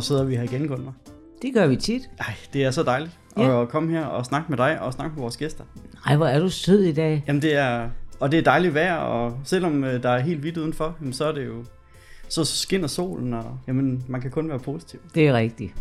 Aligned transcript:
Så 0.00 0.06
sidder 0.08 0.24
vi 0.24 0.36
her 0.36 0.42
igen, 0.42 0.68
Gunvar. 0.68 0.92
Det 1.42 1.54
gør 1.54 1.66
vi 1.66 1.76
tit. 1.76 2.10
Ej, 2.18 2.34
det 2.52 2.64
er 2.64 2.70
så 2.70 2.82
dejligt 2.82 3.18
Ja. 3.38 3.62
at 3.62 3.68
komme 3.68 3.90
her 3.90 4.04
og 4.04 4.24
snakke 4.26 4.46
med 4.48 4.56
dig 4.58 4.80
og 4.80 4.92
snakke 4.92 5.14
med 5.14 5.20
vores 5.22 5.36
gæster. 5.36 5.64
Ej, 6.06 6.16
hvor 6.16 6.26
er 6.26 6.38
du 6.38 6.48
sød 6.48 6.82
i 6.82 6.92
dag. 6.92 7.24
Jamen 7.26 7.42
det 7.42 7.54
er, 7.54 7.88
og 8.20 8.32
det 8.32 8.38
er 8.38 8.42
dejligt 8.42 8.74
vejr, 8.74 8.96
og 8.96 9.38
selvom 9.44 9.84
øh, 9.84 10.02
der 10.02 10.08
er 10.10 10.18
helt 10.18 10.40
hvidt 10.40 10.56
udenfor, 10.56 10.96
jamen, 11.00 11.12
så 11.12 11.24
er 11.24 11.32
det 11.32 11.46
jo, 11.46 11.64
så 12.28 12.44
skinner 12.44 12.88
solen, 12.88 13.34
og 13.34 13.58
jamen, 13.68 14.04
man 14.08 14.20
kan 14.20 14.30
kun 14.30 14.48
være 14.48 14.58
positiv. 14.58 15.00
Det 15.14 15.28
er 15.28 15.32
rigtigt. 15.34 15.74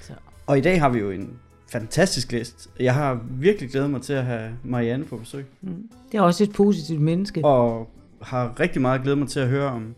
Så. 0.00 0.12
Og 0.46 0.58
i 0.58 0.60
dag 0.60 0.80
har 0.80 0.88
vi 0.88 0.98
jo 0.98 1.10
en 1.10 1.30
fantastisk 1.72 2.28
gæst. 2.28 2.70
Jeg 2.80 2.94
har 2.94 3.20
virkelig 3.30 3.70
glædet 3.70 3.90
mig 3.90 4.02
til 4.02 4.12
at 4.12 4.24
have 4.24 4.50
Marianne 4.64 5.04
på 5.04 5.16
besøg, 5.16 5.46
Det 6.12 6.18
er 6.18 6.22
også 6.22 6.44
et 6.44 6.52
positivt 6.52 7.00
menneske. 7.00 7.44
og 7.44 7.90
har 8.22 8.60
rigtig 8.60 8.82
meget 8.82 9.02
glædet 9.02 9.18
mig 9.18 9.28
til 9.28 9.40
at 9.40 9.48
høre 9.48 9.66
om, 9.70 9.94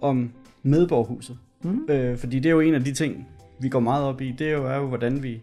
om 0.00 0.30
medborgerhuset. 0.62 1.38
Mm. 1.62 1.86
Øh, 1.88 2.18
fordi 2.18 2.36
det 2.38 2.46
er 2.46 2.50
jo 2.50 2.60
en 2.60 2.74
af 2.74 2.84
de 2.84 2.92
ting, 2.92 3.28
vi 3.60 3.68
går 3.68 3.80
meget 3.80 4.04
op 4.04 4.20
i, 4.20 4.34
det 4.38 4.48
er 4.48 4.52
jo, 4.52 4.66
er 4.66 4.76
jo 4.76 4.86
hvordan 4.86 5.22
vi... 5.22 5.40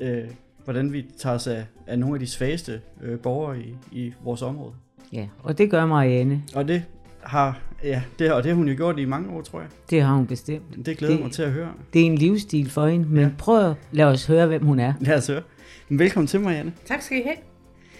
Øh, 0.00 0.24
hvordan 0.64 0.92
vi 0.92 1.06
tager 1.18 1.34
os 1.34 1.46
af, 1.46 1.64
af 1.86 1.98
nogle 1.98 2.14
af 2.14 2.20
de 2.20 2.26
svageste 2.26 2.80
øh, 3.02 3.18
borgere 3.18 3.58
i, 3.60 3.74
i 3.92 4.12
vores 4.24 4.42
område. 4.42 4.72
Ja, 5.12 5.26
og 5.42 5.58
det 5.58 5.70
gør 5.70 5.86
Marianne. 5.86 6.42
Og 6.54 6.68
det 6.68 6.84
har, 7.22 7.60
ja, 7.84 8.02
det, 8.18 8.32
og 8.32 8.42
det 8.42 8.50
har 8.50 8.56
hun 8.56 8.68
jo 8.68 8.74
gjort 8.76 8.98
i 8.98 9.04
mange 9.04 9.30
år, 9.30 9.42
tror 9.42 9.60
jeg. 9.60 9.68
Det 9.90 10.02
har 10.02 10.14
hun 10.14 10.26
bestemt. 10.26 10.86
Det 10.86 10.96
glæder 10.98 11.14
Det- 11.14 11.22
mig 11.22 11.32
til 11.32 11.42
at 11.42 11.52
høre. 11.52 11.72
Det 11.92 12.00
er 12.02 12.06
en 12.06 12.14
livsstil 12.18 12.70
for 12.70 12.86
hende, 12.86 13.06
men 13.08 13.16
Ja. 13.16 13.22
ja. 13.22 13.30
prøv 13.38 13.70
at 13.70 13.76
lade 13.92 14.08
os 14.08 14.26
høre, 14.26 14.46
hvem 14.46 14.64
hun 14.64 14.78
er. 14.78 14.92
Lad 15.00 15.16
os 15.16 15.26
høre. 15.26 15.42
Men 15.88 15.98
Velkommen 15.98 16.26
til, 16.26 16.40
Marianne. 16.40 16.72
Tak 16.84 17.02
skal 17.02 17.18
I 17.18 17.22
have. 17.22 17.36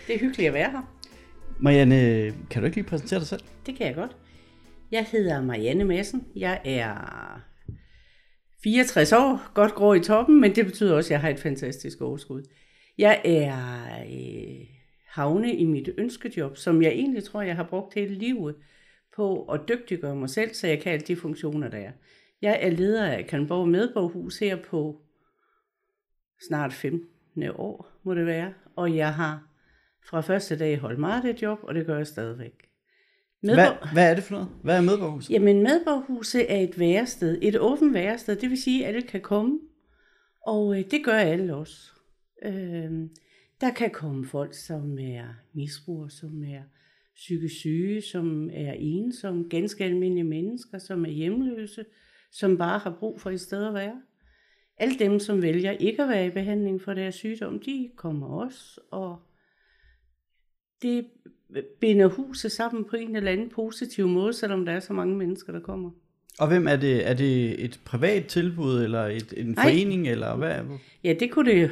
Det 0.07 0.15
er 0.15 0.19
hyggeligt 0.19 0.49
at 0.49 0.55
være 0.55 0.71
her. 0.71 0.89
Marianne, 1.59 2.33
kan 2.51 2.63
du 2.63 2.65
ikke 2.67 2.77
lige 2.77 2.87
præsentere 2.87 3.19
dig 3.19 3.29
selv? 3.29 3.41
Det 3.67 3.77
kan 3.77 3.87
jeg 3.87 3.95
godt. 3.95 4.17
Jeg 4.91 5.05
hedder 5.05 5.43
Marianne 5.43 5.85
Madsen. 5.85 6.27
Jeg 6.37 6.61
er 6.65 7.41
64 8.65 9.13
år, 9.13 9.55
godt 9.55 9.75
grå 9.75 9.95
i 9.95 10.01
toppen, 10.01 10.41
men 10.41 10.55
det 10.55 10.67
betyder 10.67 10.97
også, 10.97 11.09
at 11.09 11.11
jeg 11.11 11.21
har 11.21 11.29
et 11.29 11.41
fantastisk 11.41 12.01
overskud. 12.01 12.43
Jeg 12.99 13.21
er 13.25 13.57
øh, 14.05 14.67
havne 15.09 15.55
i 15.55 15.65
mit 15.65 15.89
ønskejob, 15.99 16.57
som 16.57 16.83
jeg 16.83 16.91
egentlig 16.91 17.25
tror, 17.25 17.43
jeg 17.43 17.57
har 17.57 17.67
brugt 17.71 17.95
hele 17.95 18.15
livet 18.15 18.55
på 19.17 19.45
at 19.45 19.61
dygtiggøre 19.69 20.17
mig 20.17 20.31
selv, 20.31 20.55
så 20.55 20.67
jeg 20.67 20.81
kan 20.81 20.93
alle 20.93 21.07
de 21.07 21.17
funktioner, 21.17 21.69
der 21.69 21.79
er. 21.79 21.93
Jeg 22.43 22.59
er 22.63 22.71
leder 22.71 23.07
af 23.07 23.27
Kalmborg 23.27 23.69
Medborghus 23.69 24.39
her 24.39 24.57
på 24.57 25.01
snart 26.49 26.73
15. 26.73 27.09
år, 27.55 28.01
må 28.03 28.15
det 28.15 28.27
være. 28.27 28.55
Og 28.77 28.97
jeg 28.97 29.15
har 29.15 29.49
fra 30.09 30.21
første 30.21 30.59
dag 30.59 30.79
holdt 30.79 30.99
meget 30.99 31.25
af 31.25 31.35
det 31.35 31.43
job, 31.43 31.59
og 31.63 31.75
det 31.75 31.87
gør 31.87 31.97
jeg 31.97 32.07
stadigvæk. 32.07 32.74
Hvad, 33.45 33.57
Medborg... 33.57 33.93
hvad 33.93 34.11
er 34.11 34.15
det 34.15 34.25
for 34.25 34.35
noget? 34.35 34.49
Hvad 34.63 34.77
er 34.77 34.81
medborgerhuset? 34.81 35.31
Jamen, 35.31 35.63
medborghuset 35.63 36.53
er 36.53 36.61
et 36.61 36.79
værested, 36.79 37.39
et 37.43 37.59
åbent 37.59 37.95
værested, 37.95 38.37
det 38.37 38.51
vil 38.51 38.63
sige, 38.63 38.87
at 38.87 38.95
alle 38.95 39.09
kan 39.09 39.21
komme, 39.21 39.59
og 40.47 40.79
øh, 40.79 40.85
det 40.91 41.05
gør 41.05 41.13
alle 41.13 41.55
også. 41.55 41.91
Øh, 42.45 42.91
der 43.61 43.71
kan 43.77 43.91
komme 43.91 44.27
folk, 44.27 44.55
som 44.55 44.99
er 44.99 45.25
misbrugere, 45.55 46.11
som 46.11 46.45
er 46.45 46.63
psykisk 47.15 47.55
syge, 47.55 48.03
som 48.03 48.51
er 48.53 48.73
ensomme, 48.73 49.49
ganske 49.49 49.85
almindelige 49.85 50.25
mennesker, 50.25 50.79
som 50.79 51.05
er 51.05 51.11
hjemløse, 51.11 51.85
som 52.33 52.59
bare 52.59 52.79
har 52.79 52.97
brug 53.01 53.21
for 53.21 53.31
et 53.31 53.41
sted 53.41 53.67
at 53.67 53.75
være. 53.75 54.03
Alle 54.77 54.99
dem, 54.99 55.19
som 55.19 55.43
vælger 55.43 55.71
ikke 55.71 56.03
at 56.03 56.09
være 56.09 56.27
i 56.27 56.31
behandling 56.31 56.83
for 56.83 56.95
deres 56.95 57.15
sygdom, 57.15 57.61
de 57.61 57.91
kommer 57.97 58.27
også, 58.27 58.81
og 58.91 59.19
det 60.83 61.07
binder 61.81 62.07
huset 62.07 62.53
sammen 62.53 62.85
på 62.85 62.97
en 62.97 63.17
eller 63.17 63.33
anden 63.33 63.51
positiv 63.51 64.09
måde, 64.09 64.33
selvom 64.33 64.65
der 64.65 64.73
er 64.73 64.81
så 64.81 64.93
mange 64.93 65.17
mennesker, 65.17 65.53
der 65.53 65.61
kommer. 65.61 65.91
Og 66.39 66.49
hvem 66.49 66.67
er 66.69 66.77
det? 66.77 67.09
Er 67.09 67.15
det 67.15 67.65
et 67.65 67.81
privat 67.85 68.27
tilbud, 68.27 68.85
eller 68.85 69.07
et, 69.07 69.35
en 69.37 69.47
Nej. 69.47 69.65
forening, 69.65 70.09
eller 70.09 70.37
hvad? 70.37 70.79
Ja, 71.05 71.15
det 71.21 71.31
kunne 71.31 71.51
det. 71.51 71.71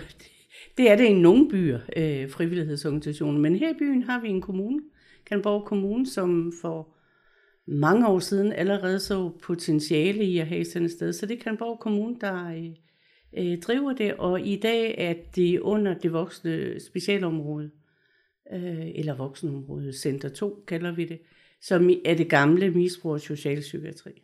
Det 0.78 0.90
er 0.90 0.96
det 0.96 1.04
i 1.04 1.12
nogle 1.12 1.48
byer, 1.48 1.78
øh, 1.96 2.30
frivillighedsorganisationer. 2.30 3.38
Men 3.38 3.56
her 3.56 3.70
i 3.70 3.78
byen 3.78 4.02
har 4.02 4.20
vi 4.20 4.28
en 4.28 4.40
kommune, 4.40 4.80
Kalmborg 5.26 5.64
Kommune, 5.64 6.06
som 6.06 6.52
for 6.60 6.88
mange 7.66 8.08
år 8.08 8.18
siden 8.18 8.52
allerede 8.52 9.00
så 9.00 9.30
potentiale 9.42 10.24
i 10.24 10.38
at 10.38 10.46
have 10.46 10.64
sådan 10.64 10.86
et 10.86 10.92
sted. 10.92 11.12
Så 11.12 11.26
det 11.26 11.38
er 11.38 11.42
Kalmborg 11.42 11.80
Kommune, 11.80 12.16
der 12.20 12.48
øh, 12.48 12.70
øh, 13.38 13.58
driver 13.58 13.92
det, 13.92 14.14
og 14.14 14.40
i 14.40 14.56
dag 14.56 14.94
er 14.98 15.14
det 15.36 15.60
under 15.60 15.94
det 15.94 16.12
voksne 16.12 16.80
specialområde, 16.80 17.70
øh, 18.52 18.90
eller 18.94 19.14
voksenområde, 19.14 19.92
Center 19.92 20.28
2 20.28 20.64
kalder 20.66 20.92
vi 20.92 21.04
det, 21.04 21.18
som 21.60 21.90
er 22.04 22.14
det 22.14 22.30
gamle 22.30 22.70
misbrug 22.70 23.12
og 23.12 23.20
socialpsykiatri. 23.20 24.22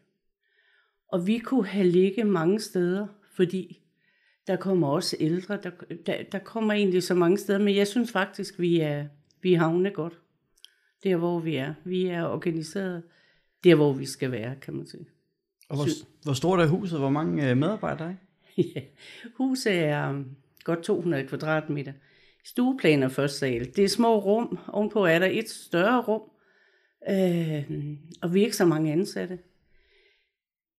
Og 1.09 1.27
vi 1.27 1.39
kunne 1.39 1.67
have 1.67 1.87
ligget 1.87 2.27
mange 2.27 2.61
steder, 2.61 3.07
fordi 3.37 3.81
der 4.47 4.57
kommer 4.57 4.89
også 4.89 5.17
ældre, 5.21 5.59
der, 5.63 5.71
der, 6.07 6.23
der 6.33 6.39
kommer 6.39 6.75
egentlig 6.75 7.03
så 7.03 7.15
mange 7.15 7.39
steder, 7.39 7.59
men 7.59 7.77
jeg 7.77 7.87
synes 7.87 8.13
faktisk, 8.13 8.61
vi 8.61 8.81
er, 8.81 9.07
vi 9.43 9.55
er 9.55 9.59
havne 9.59 9.91
godt. 9.91 10.21
Der, 11.05 11.17
hvor 11.17 11.39
vi 11.39 11.57
er. 11.57 11.75
Vi 11.85 12.07
er 12.07 12.25
organiseret 12.25 13.03
der, 13.65 13.75
hvor 13.75 13.93
vi 13.93 14.07
skal 14.07 14.33
være, 14.33 14.57
kan 14.57 14.75
man 14.75 14.87
sige. 14.87 15.07
Og 15.69 15.77
hvor, 15.77 15.87
hvor 16.25 16.33
stort 16.33 16.61
er 16.61 16.67
huset? 16.67 16.99
Hvor 16.99 17.11
mange 17.11 17.51
øh, 17.51 17.57
medarbejdere 17.57 18.09
er? 18.11 18.15
Ja. 18.75 18.81
Huset 19.37 19.79
er 19.79 20.11
um, 20.11 20.37
godt 20.65 20.83
200 20.83 21.27
kvadratmeter. 21.27 21.93
Stueplan 22.49 23.03
og 23.03 23.13
første 23.13 23.39
sal. 23.39 23.77
Det 23.77 23.85
er 23.85 23.89
små 23.89 24.19
rum. 24.19 24.59
Ovenpå 24.69 25.05
er 25.05 25.19
der 25.19 25.27
et 25.27 25.51
større 25.51 26.03
rum. 26.03 26.23
Øh, 27.11 27.71
og 28.23 28.35
vi 28.35 28.41
er 28.41 28.45
ikke 28.45 28.57
så 28.57 28.67
mange 28.67 28.93
ansatte. 28.93 29.39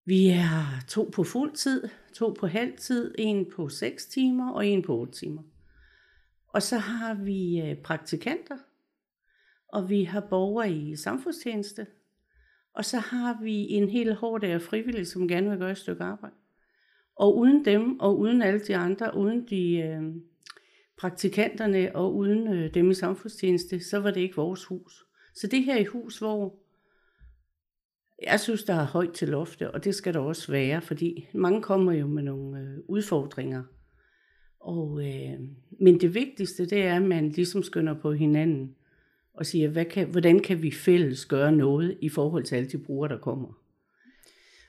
Vi 0.05 0.29
er 0.29 0.85
to 0.89 1.11
på 1.13 1.25
fuld 1.25 1.53
tid, 1.53 1.89
to 2.15 2.35
på 2.41 2.47
halv 2.47 2.77
tid, 2.77 3.15
en 3.19 3.51
på 3.51 3.69
6 3.69 4.07
timer 4.07 4.51
og 4.51 4.67
en 4.67 4.83
på 4.83 4.99
8 4.99 5.13
timer. 5.13 5.43
Og 6.49 6.63
så 6.63 6.79
har 6.79 7.15
vi 7.15 7.61
øh, 7.61 7.77
praktikanter, 7.77 8.57
og 9.73 9.91
vi 9.91 10.05
har 10.05 10.21
borgere 10.21 10.73
i 10.73 10.97
samfundstjeneste, 10.97 11.87
og 12.75 12.85
så 12.85 12.99
har 12.99 13.43
vi 13.43 13.69
en 13.69 13.89
hel 13.89 14.15
hård 14.15 14.45
af 14.45 14.63
frivillige, 14.63 15.07
som 15.07 15.29
gerne 15.29 15.51
vil 15.51 15.59
gøre 15.59 15.71
et 15.71 15.79
stykke 15.79 16.05
arbejde. 16.05 16.35
Og 17.17 17.37
uden 17.37 17.65
dem, 17.65 18.01
og 18.01 18.19
uden 18.19 18.43
alle 18.43 18.61
de 18.61 18.77
andre, 18.77 19.17
uden 19.17 19.47
de 19.51 19.77
øh, 19.77 20.03
praktikanterne, 20.99 21.97
og 21.97 22.17
uden 22.17 22.55
øh, 22.55 22.75
dem 22.75 22.91
i 22.91 22.95
samfundstjeneste, 22.95 23.81
så 23.81 23.99
var 23.99 24.11
det 24.11 24.21
ikke 24.21 24.37
vores 24.37 24.65
hus. 24.65 25.05
Så 25.35 25.47
det 25.47 25.65
her 25.65 25.75
er 25.75 25.81
et 25.81 25.89
hus, 25.89 26.19
hvor 26.19 26.55
jeg 28.23 28.41
synes, 28.41 28.65
der 28.65 28.75
er 28.75 28.85
højt 28.85 29.13
til 29.13 29.29
loftet, 29.29 29.71
og 29.71 29.85
det 29.85 29.95
skal 29.95 30.15
der 30.15 30.21
også 30.21 30.53
være, 30.53 30.81
fordi 30.81 31.29
mange 31.35 31.63
kommer 31.63 31.93
jo 31.93 32.07
med 32.07 32.23
nogle 32.23 32.61
øh, 32.61 32.79
udfordringer. 32.89 33.63
Og, 34.61 35.01
øh, 35.05 35.41
men 35.81 36.01
det 36.01 36.15
vigtigste, 36.15 36.67
det 36.67 36.83
er, 36.83 36.97
at 36.97 37.03
man 37.03 37.29
ligesom 37.29 37.63
skynder 37.63 37.95
på 37.95 38.13
hinanden 38.13 38.75
og 39.35 39.47
siger, 39.47 39.69
hvad 39.69 39.85
kan, 39.85 40.09
hvordan 40.09 40.41
kan 40.41 40.63
vi 40.63 40.71
fælles 40.71 41.27
gøre 41.27 41.53
noget 41.53 41.99
i 42.01 42.09
forhold 42.09 42.45
til 42.45 42.57
alle 42.57 42.69
de 42.69 42.79
brugere, 42.79 43.09
der 43.09 43.19
kommer. 43.19 43.49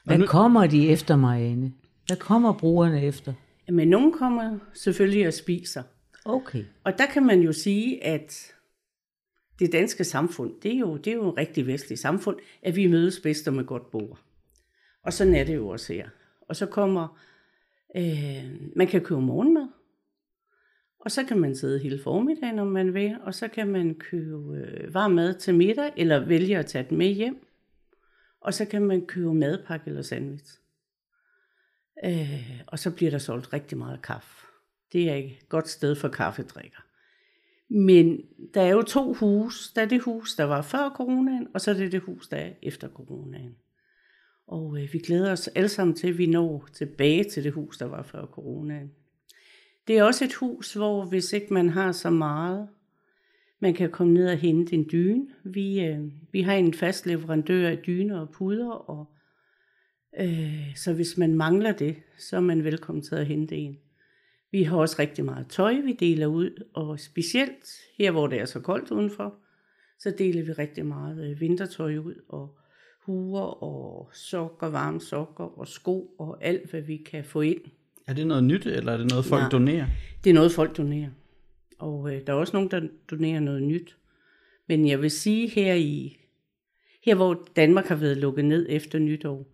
Hvad 0.06 0.28
kommer 0.28 0.68
de 0.68 0.90
efter, 0.90 1.16
Marianne? 1.16 1.74
Hvad 2.08 2.18
kommer 2.18 2.54
brugerne 2.54 3.04
efter? 3.04 3.34
Men 3.70 3.88
nogen 3.88 4.12
kommer 4.12 4.58
selvfølgelig 4.74 5.28
og 5.28 5.34
spiser. 5.34 5.84
Okay. 6.26 6.66
Og 6.84 6.98
der 6.98 7.06
kan 7.06 7.26
man 7.26 7.42
jo 7.42 7.54
sige, 7.54 8.04
at 8.04 8.56
det 9.60 9.72
danske 9.72 10.04
samfund, 10.04 10.62
det 10.62 10.74
er 10.74 10.80
jo, 10.80 10.98
det 10.98 11.08
er 11.08 11.16
jo 11.16 11.30
et 11.30 11.38
rigtig 11.38 11.68
vestligt 11.68 12.02
samfund, 12.02 12.38
at 12.62 12.76
vi 12.76 12.88
mødes 12.88 13.20
bedst 13.20 13.48
og 13.48 13.54
med 13.54 13.66
godt 13.66 13.92
bord. 13.92 14.20
Og 15.04 15.14
sådan 15.14 15.36
er 15.36 15.44
det 15.44 15.56
jo 15.56 15.68
også 15.68 15.94
her. 15.94 16.10
Og 16.42 16.56
så 16.56 16.66
kommer, 16.66 17.20
øh, 17.96 18.44
man 18.76 18.88
kan 18.88 19.04
købe 19.04 19.22
morgenmad, 19.22 19.68
og 21.00 21.12
så 21.12 21.24
kan 21.24 21.40
man 21.40 21.56
sidde 21.56 21.80
hele 21.80 22.04
formiddagen, 22.04 22.60
om 22.60 22.68
man 22.68 22.94
vil, 22.94 23.18
og 23.22 23.34
så 23.34 23.48
kan 23.48 23.68
man 23.68 23.96
købe 23.96 24.58
øh, 24.58 24.94
varm 24.94 25.12
mad 25.12 25.34
til 25.34 25.56
middag, 25.56 25.92
eller 25.98 26.26
vælge 26.26 26.58
at 26.58 26.66
tage 26.66 26.86
den 26.90 26.98
med 26.98 27.08
hjem. 27.08 27.46
Og 28.42 28.54
så 28.54 28.66
kan 28.66 28.82
man 28.82 29.06
købe 29.06 29.34
madpakke 29.34 29.90
eller 29.90 30.02
sandwich. 30.02 30.60
Øh, 32.06 32.62
og 32.68 32.80
så 32.80 32.96
bliver 32.96 33.12
der 33.12 33.18
solgt 33.18 33.54
rigtig 33.54 33.78
meget 33.78 34.02
kaffe. 34.02 34.49
Det 34.94 35.10
er 35.10 35.16
et 35.16 35.50
godt 35.50 35.70
sted 35.70 35.96
for 35.96 36.08
kaffedrikker. 36.08 36.80
Men 37.70 38.22
der 38.54 38.62
er 38.62 38.70
jo 38.70 38.82
to 38.82 39.14
hus. 39.14 39.72
Der 39.76 39.82
er 39.82 39.86
det 39.86 40.02
hus, 40.02 40.36
der 40.36 40.44
var 40.44 40.62
før 40.62 40.94
coronaen, 40.96 41.48
og 41.54 41.62
så 41.62 41.72
er 41.72 41.76
det 41.76 41.92
det 41.92 42.02
hus, 42.02 42.28
der 42.28 42.38
er 42.38 42.54
efter 42.62 42.90
coronaen. 42.90 43.56
Og 44.48 44.82
øh, 44.82 44.94
vi 44.94 45.00
glæder 45.00 45.32
os 45.32 45.48
alle 45.48 45.70
sammen 45.70 45.96
til, 45.96 46.08
at 46.08 46.18
vi 46.18 46.26
når 46.26 46.68
tilbage 46.74 47.24
til 47.24 47.44
det 47.44 47.52
hus, 47.52 47.78
der 47.78 47.86
var 47.86 48.04
før 48.04 48.26
coronaen. 48.26 48.92
Det 49.88 49.98
er 49.98 50.04
også 50.04 50.26
et 50.26 50.34
hus, 50.34 50.74
hvor 50.74 51.06
hvis 51.06 51.34
ikke 51.34 51.54
man 51.54 51.70
har 51.70 51.92
så 51.92 52.10
meget, 52.10 52.68
man 53.60 53.74
kan 53.74 53.92
komme 53.92 54.14
ned 54.14 54.28
og 54.32 54.38
hente 54.38 54.76
en 54.76 54.88
dyne. 54.92 55.28
Vi, 55.44 55.82
øh, 55.82 56.00
vi 56.32 56.42
har 56.42 56.54
en 56.54 56.74
fast 56.74 57.06
leverandør 57.06 57.70
af 57.70 57.78
dyner 57.78 58.20
og 58.20 58.30
puder, 58.30 58.70
og 58.70 59.06
øh, 60.20 60.76
så 60.76 60.94
hvis 60.94 61.18
man 61.18 61.36
mangler 61.36 61.72
det, 61.72 61.96
så 62.18 62.36
er 62.36 62.42
man 62.42 62.64
velkommen 62.64 63.04
til 63.04 63.16
at 63.16 63.26
hente 63.26 63.56
en. 63.56 63.78
Vi 64.52 64.64
har 64.64 64.78
også 64.78 64.96
rigtig 65.00 65.26
meget 65.26 65.48
tøj, 65.48 65.74
vi 65.74 65.94
deler 65.94 66.28
ud, 66.28 66.64
og 66.74 67.00
specielt 67.00 67.66
her, 67.98 68.12
hvor 68.12 68.28
det 68.28 68.40
er 68.40 68.46
så 68.46 68.60
koldt 68.60 68.92
udenfor, 68.92 69.36
så 70.00 70.14
deler 70.18 70.44
vi 70.44 70.52
rigtig 70.52 70.86
meget 70.86 71.30
øh, 71.32 71.42
vintertøj 71.42 71.98
ud, 71.98 72.16
og 72.30 72.58
huer 73.06 73.64
og 73.64 74.10
sokker, 74.14 74.68
varme 74.68 75.02
sokker 75.02 75.60
og 75.60 75.68
sko 75.68 76.16
og 76.20 76.38
alt, 76.42 76.70
hvad 76.70 76.82
vi 76.82 76.98
kan 76.98 77.24
få 77.24 77.42
ind. 77.42 77.62
Er 78.08 78.14
det 78.14 78.28
noget 78.28 78.44
nyt, 78.44 78.66
eller 78.66 78.92
er 78.92 78.98
det 78.98 79.10
noget, 79.10 79.26
folk 79.26 79.42
Nej. 79.42 79.50
donerer? 79.50 79.86
Det 80.24 80.30
er 80.30 80.34
noget, 80.34 80.52
folk 80.52 80.78
donerer. 80.78 81.10
Og 81.80 82.16
øh, 82.16 82.28
der 82.28 82.34
er 82.34 82.38
også 82.38 82.54
nogen, 82.54 82.72
der 82.72 82.82
donerer 83.12 83.40
noget 83.40 83.64
nyt. 83.64 83.98
Men 84.68 84.88
jeg 84.88 85.02
vil 85.02 85.12
sige, 85.12 85.50
her 85.50 85.74
i 85.74 86.20
her 87.04 87.16
hvor 87.16 87.48
Danmark 87.56 87.86
har 87.86 87.96
været 87.96 88.18
lukket 88.18 88.46
ned 88.46 88.66
efter 88.70 89.00
nytår, 89.00 89.48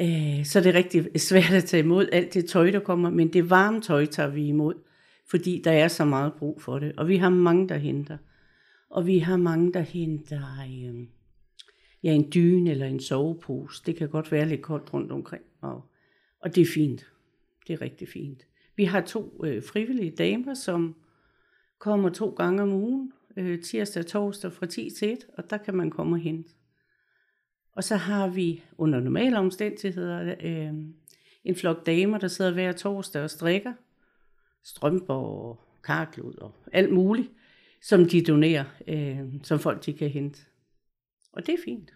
øh, 0.00 0.44
så 0.44 0.58
er 0.58 0.62
det 0.62 0.74
rigtig 0.74 1.20
svært 1.20 1.52
at 1.52 1.64
tage 1.64 1.82
imod 1.82 2.08
alt 2.12 2.34
det 2.34 2.46
tøj, 2.46 2.70
der 2.70 2.80
kommer, 2.80 3.10
men 3.10 3.32
det 3.32 3.50
varme 3.50 3.80
tøj 3.80 4.06
tager 4.06 4.30
vi 4.30 4.46
imod, 4.46 4.74
fordi 5.30 5.62
der 5.64 5.72
er 5.72 5.88
så 5.88 6.04
meget 6.04 6.32
brug 6.32 6.62
for 6.62 6.78
det. 6.78 6.92
Og 6.96 7.08
vi 7.08 7.16
har 7.16 7.30
mange, 7.30 7.68
der 7.68 7.76
henter. 7.76 8.18
Og 8.90 9.06
vi 9.06 9.18
har 9.18 9.36
mange, 9.36 9.72
der 9.72 9.80
henter 9.80 10.42
øh, 10.66 11.06
ja, 12.02 12.12
en 12.12 12.30
dyne 12.34 12.70
eller 12.70 12.86
en 12.86 13.00
sovepose. 13.00 13.82
Det 13.86 13.96
kan 13.96 14.08
godt 14.08 14.32
være 14.32 14.48
lidt 14.48 14.62
koldt 14.62 14.94
rundt 14.94 15.12
omkring, 15.12 15.44
og, 15.60 15.82
og 16.40 16.54
det 16.54 16.60
er 16.60 16.72
fint. 16.74 17.06
Det 17.66 17.72
er 17.72 17.80
rigtig 17.82 18.08
fint. 18.08 18.46
Vi 18.76 18.84
har 18.84 19.00
to 19.00 19.44
øh, 19.44 19.62
frivillige 19.62 20.10
damer, 20.10 20.54
som 20.54 20.94
kommer 21.78 22.08
to 22.08 22.30
gange 22.30 22.62
om 22.62 22.72
ugen, 22.72 23.12
øh, 23.36 23.62
tirsdag 23.62 24.00
og 24.00 24.06
torsdag 24.06 24.52
fra 24.52 24.66
10 24.66 24.90
til 24.98 25.12
1, 25.12 25.18
og 25.38 25.50
der 25.50 25.56
kan 25.56 25.74
man 25.74 25.90
komme 25.90 26.16
og 26.16 26.20
hente. 26.20 26.50
Og 27.76 27.84
så 27.84 27.96
har 27.96 28.28
vi 28.28 28.62
under 28.78 29.00
normale 29.00 29.38
omstændigheder 29.38 30.34
øh, 30.40 30.72
en 31.44 31.56
flok 31.56 31.86
damer, 31.86 32.18
der 32.18 32.28
sidder 32.28 32.52
hver 32.52 32.72
torsdag 32.72 33.22
og 33.22 33.30
strikker 33.30 33.72
strømper 34.64 35.14
og 35.14 35.60
karklud 35.84 36.34
og 36.34 36.54
alt 36.72 36.92
muligt, 36.92 37.28
som 37.82 38.08
de 38.08 38.22
donerer, 38.22 38.64
øh, 38.88 39.18
som 39.42 39.58
folk 39.58 39.86
de 39.86 39.92
kan 39.92 40.08
hente. 40.08 40.40
Og 41.32 41.46
det 41.46 41.54
er 41.54 41.58
fint. 41.64 41.90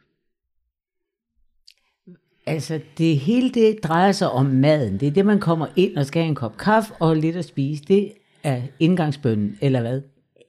Altså, 2.46 2.80
det 2.98 3.18
hele 3.18 3.50
det 3.50 3.78
drejer 3.84 4.12
sig 4.12 4.30
om 4.30 4.46
maden. 4.46 5.00
Det 5.00 5.08
er 5.08 5.12
det, 5.12 5.26
man 5.26 5.40
kommer 5.40 5.66
ind 5.76 5.96
og 5.96 6.06
skal 6.06 6.22
have 6.22 6.28
en 6.28 6.34
kop 6.34 6.56
kaffe 6.56 6.94
og 6.94 7.16
lidt 7.16 7.36
at 7.36 7.44
spise. 7.44 7.84
Det 7.84 8.12
er 8.42 8.62
indgangsbønnen, 8.78 9.58
eller 9.60 9.80
hvad? 9.80 10.02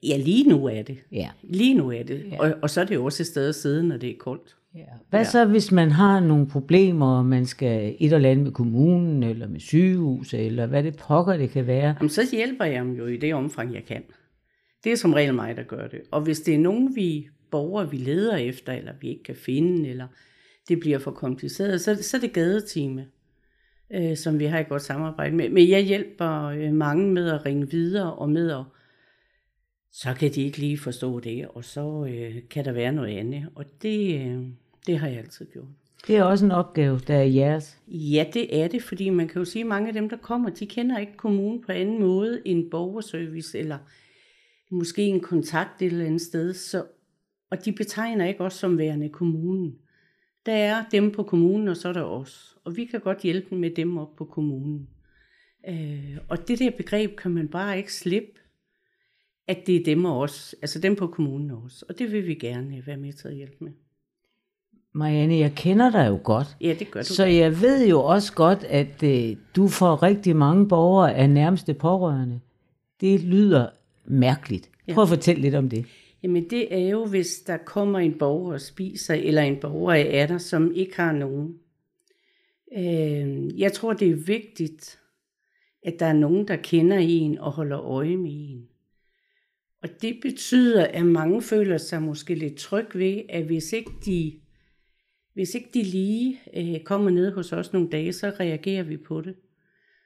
Ja, 0.03 0.17
lige 0.17 0.49
nu 0.49 0.65
er 0.65 0.81
det. 0.81 0.97
Ja. 1.11 1.29
Lige 1.43 1.73
nu 1.73 1.91
er 1.91 2.03
det. 2.03 2.25
Ja. 2.31 2.39
Og, 2.39 2.53
og 2.61 2.69
så 2.69 2.81
er 2.81 2.85
det 2.85 2.95
jo 2.95 3.05
også 3.05 3.23
et 3.23 3.27
sted 3.27 3.49
at 3.49 3.55
sidde, 3.55 3.87
når 3.87 3.97
det 3.97 4.09
er 4.09 4.17
koldt. 4.19 4.56
Ja. 4.77 4.83
Hvad 5.09 5.25
så, 5.25 5.45
hvis 5.45 5.71
man 5.71 5.91
har 5.91 6.19
nogle 6.19 6.47
problemer, 6.47 7.17
og 7.17 7.25
man 7.25 7.45
skal 7.45 7.95
et 7.99 8.13
eller 8.13 8.29
andet 8.29 8.43
med 8.43 8.51
kommunen, 8.51 9.23
eller 9.23 9.47
med 9.47 9.59
sygehus, 9.59 10.33
eller 10.33 10.65
hvad 10.65 10.83
det 10.83 10.97
pokker 10.97 11.37
det 11.37 11.49
kan 11.49 11.67
være? 11.67 11.95
Jamen, 11.99 12.09
så 12.09 12.21
hjælper 12.31 12.65
jeg 12.65 12.83
dem 12.83 12.93
jo 12.93 13.05
i 13.05 13.17
det 13.17 13.33
omfang, 13.33 13.73
jeg 13.73 13.85
kan. 13.85 14.03
Det 14.83 14.91
er 14.91 14.95
som 14.95 15.13
regel 15.13 15.33
mig, 15.33 15.57
der 15.57 15.63
gør 15.63 15.87
det. 15.87 16.01
Og 16.11 16.21
hvis 16.21 16.39
det 16.39 16.55
er 16.55 16.59
nogen, 16.59 16.95
vi 16.95 17.27
borgere, 17.51 17.91
vi 17.91 17.97
leder 17.97 18.37
efter, 18.37 18.73
eller 18.73 18.93
vi 19.01 19.09
ikke 19.09 19.23
kan 19.23 19.35
finde, 19.35 19.89
eller 19.89 20.07
det 20.69 20.79
bliver 20.79 20.99
for 20.99 21.11
kompliceret, 21.11 21.81
så, 21.81 22.03
så 22.03 22.17
er 22.17 22.21
det 22.21 22.33
gadetime, 22.33 23.05
øh, 23.93 24.17
som 24.17 24.39
vi 24.39 24.45
har 24.45 24.59
et 24.59 24.69
godt 24.69 24.81
samarbejde 24.81 25.35
med. 25.35 25.49
Men 25.49 25.69
jeg 25.69 25.81
hjælper 25.81 26.43
øh, 26.43 26.73
mange 26.73 27.11
med 27.11 27.29
at 27.29 27.45
ringe 27.45 27.69
videre, 27.69 28.13
og 28.13 28.29
med 28.29 28.51
at, 28.51 28.63
så 29.91 30.13
kan 30.13 30.31
de 30.31 30.41
ikke 30.41 30.57
lige 30.57 30.77
forstå 30.77 31.19
det, 31.19 31.47
og 31.47 31.63
så 31.63 32.07
øh, 32.09 32.35
kan 32.49 32.65
der 32.65 32.71
være 32.71 32.91
noget 32.91 33.17
andet. 33.17 33.45
Og 33.55 33.65
det, 33.81 34.21
øh, 34.21 34.43
det 34.87 34.99
har 34.99 35.07
jeg 35.07 35.17
altid 35.17 35.45
gjort. 35.53 35.67
Det 36.07 36.15
er 36.15 36.23
også 36.23 36.45
en 36.45 36.51
opgave, 36.51 36.99
der 36.99 37.15
er 37.15 37.23
jeres. 37.23 37.79
Ja, 37.87 38.25
det 38.33 38.61
er 38.61 38.67
det, 38.67 38.83
fordi 38.83 39.09
man 39.09 39.27
kan 39.27 39.39
jo 39.39 39.45
sige, 39.45 39.63
at 39.63 39.67
mange 39.67 39.87
af 39.87 39.93
dem, 39.93 40.09
der 40.09 40.17
kommer, 40.17 40.49
de 40.49 40.65
kender 40.65 40.97
ikke 40.97 41.17
kommunen 41.17 41.61
på 41.61 41.71
anden 41.71 41.99
måde 41.99 42.41
end 42.45 42.71
borgerservice, 42.71 43.59
eller 43.59 43.77
måske 44.71 45.01
en 45.01 45.19
kontakt 45.19 45.81
et 45.81 45.85
eller 45.85 46.05
andet 46.05 46.21
sted, 46.21 46.53
så, 46.53 46.85
og 47.49 47.65
de 47.65 47.71
betegner 47.71 48.27
ikke 48.27 48.41
os 48.41 48.53
som 48.53 48.77
værende 48.77 49.09
kommunen. 49.09 49.75
Der 50.45 50.53
er 50.53 50.83
dem 50.91 51.11
på 51.11 51.23
kommunen, 51.23 51.67
og 51.67 51.77
så 51.77 51.89
er 51.89 51.93
der 51.93 52.03
os. 52.03 52.57
Og 52.63 52.77
vi 52.77 52.85
kan 52.85 52.99
godt 52.99 53.21
hjælpe 53.21 53.55
med 53.55 53.71
dem 53.71 53.97
op 53.97 54.15
på 54.15 54.25
kommunen. 54.25 54.89
Øh, 55.69 56.17
og 56.27 56.47
det 56.47 56.59
der 56.59 56.71
begreb 56.77 57.15
kan 57.15 57.31
man 57.31 57.47
bare 57.47 57.77
ikke 57.77 57.93
slippe, 57.93 58.39
at 59.47 59.67
det 59.67 59.75
er 59.75 59.83
dem 59.83 60.05
og 60.05 60.19
os, 60.19 60.55
altså 60.61 60.79
dem 60.79 60.95
på 60.95 61.07
kommunen 61.07 61.51
også. 61.51 61.85
Og 61.89 61.99
det 61.99 62.11
vil 62.11 62.27
vi 62.27 62.35
gerne 62.35 62.83
være 62.85 62.97
med 62.97 63.13
til 63.13 63.27
at 63.27 63.35
hjælpe 63.35 63.55
med. 63.59 63.71
Marianne, 64.97 65.37
jeg 65.37 65.53
kender 65.55 65.91
dig 65.91 66.07
jo 66.07 66.19
godt. 66.23 66.57
Ja, 66.61 66.75
det 66.79 66.91
gør 66.91 67.01
du. 67.01 67.05
Så 67.05 67.25
jeg 67.25 67.61
ved 67.61 67.87
jo 67.87 68.03
også 68.03 68.33
godt, 68.33 68.63
at 68.63 69.03
øh, 69.03 69.35
du 69.55 69.67
får 69.67 70.03
rigtig 70.03 70.35
mange 70.35 70.67
borgere 70.67 71.15
af 71.15 71.29
nærmeste 71.29 71.73
pårørende. 71.73 72.39
Det 73.01 73.23
lyder 73.23 73.69
mærkeligt. 74.05 74.69
Prøv 74.93 75.01
at 75.01 75.09
fortælle 75.09 75.41
lidt 75.41 75.55
om 75.55 75.69
det. 75.69 75.85
Jamen 76.23 76.49
det 76.49 76.73
er 76.73 76.89
jo, 76.89 77.05
hvis 77.05 77.39
der 77.47 77.57
kommer 77.57 77.99
en 77.99 78.13
borger 78.13 78.53
og 78.53 78.61
spiser, 78.61 79.13
eller 79.13 79.41
en 79.41 79.57
borger 79.61 79.93
er 79.93 80.27
der, 80.27 80.37
som 80.37 80.71
ikke 80.75 80.95
har 80.95 81.11
nogen. 81.11 81.55
Øh, 82.77 83.59
jeg 83.59 83.73
tror, 83.73 83.93
det 83.93 84.09
er 84.09 84.15
vigtigt, 84.15 84.99
at 85.83 85.93
der 85.99 86.05
er 86.05 86.13
nogen, 86.13 86.47
der 86.47 86.55
kender 86.55 86.97
en 86.97 87.37
og 87.37 87.51
holder 87.51 87.79
øje 87.81 88.17
med 88.17 88.31
en. 88.31 88.67
Og 89.83 89.89
det 90.01 90.19
betyder, 90.21 90.85
at 90.85 91.05
mange 91.05 91.41
føler 91.41 91.77
sig 91.77 92.01
måske 92.01 92.35
lidt 92.35 92.55
tryg 92.55 92.87
ved, 92.93 93.21
at 93.29 93.43
hvis 93.43 93.73
ikke 93.73 93.91
de, 94.05 94.33
hvis 95.37 95.55
ikke 95.55 95.69
de 95.73 95.83
lige 95.83 96.39
øh, 96.53 96.83
kommer 96.83 97.09
ned 97.09 97.31
hos 97.31 97.53
os 97.53 97.73
nogle 97.73 97.89
dage, 97.89 98.13
så 98.13 98.29
reagerer 98.39 98.83
vi 98.83 98.97
på 98.97 99.21
det. 99.21 99.35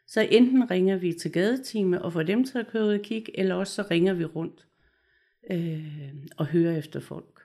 Så 0.07 0.21
enten 0.21 0.71
ringer 0.71 0.97
vi 0.97 1.13
til 1.13 1.31
gadetime 1.31 2.01
og 2.01 2.13
får 2.13 2.23
dem 2.23 2.43
til 2.43 2.57
at 2.57 2.67
køre 2.67 2.85
ud 2.85 2.93
og 2.93 2.99
kigge, 2.99 3.39
eller 3.39 3.55
også 3.55 3.73
så 3.73 3.87
ringer 3.91 4.13
vi 4.13 4.25
rundt 4.25 4.67
øh, 5.51 6.13
og 6.37 6.45
hører 6.45 6.77
efter 6.77 6.99
folk. 6.99 7.41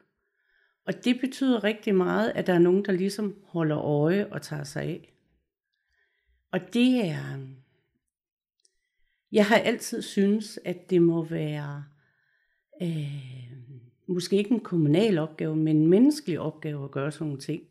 Og 0.87 1.05
det 1.05 1.21
betyder 1.21 1.65
rigtig 1.65 1.95
meget, 1.95 2.33
at 2.35 2.47
der 2.47 2.53
er 2.53 2.59
nogen, 2.59 2.85
der 2.85 2.93
ligesom 2.93 3.35
holder 3.45 3.79
øje 3.79 4.27
og 4.27 4.43
tager 4.43 4.65
sig 4.65 4.83
af. 4.83 5.15
Og 6.53 6.61
det 6.75 7.05
er... 7.05 7.39
Jeg 9.33 9.47
har 9.47 9.57
altid 9.57 10.03
synes, 10.03 10.59
at 10.65 10.91
det 10.91 11.03
må 11.03 11.25
være 11.25 11.85
øh, 12.83 13.53
måske 14.07 14.37
ikke 14.37 14.51
en 14.51 14.61
kommunal 14.61 15.19
opgave, 15.19 15.57
men 15.57 15.77
en 15.77 15.87
menneskelig 15.87 16.41
opgave 16.41 16.85
at 16.85 16.91
gøre 16.91 17.13
sådan 17.13 17.27
nogle 17.27 17.41
ting. 17.41 17.63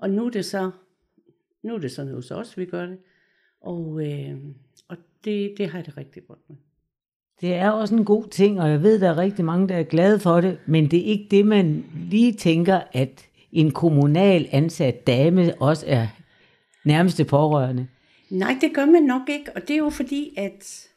Og 0.00 0.10
nu 0.10 0.26
er 0.26 0.30
det 0.30 0.44
så, 0.44 0.70
nu 1.62 1.74
er 1.74 1.78
det 1.78 1.92
sådan 1.92 2.14
hos 2.14 2.30
os, 2.30 2.58
vi 2.58 2.64
gør 2.64 2.86
det. 2.86 2.98
Og, 3.60 4.06
øh, 4.06 4.36
og 4.88 4.96
det, 5.24 5.54
det 5.58 5.68
har 5.68 5.78
jeg 5.78 5.86
det 5.86 5.96
rigtig 5.96 6.22
godt 6.26 6.38
med. 6.48 6.56
Det 7.40 7.54
er 7.54 7.70
også 7.70 7.94
en 7.94 8.04
god 8.04 8.28
ting, 8.28 8.60
og 8.60 8.70
jeg 8.70 8.82
ved, 8.82 9.00
der 9.00 9.08
er 9.08 9.18
rigtig 9.18 9.44
mange, 9.44 9.68
der 9.68 9.76
er 9.76 9.82
glade 9.82 10.18
for 10.18 10.40
det, 10.40 10.58
men 10.66 10.90
det 10.90 10.98
er 10.98 11.04
ikke 11.04 11.26
det, 11.30 11.46
man 11.46 11.84
lige 12.10 12.32
tænker, 12.32 12.80
at 12.92 13.28
en 13.52 13.70
kommunal 13.70 14.48
ansat 14.50 15.06
dame 15.06 15.62
også 15.62 15.84
er 15.88 16.06
nærmeste 16.84 17.24
pårørende. 17.24 17.86
Nej, 18.30 18.56
det 18.60 18.74
gør 18.74 18.86
man 18.86 19.02
nok 19.02 19.28
ikke, 19.28 19.52
og 19.54 19.62
det 19.62 19.70
er 19.70 19.78
jo 19.78 19.90
fordi, 19.90 20.34
at 20.36 20.88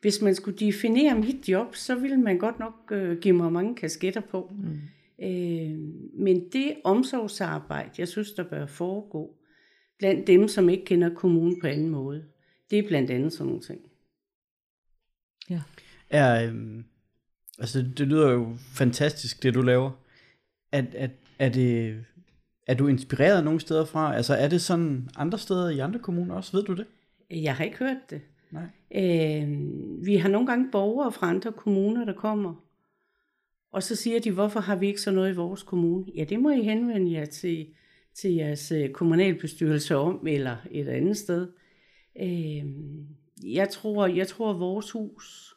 hvis 0.00 0.22
man 0.22 0.34
skulle 0.34 0.58
definere 0.58 1.14
mit 1.14 1.48
job, 1.48 1.76
så 1.76 1.94
ville 1.94 2.16
man 2.16 2.38
godt 2.38 2.58
nok 2.58 2.74
øh, 2.90 3.18
give 3.18 3.34
mig 3.34 3.52
mange 3.52 3.74
kasketter 3.74 4.20
på. 4.20 4.52
Mm. 4.58 4.80
Øh, 5.22 5.78
men 6.14 6.48
det 6.52 6.74
omsorgsarbejde, 6.84 7.90
jeg 7.98 8.08
synes, 8.08 8.32
der 8.32 8.42
bør 8.42 8.66
foregå 8.66 9.34
blandt 9.98 10.26
dem, 10.26 10.48
som 10.48 10.68
ikke 10.68 10.84
kender 10.84 11.14
kommunen 11.14 11.60
på 11.60 11.66
anden 11.66 11.88
måde, 11.88 12.24
det 12.70 12.78
er 12.78 12.88
blandt 12.88 13.10
andet 13.10 13.32
sådan 13.32 13.46
nogle 13.46 13.62
ting. 13.62 13.80
Ja. 15.50 15.60
Er, 16.10 16.48
øhm, 16.48 16.84
altså 17.58 17.82
det 17.96 18.06
lyder 18.06 18.30
jo 18.30 18.56
fantastisk, 18.74 19.42
det 19.42 19.54
du 19.54 19.62
laver. 19.62 19.90
Er, 20.72 20.82
er, 20.94 21.08
er, 21.38 21.48
det, 21.48 21.96
er 22.66 22.74
du 22.74 22.86
inspireret 22.86 23.44
nogle 23.44 23.60
steder 23.60 23.84
fra? 23.84 24.16
Altså 24.16 24.34
er 24.34 24.48
det 24.48 24.60
sådan 24.60 25.08
andre 25.16 25.38
steder 25.38 25.70
i 25.70 25.78
andre 25.78 25.98
kommuner 25.98 26.34
også? 26.34 26.56
Ved 26.56 26.64
du 26.64 26.74
det? 26.74 26.86
Jeg 27.30 27.56
har 27.56 27.64
ikke 27.64 27.78
hørt 27.78 28.10
det. 28.10 28.20
Nej. 28.50 28.66
Øh, 28.94 29.48
vi 30.06 30.16
har 30.16 30.28
nogle 30.28 30.46
gange 30.46 30.70
borgere 30.72 31.12
fra 31.12 31.28
andre 31.28 31.52
kommuner, 31.52 32.04
der 32.04 32.12
kommer, 32.12 32.54
og 33.72 33.82
så 33.82 33.96
siger 33.96 34.20
de, 34.20 34.30
hvorfor 34.30 34.60
har 34.60 34.76
vi 34.76 34.86
ikke 34.86 35.00
så 35.00 35.10
noget 35.10 35.32
i 35.32 35.36
vores 35.36 35.62
kommune? 35.62 36.04
Ja, 36.14 36.24
det 36.24 36.40
må 36.40 36.50
I 36.50 36.62
henvende 36.62 37.12
jer 37.12 37.24
til, 37.24 37.66
til 38.14 38.34
jeres 38.34 38.72
øh, 38.72 38.90
kommunalbestyrelse 38.90 39.96
om, 39.96 40.26
eller 40.26 40.56
et 40.70 40.88
andet 40.88 41.16
sted. 41.16 41.48
Øh, 42.22 42.64
jeg, 43.44 43.68
tror, 43.68 44.06
jeg 44.06 44.28
tror, 44.28 44.50
at 44.50 44.60
vores 44.60 44.90
hus 44.90 45.54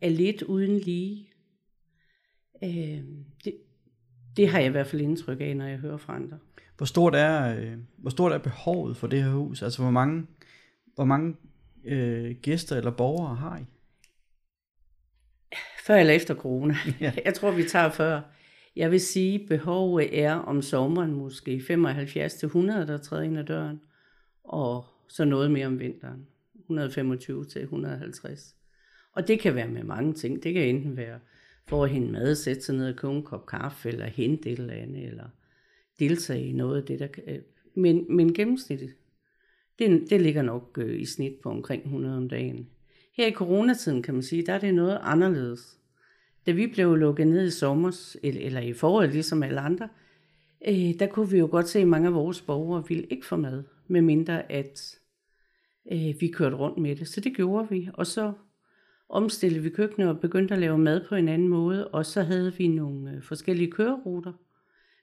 er 0.00 0.08
lidt 0.08 0.42
uden 0.42 0.78
lige. 0.78 1.30
Øh, 2.64 3.02
det, 3.44 3.54
Det 4.36 4.48
har 4.48 4.58
jeg 4.58 4.68
i 4.68 4.70
hvert 4.70 4.86
fald 4.86 5.02
indtryk 5.02 5.40
af, 5.40 5.56
når 5.56 5.66
jeg 5.66 5.78
hører 5.78 5.96
fra 5.96 6.16
andre. 6.16 6.38
Hvor 6.76 6.86
stort 6.86 7.14
er, 7.14 7.60
øh, 7.60 7.78
hvor 7.96 8.10
stort 8.10 8.32
er 8.32 8.38
behovet 8.38 8.96
for 8.96 9.06
det 9.06 9.22
her 9.22 9.30
hus? 9.30 9.62
Altså, 9.62 9.82
hvor 9.82 9.90
mange, 9.90 10.26
hvor 10.94 11.04
mange 11.04 11.36
øh, 11.84 12.36
gæster 12.42 12.76
eller 12.76 12.90
borgere 12.90 13.36
har 13.36 13.58
I? 13.58 13.64
Før 15.90 15.96
eller 15.96 16.14
efter 16.14 16.34
corona. 16.34 16.74
Ja. 17.00 17.12
Jeg 17.24 17.34
tror, 17.34 17.50
vi 17.50 17.62
tager 17.64 17.90
før. 17.90 18.20
Jeg 18.76 18.90
vil 18.90 19.00
sige, 19.00 19.46
behovet 19.48 20.20
er 20.22 20.32
om 20.32 20.62
sommeren 20.62 21.12
måske 21.12 21.62
75 21.66 22.34
til 22.34 22.46
100, 22.46 22.86
der 22.86 22.98
træder 22.98 23.22
ind 23.22 23.38
ad 23.38 23.44
døren. 23.44 23.80
Og 24.44 24.84
så 25.08 25.24
noget 25.24 25.50
mere 25.50 25.66
om 25.66 25.78
vinteren. 25.78 26.26
125 26.58 27.44
til 27.44 27.62
150. 27.62 28.56
Og 29.12 29.28
det 29.28 29.40
kan 29.40 29.54
være 29.54 29.68
med 29.68 29.84
mange 29.84 30.12
ting. 30.12 30.42
Det 30.42 30.54
kan 30.54 30.62
enten 30.62 30.96
være 30.96 31.18
for 31.68 31.84
at 31.84 31.90
hente 31.90 32.12
mad, 32.12 32.34
sætte 32.34 32.62
sig 32.62 32.74
ned 32.74 32.88
og 32.88 32.96
købe 32.96 33.12
en 33.12 33.22
kop 33.22 33.46
kaffe, 33.46 33.88
eller 33.88 34.06
hente 34.06 34.50
et 34.50 34.58
eller 34.58 34.74
andet, 34.74 35.06
eller 35.06 35.28
deltage 35.98 36.46
i 36.46 36.52
noget 36.52 36.76
af 36.80 36.86
det, 36.86 36.98
der 36.98 37.06
kan... 37.06 37.22
øh, 37.26 37.38
Men, 37.74 38.16
men 38.16 38.34
gennemsnittet, 38.34 38.94
det, 39.78 40.10
det 40.10 40.20
ligger 40.20 40.42
nok 40.42 40.78
øh, 40.80 41.00
i 41.00 41.04
snit 41.04 41.34
på 41.42 41.50
omkring 41.50 41.82
100 41.82 42.16
om 42.16 42.28
dagen. 42.28 42.68
Her 43.16 43.26
i 43.26 43.32
coronatiden, 43.32 44.02
kan 44.02 44.14
man 44.14 44.22
sige, 44.22 44.46
der 44.46 44.52
er 44.52 44.58
det 44.58 44.74
noget 44.74 44.98
anderledes. 45.02 45.79
Da 46.50 46.54
vi 46.54 46.66
blev 46.66 46.96
lukket 46.96 47.26
ned 47.26 47.46
i 47.46 47.50
sommer, 47.50 48.16
eller, 48.22 48.60
i 48.60 48.72
foråret, 48.72 49.10
ligesom 49.10 49.42
alle 49.42 49.60
andre, 49.60 49.88
øh, 50.68 50.98
der 50.98 51.06
kunne 51.06 51.30
vi 51.30 51.38
jo 51.38 51.48
godt 51.50 51.68
se, 51.68 51.78
at 51.78 51.88
mange 51.88 52.08
af 52.08 52.14
vores 52.14 52.40
borgere 52.40 52.84
ville 52.88 53.04
ikke 53.04 53.26
få 53.26 53.36
mad, 53.36 53.62
medmindre 53.88 54.52
at 54.52 54.98
øh, 55.92 56.20
vi 56.20 56.28
kørte 56.28 56.56
rundt 56.56 56.78
med 56.78 56.96
det. 56.96 57.08
Så 57.08 57.20
det 57.20 57.36
gjorde 57.36 57.68
vi, 57.70 57.88
og 57.94 58.06
så 58.06 58.32
omstillede 59.08 59.62
vi 59.62 59.70
køkkenet 59.70 60.08
og 60.08 60.20
begyndte 60.20 60.54
at 60.54 60.60
lave 60.60 60.78
mad 60.78 61.04
på 61.08 61.14
en 61.14 61.28
anden 61.28 61.48
måde, 61.48 61.88
og 61.88 62.06
så 62.06 62.22
havde 62.22 62.54
vi 62.58 62.68
nogle 62.68 63.10
øh, 63.10 63.22
forskellige 63.22 63.70
køreruter. 63.70 64.32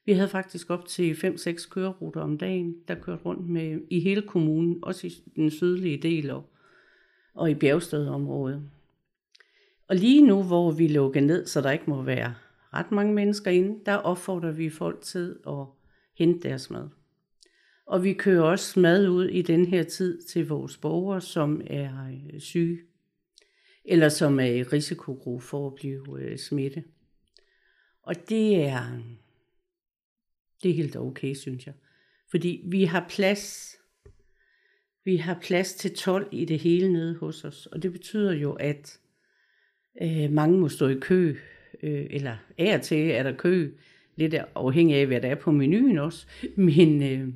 Vi 0.06 0.14
havde 0.14 0.30
faktisk 0.30 0.70
op 0.70 0.86
til 0.86 1.14
5-6 1.14 1.70
køreruter 1.70 2.22
om 2.22 2.38
dagen, 2.38 2.76
der 2.88 2.96
kørte 2.96 3.24
rundt 3.24 3.50
med 3.50 3.82
i 3.90 4.00
hele 4.00 4.22
kommunen, 4.22 4.80
også 4.82 5.08
i 5.08 5.24
den 5.36 5.52
sydlige 5.52 5.98
del 5.98 6.30
og, 6.30 6.44
og 7.34 7.52
i 7.52 7.56
bjergstedområdet. 7.56 8.70
Og 9.88 9.96
lige 9.96 10.28
nu, 10.28 10.44
hvor 10.44 10.72
vi 10.72 10.88
lukker 10.88 11.22
ned, 11.22 11.46
så 11.46 11.62
der 11.62 11.72
ikke 11.72 11.90
må 11.90 12.02
være 12.02 12.36
ret 12.74 12.92
mange 12.92 13.14
mennesker 13.14 13.52
inde, 13.52 13.80
der 13.86 13.96
opfordrer 13.96 14.52
vi 14.52 14.70
folk 14.70 15.02
til 15.02 15.40
at 15.48 15.66
hente 16.18 16.50
deres 16.50 16.70
mad. 16.70 16.90
Og 17.86 18.04
vi 18.04 18.14
kører 18.14 18.42
også 18.42 18.80
mad 18.80 19.08
ud 19.08 19.26
i 19.26 19.42
den 19.42 19.66
her 19.66 19.84
tid 19.84 20.22
til 20.22 20.48
vores 20.48 20.78
borgere, 20.78 21.22
som 21.22 21.62
er 21.68 22.08
øh, 22.08 22.40
syge, 22.40 22.80
eller 23.86 24.10
som 24.10 24.40
er 24.40 24.46
i 24.46 24.64
risikogruppe 24.64 25.46
for 25.46 25.68
at 25.68 25.76
blive 25.76 26.22
øh, 26.22 26.38
smittet. 26.38 26.84
Og 28.02 28.30
det 28.30 28.66
er, 28.66 29.02
det 30.64 30.72
er 30.72 30.76
helt 30.76 30.96
okay, 30.96 31.34
synes 31.34 31.66
jeg. 31.66 31.74
Fordi 32.32 32.62
vi 32.66 32.84
har 32.84 33.06
plads, 33.10 33.76
vi 35.04 35.18
har 35.18 35.40
plads 35.42 35.74
til 35.74 35.96
12 35.96 36.30
i 36.32 36.46
det 36.46 36.60
hele 36.60 36.94
nede 36.94 37.16
hos 37.16 37.46
os, 37.46 37.66
og 37.66 37.84
det 37.84 37.92
betyder 37.92 38.34
jo, 38.34 38.54
at 38.54 39.00
øh, 40.02 40.32
mange 40.32 40.58
må 40.60 40.70
stå 40.70 40.88
i 40.88 40.96
kø, 41.02 41.36
øh, 41.84 42.06
eller 42.10 42.36
af 42.58 42.76
og 42.78 42.82
til 42.82 43.10
er 43.12 43.24
der 43.24 43.32
kø, 43.36 43.72
lidt 44.16 44.36
afhængig 44.56 44.96
af, 44.96 45.08
hvad 45.08 45.22
der 45.22 45.28
er 45.28 45.36
på 45.36 45.52
menuen 45.52 45.98
også, 45.98 46.28
men 46.56 47.04
øh, 47.04 47.28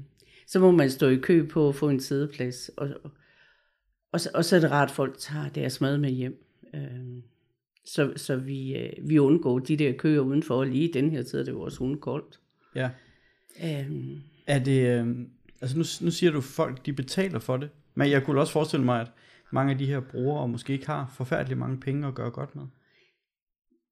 så 0.47 0.59
må 0.59 0.71
man 0.71 0.89
stå 0.89 1.07
i 1.07 1.15
kø 1.15 1.47
på 1.47 1.69
at 1.69 1.75
få 1.75 1.89
en 1.89 1.99
sædeplads, 1.99 2.69
og, 2.77 2.89
og, 3.03 3.11
og, 4.11 4.21
så- 4.21 4.31
og 4.33 4.45
så 4.45 4.55
er 4.55 4.59
det 4.59 4.71
rart, 4.71 4.89
at 4.89 4.95
folk 4.95 5.15
tager 5.19 5.49
deres 5.49 5.81
mad 5.81 5.97
med 5.97 6.09
hjem. 6.09 6.43
Øh, 6.75 6.81
så, 7.85 8.13
så 8.15 8.35
vi, 8.35 8.75
øh, 8.77 9.09
vi 9.09 9.19
undgår 9.19 9.59
de 9.59 9.77
der 9.77 9.91
køer 9.93 10.19
udenfor, 10.19 10.55
og 10.55 10.67
lige 10.67 10.89
i 10.89 10.91
den 10.91 11.11
her 11.11 11.23
tid 11.23 11.39
er 11.39 11.43
det 11.43 11.51
jo 11.51 11.61
også 11.61 11.77
hundekoldt. 11.79 12.39
Ja. 12.75 12.89
Øh, 13.63 13.91
Er 14.47 14.59
det, 14.59 14.87
øh, 14.99 15.07
altså 15.61 15.77
nu, 15.77 15.83
nu 16.05 16.11
siger 16.11 16.31
du, 16.31 16.37
at 16.37 16.43
folk 16.43 16.85
de 16.85 16.93
betaler 16.93 17.39
for 17.39 17.57
det, 17.57 17.69
men 17.95 18.09
jeg 18.11 18.23
kunne 18.23 18.39
også 18.41 18.53
forestille 18.53 18.85
mig, 18.85 19.01
at 19.01 19.07
mange 19.51 19.71
af 19.71 19.77
de 19.77 19.85
her 19.85 19.99
brugere 19.99 20.47
måske 20.47 20.73
ikke 20.73 20.87
har 20.87 21.13
forfærdeligt 21.15 21.59
mange 21.59 21.79
penge 21.79 22.07
at 22.07 22.15
gøre 22.15 22.31
godt 22.31 22.55
med. 22.55 22.63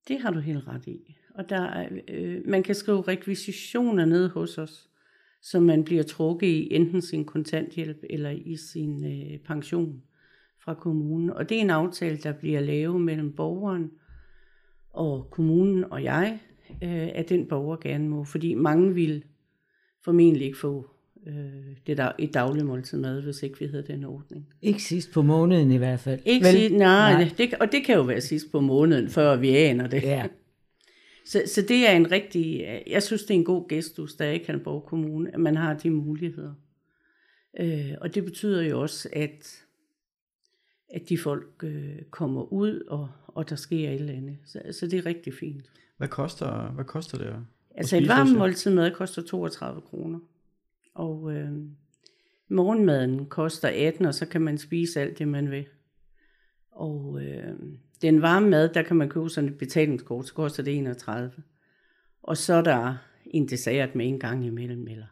Det 0.08 0.22
har 0.22 0.32
du 0.32 0.40
helt 0.40 0.68
ret 0.68 0.88
i. 0.88 1.16
Og 1.36 1.50
der 1.50 1.62
er, 1.62 1.90
øh, 2.08 2.42
man 2.46 2.64
kan 2.64 2.76
skrive 2.76 3.02
rekvisitioner 3.02 4.06
ned 4.06 4.30
hos 4.30 4.58
os, 4.58 4.90
så 5.42 5.60
man 5.60 5.84
bliver 5.84 6.04
trukket 6.04 6.48
i 6.48 6.74
enten 6.74 7.02
sin 7.02 7.26
kontanthjælp 7.26 7.98
eller 8.10 8.30
i 8.30 8.56
sin 8.56 9.06
øh, 9.06 9.40
pension 9.40 10.04
fra 10.64 10.74
kommunen. 10.74 11.30
Og 11.30 11.50
det 11.50 11.58
er 11.58 11.62
en 11.62 11.70
aftale, 11.70 12.18
der 12.18 12.32
bliver 12.32 12.60
lavet 12.60 13.02
mellem 13.02 13.36
borgeren 13.36 13.92
og 14.90 15.28
kommunen 15.32 15.84
og 15.84 16.04
jeg, 16.04 16.40
øh, 16.84 17.10
at 17.16 17.30
den 17.30 17.48
borger 17.48 17.78
gerne 17.78 18.10
må. 18.10 18.24
Fordi 18.24 18.54
mange 18.54 18.94
vil 18.94 19.24
formentlig 20.04 20.46
ikke 20.46 20.58
få 20.58 20.99
øh, 21.30 21.76
det 21.88 21.98
der, 21.98 22.12
et 22.20 22.34
dagligt 22.34 22.66
måltid 22.66 22.98
mad, 22.98 23.22
hvis 23.22 23.44
ikke 23.44 23.60
vi 23.60 23.66
havde 23.66 23.84
den 23.88 24.04
ordning. 24.04 24.48
Ikke 24.62 24.84
sidst 24.84 25.12
på 25.12 25.22
måneden 25.22 25.72
i 25.72 25.78
hvert 25.78 26.00
fald. 26.00 26.20
Ikke 26.26 26.46
Vel? 26.46 26.54
sige, 26.54 26.78
nej, 26.78 27.14
Nej. 27.14 27.32
Det, 27.38 27.54
og 27.54 27.72
det 27.72 27.86
kan 27.86 27.96
jo 27.96 28.02
være 28.02 28.22
sidst 28.22 28.52
på 28.52 28.60
måneden, 28.60 29.10
før 29.10 29.36
vi 29.36 29.50
aner 29.50 29.88
det. 29.88 30.04
Ja. 30.04 30.26
Så, 31.26 31.44
så 31.46 31.62
det 31.62 31.90
er 31.90 31.92
en 31.92 32.12
rigtig, 32.12 32.68
jeg 32.88 33.04
synes 33.04 33.24
det 33.24 33.32
er 33.32 33.40
en 33.40 33.46
god 33.46 33.70
gestus, 33.70 34.14
der 34.14 34.26
er 34.26 34.32
i 34.32 34.38
Kalundborg 34.38 34.86
Kommune, 34.86 35.34
at 35.34 35.40
man 35.40 35.56
har 35.56 35.74
de 35.74 35.90
muligheder. 35.90 36.54
Øh, 37.60 37.92
og 38.02 38.16
det 38.16 38.26
betyder 38.26 38.62
jo 38.62 38.82
også, 38.82 39.10
at, 39.14 39.64
at 40.90 41.10
de 41.10 41.18
folk 41.18 41.64
øh, 41.64 42.02
kommer 42.12 42.54
ud, 42.54 42.82
og, 42.88 43.10
og 43.28 43.50
der 43.50 43.56
sker 43.56 43.90
et 43.90 43.96
eller 43.96 44.14
andet. 44.14 44.38
Så, 44.46 44.62
så 44.72 44.88
det 44.88 45.00
er 45.00 45.06
rigtig 45.06 45.34
fint. 45.34 45.66
Hvad 45.98 46.08
koster, 46.08 46.72
hvad 46.72 46.86
koster 46.86 47.18
det? 47.18 47.36
Altså 47.76 47.98
et 47.98 48.08
varmt 48.08 48.38
måltid 48.38 48.72
mad 48.72 48.92
koster 48.92 49.22
32 49.22 49.82
kroner. 49.82 50.20
Og 50.94 51.34
øh, 51.34 51.52
morgenmaden 52.50 53.26
koster 53.26 53.70
18, 53.74 54.06
og 54.06 54.14
så 54.14 54.26
kan 54.26 54.42
man 54.42 54.58
spise 54.58 55.02
alt 55.02 55.20
det, 55.20 55.28
man 55.28 55.52
vil. 55.52 55.66
Og 56.72 57.22
øh, 57.24 57.56
den 58.02 58.22
varme 58.22 58.50
mad, 58.50 58.70
der 58.74 58.82
kan 58.82 58.96
man 58.96 59.10
købe 59.10 59.30
sådan 59.30 59.50
et 59.50 59.58
betalingskort, 59.58 60.28
så 60.28 60.34
koster 60.34 60.64
det 60.64 60.78
31. 60.78 61.32
Og 62.24 62.38
så 62.38 62.54
er 62.54 62.62
der 62.62 62.98
en 63.26 63.50
dessert 63.50 63.96
med 63.96 64.08
en 64.08 64.20
gang 64.20 64.46
imellem. 64.46 64.88
Eller, 64.88 65.06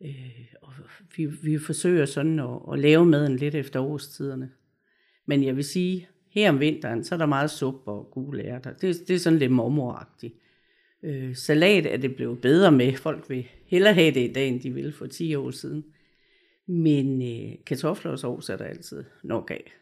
øh, 0.00 0.46
og 0.62 0.72
vi, 1.16 1.26
vi 1.26 1.58
forsøger 1.58 2.06
sådan 2.06 2.38
at, 2.38 2.58
at 2.72 2.78
lave 2.78 3.06
maden 3.06 3.36
lidt 3.36 3.54
efter 3.54 3.80
årstiderne. 3.80 4.50
Men 5.26 5.44
jeg 5.44 5.56
vil 5.56 5.64
sige, 5.64 6.08
her 6.30 6.48
om 6.48 6.60
vinteren, 6.60 7.04
så 7.04 7.14
er 7.14 7.18
der 7.18 7.26
meget 7.26 7.50
suppe 7.50 7.90
og 7.90 8.10
gule 8.10 8.42
ærter. 8.42 8.72
Det, 8.72 9.08
det 9.08 9.14
er 9.14 9.18
sådan 9.18 9.38
lidt 9.38 9.52
mormoragtigt. 9.52 10.34
Øh, 11.04 11.36
salat 11.36 11.86
er 11.86 11.96
det 11.96 12.16
blevet 12.16 12.40
bedre 12.40 12.72
med. 12.72 12.96
Folk 12.96 13.30
vil 13.30 13.46
hellere 13.66 13.94
have 13.94 14.14
det 14.14 14.30
i 14.30 14.32
dag, 14.32 14.48
end 14.48 14.60
de 14.60 14.70
ville 14.70 14.92
for 14.92 15.06
10 15.06 15.34
år 15.34 15.50
siden. 15.50 15.84
Men 16.68 17.22
øh, 17.22 17.52
kartofler 17.66 18.12
og 18.12 18.18
sovs 18.18 18.48
er 18.48 18.56
der 18.56 18.64
altid 18.64 19.04
nok 19.24 19.50
af. 19.50 19.72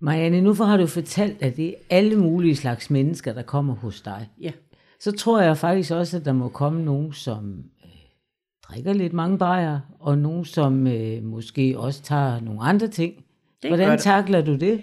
Marianne, 0.00 0.40
nu 0.40 0.52
har 0.54 0.76
du 0.76 0.86
fortalt, 0.86 1.42
at 1.42 1.56
det 1.56 1.68
er 1.68 1.74
alle 1.90 2.16
mulige 2.16 2.56
slags 2.56 2.90
mennesker, 2.90 3.32
der 3.32 3.42
kommer 3.42 3.74
hos 3.74 4.00
dig. 4.00 4.28
Ja, 4.40 4.52
Så 5.00 5.12
tror 5.12 5.40
jeg 5.42 5.56
faktisk 5.56 5.92
også, 5.92 6.16
at 6.16 6.24
der 6.24 6.32
må 6.32 6.48
komme 6.48 6.84
nogen, 6.84 7.12
som 7.12 7.64
øh, 7.84 7.90
drikker 8.62 8.92
lidt 8.92 9.12
mange 9.12 9.38
bajer, 9.38 9.80
og 10.00 10.18
nogen, 10.18 10.44
som 10.44 10.86
øh, 10.86 11.22
måske 11.22 11.78
også 11.78 12.02
tager 12.02 12.40
nogle 12.40 12.60
andre 12.60 12.88
ting. 12.88 13.24
Det 13.62 13.70
Hvordan 13.70 13.98
takler 13.98 14.40
du 14.42 14.56
det? 14.56 14.82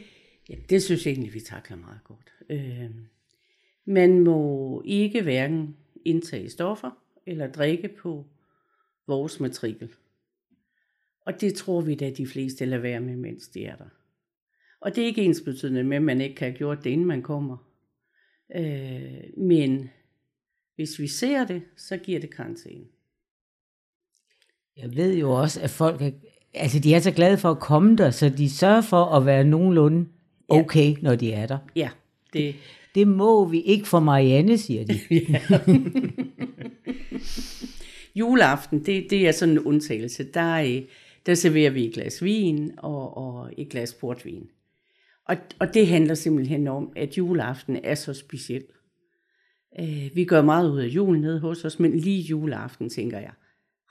ja 0.50 0.56
det 0.70 0.84
synes 0.84 1.06
jeg 1.06 1.12
egentlig, 1.12 1.34
vi 1.34 1.40
takler 1.40 1.78
meget 1.78 2.04
godt. 2.04 2.34
Øh, 2.50 2.90
man 3.88 4.20
må 4.20 4.82
ikke 4.86 5.22
hverken 5.22 5.76
indtage 6.06 6.50
stoffer 6.50 6.92
eller 7.26 7.52
drikke 7.52 7.88
på 7.88 8.26
vores 9.08 9.40
matrikel. 9.40 9.90
Og 11.22 11.42
det 11.42 11.54
tror 11.56 11.82
vi 11.82 11.96
da, 11.96 12.10
de 12.10 12.28
fleste 12.28 12.66
lader 12.66 12.82
være 12.82 13.00
med, 13.00 13.16
mens 13.16 13.48
de 13.48 13.66
er 13.66 13.76
der. 13.76 13.90
Og 14.82 14.96
det 14.96 15.02
er 15.02 15.06
ikke 15.06 15.24
ens 15.24 15.42
betydende 15.42 15.84
med, 15.84 15.98
at 15.98 16.04
man 16.04 16.22
ikke 16.22 16.36
kan 16.36 16.48
have 16.48 16.58
gjort 16.58 16.84
det, 16.84 16.90
inden 16.90 17.08
man 17.08 17.22
kommer. 17.22 17.58
Øh, 18.56 19.38
men 19.38 19.90
hvis 20.76 21.00
vi 21.00 21.08
ser 21.08 21.46
det, 21.46 21.62
så 21.78 21.98
giver 21.98 22.20
det 22.20 22.36
karantæne. 22.36 22.86
Jeg 24.78 24.96
ved 24.96 25.18
jo 25.18 25.32
også, 25.32 25.62
at 25.62 25.70
folk 25.70 26.02
er, 26.02 26.12
altså 26.54 26.80
de 26.80 26.94
er 26.94 27.00
så 27.00 27.12
glade 27.12 27.38
for 27.38 27.52
at 27.52 27.60
komme 27.60 27.96
der, 27.96 28.12
så 28.12 28.30
de 28.30 28.50
sørger 28.50 28.82
for 28.82 29.06
at 29.06 29.26
være 29.26 29.44
nogenlunde 29.44 30.10
okay, 30.48 30.96
når 31.02 31.16
de 31.16 31.34
er 31.34 31.48
der. 31.48 31.58
Ja, 31.76 31.90
det, 32.34 32.56
det 32.98 33.08
må 33.08 33.46
vi 33.46 33.62
ikke 33.62 33.88
for 33.88 34.00
Marianne, 34.00 34.58
siger 34.58 34.86
de. 34.86 35.00
Juleaften, 38.20 38.86
det, 38.86 39.08
det 39.10 39.28
er 39.28 39.32
sådan 39.32 39.54
en 39.54 39.60
undtagelse. 39.60 40.24
Der, 40.24 40.56
øh, 40.56 40.82
der 41.26 41.34
serverer 41.34 41.70
vi 41.70 41.86
et 41.86 41.94
glas 41.94 42.24
vin 42.24 42.72
og, 42.78 43.18
og 43.18 43.52
et 43.58 43.70
glas 43.70 43.94
portvin. 43.94 44.50
Og, 45.26 45.38
og 45.60 45.74
det 45.74 45.88
handler 45.88 46.14
simpelthen 46.14 46.68
om, 46.68 46.92
at 46.96 47.18
juleaften 47.18 47.80
er 47.84 47.96
så 47.96 48.14
speciel. 48.14 48.64
Øh, 49.80 50.10
vi 50.14 50.26
gør 50.26 50.42
meget 50.42 50.72
ud 50.72 50.80
af 50.80 50.88
julen 50.88 51.22
nede 51.22 51.40
hos 51.40 51.66
os, 51.66 51.80
men 51.80 52.00
lige 52.00 52.22
juleaften 52.22 52.90
tænker 52.90 53.20
jeg, 53.20 53.34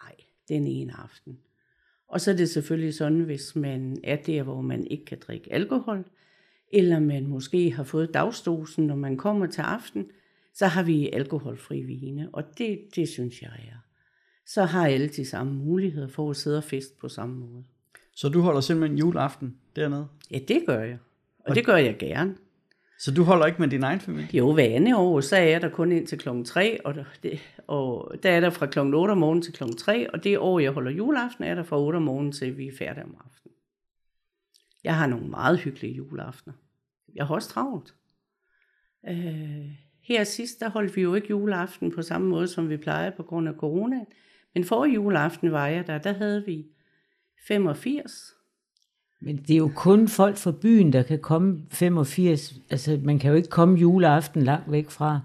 nej, 0.02 0.14
den 0.48 0.66
ene 0.66 0.92
aften. 1.02 1.38
Og 2.08 2.20
så 2.20 2.30
er 2.30 2.36
det 2.36 2.48
selvfølgelig 2.48 2.94
sådan, 2.94 3.20
hvis 3.20 3.56
man 3.56 3.98
er 4.04 4.16
der, 4.16 4.42
hvor 4.42 4.60
man 4.60 4.86
ikke 4.86 5.04
kan 5.04 5.18
drikke 5.26 5.52
alkohol, 5.52 6.04
eller 6.76 7.00
man 7.00 7.26
måske 7.26 7.72
har 7.72 7.84
fået 7.84 8.14
dagsdosen, 8.14 8.86
når 8.86 8.94
man 8.94 9.16
kommer 9.16 9.46
til 9.46 9.62
aften, 9.62 10.06
Så 10.52 10.66
har 10.66 10.82
vi 10.82 11.10
alkoholfri 11.12 11.82
vine, 11.82 12.28
og 12.32 12.58
det, 12.58 12.78
det 12.94 13.08
synes 13.08 13.42
jeg 13.42 13.50
er. 13.50 13.76
Så 14.46 14.64
har 14.64 14.86
alle 14.86 15.08
de 15.08 15.24
samme 15.24 15.52
muligheder 15.52 16.08
for 16.08 16.30
at 16.30 16.36
sidde 16.36 16.58
og 16.58 16.64
fest 16.64 16.98
på 16.98 17.08
samme 17.08 17.36
måde. 17.36 17.64
Så 18.14 18.28
du 18.28 18.40
holder 18.40 18.60
simpelthen 18.60 18.98
juleaften 18.98 19.56
dernede? 19.76 20.06
Ja, 20.30 20.38
det 20.48 20.62
gør 20.66 20.80
jeg. 20.80 20.98
Og 21.46 21.54
det 21.54 21.66
gør 21.66 21.76
jeg 21.76 21.96
gerne. 21.98 22.36
Så 22.98 23.14
du 23.14 23.22
holder 23.22 23.46
ikke 23.46 23.58
med 23.58 23.68
din 23.68 23.82
egen 23.82 24.00
familie? 24.00 24.28
Jo, 24.32 24.52
hver 24.52 24.74
andet 24.74 24.96
år, 24.96 25.20
så 25.20 25.36
er 25.36 25.44
jeg 25.44 25.62
der 25.62 25.68
kun 25.68 25.92
ind 25.92 26.06
til 26.06 26.18
klokken 26.18 26.44
3, 26.44 26.86
og, 26.86 26.94
der, 26.94 27.04
det, 27.22 27.38
og 27.66 28.14
der 28.22 28.30
er 28.30 28.40
der 28.40 28.50
fra 28.50 28.66
klokken 28.66 28.94
8 28.94 29.12
om 29.12 29.18
morgenen 29.18 29.42
til 29.42 29.52
klokken 29.52 29.76
3, 29.76 30.10
og 30.10 30.24
det 30.24 30.38
år, 30.38 30.58
jeg 30.58 30.72
holder 30.72 30.90
juleaften, 30.90 31.44
er 31.44 31.54
der 31.54 31.62
fra 31.62 31.80
8 31.80 31.96
om 31.96 32.02
morgenen 32.02 32.32
til 32.32 32.58
vi 32.58 32.68
er 32.68 32.72
færdige 32.78 33.04
om 33.04 33.16
aftenen. 33.24 33.54
Jeg 34.84 34.96
har 34.96 35.06
nogle 35.06 35.28
meget 35.28 35.58
hyggelige 35.58 35.94
juleaftener. 35.94 36.54
Jeg 37.16 37.26
har 37.26 37.34
også 37.34 37.48
travlt. 37.48 37.94
Øh, 39.08 39.70
her 40.02 40.24
sidst, 40.24 40.60
der 40.60 40.70
holdt 40.70 40.96
vi 40.96 41.02
jo 41.02 41.14
ikke 41.14 41.28
juleaften 41.30 41.92
på 41.92 42.02
samme 42.02 42.28
måde, 42.28 42.48
som 42.48 42.68
vi 42.68 42.76
plejer 42.76 43.10
på 43.10 43.22
grund 43.22 43.48
af 43.48 43.54
corona. 43.54 44.04
Men 44.54 44.64
for 44.64 44.84
juleaften 44.84 45.52
var 45.52 45.66
jeg 45.66 45.86
der, 45.86 45.98
der 45.98 46.12
havde 46.12 46.44
vi 46.46 46.66
85. 47.48 48.36
Men 49.20 49.36
det 49.36 49.50
er 49.50 49.58
jo 49.58 49.70
kun 49.74 50.08
folk 50.08 50.36
fra 50.36 50.52
byen, 50.62 50.92
der 50.92 51.02
kan 51.02 51.18
komme 51.18 51.62
85. 51.70 52.54
Altså, 52.70 53.00
man 53.04 53.18
kan 53.18 53.30
jo 53.30 53.36
ikke 53.36 53.48
komme 53.48 53.78
juleaften 53.78 54.42
langt 54.42 54.72
væk 54.72 54.90
fra. 54.90 55.20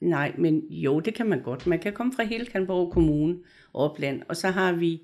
Nej, 0.00 0.34
men 0.38 0.62
jo, 0.70 1.00
det 1.00 1.14
kan 1.14 1.28
man 1.28 1.42
godt. 1.42 1.66
Man 1.66 1.78
kan 1.78 1.92
komme 1.92 2.12
fra 2.12 2.22
hele 2.22 2.46
Kalmborg 2.46 2.92
Kommune 2.92 3.38
Opland, 3.74 4.22
og 4.28 4.36
så 4.36 4.48
har 4.48 4.72
vi 4.72 5.02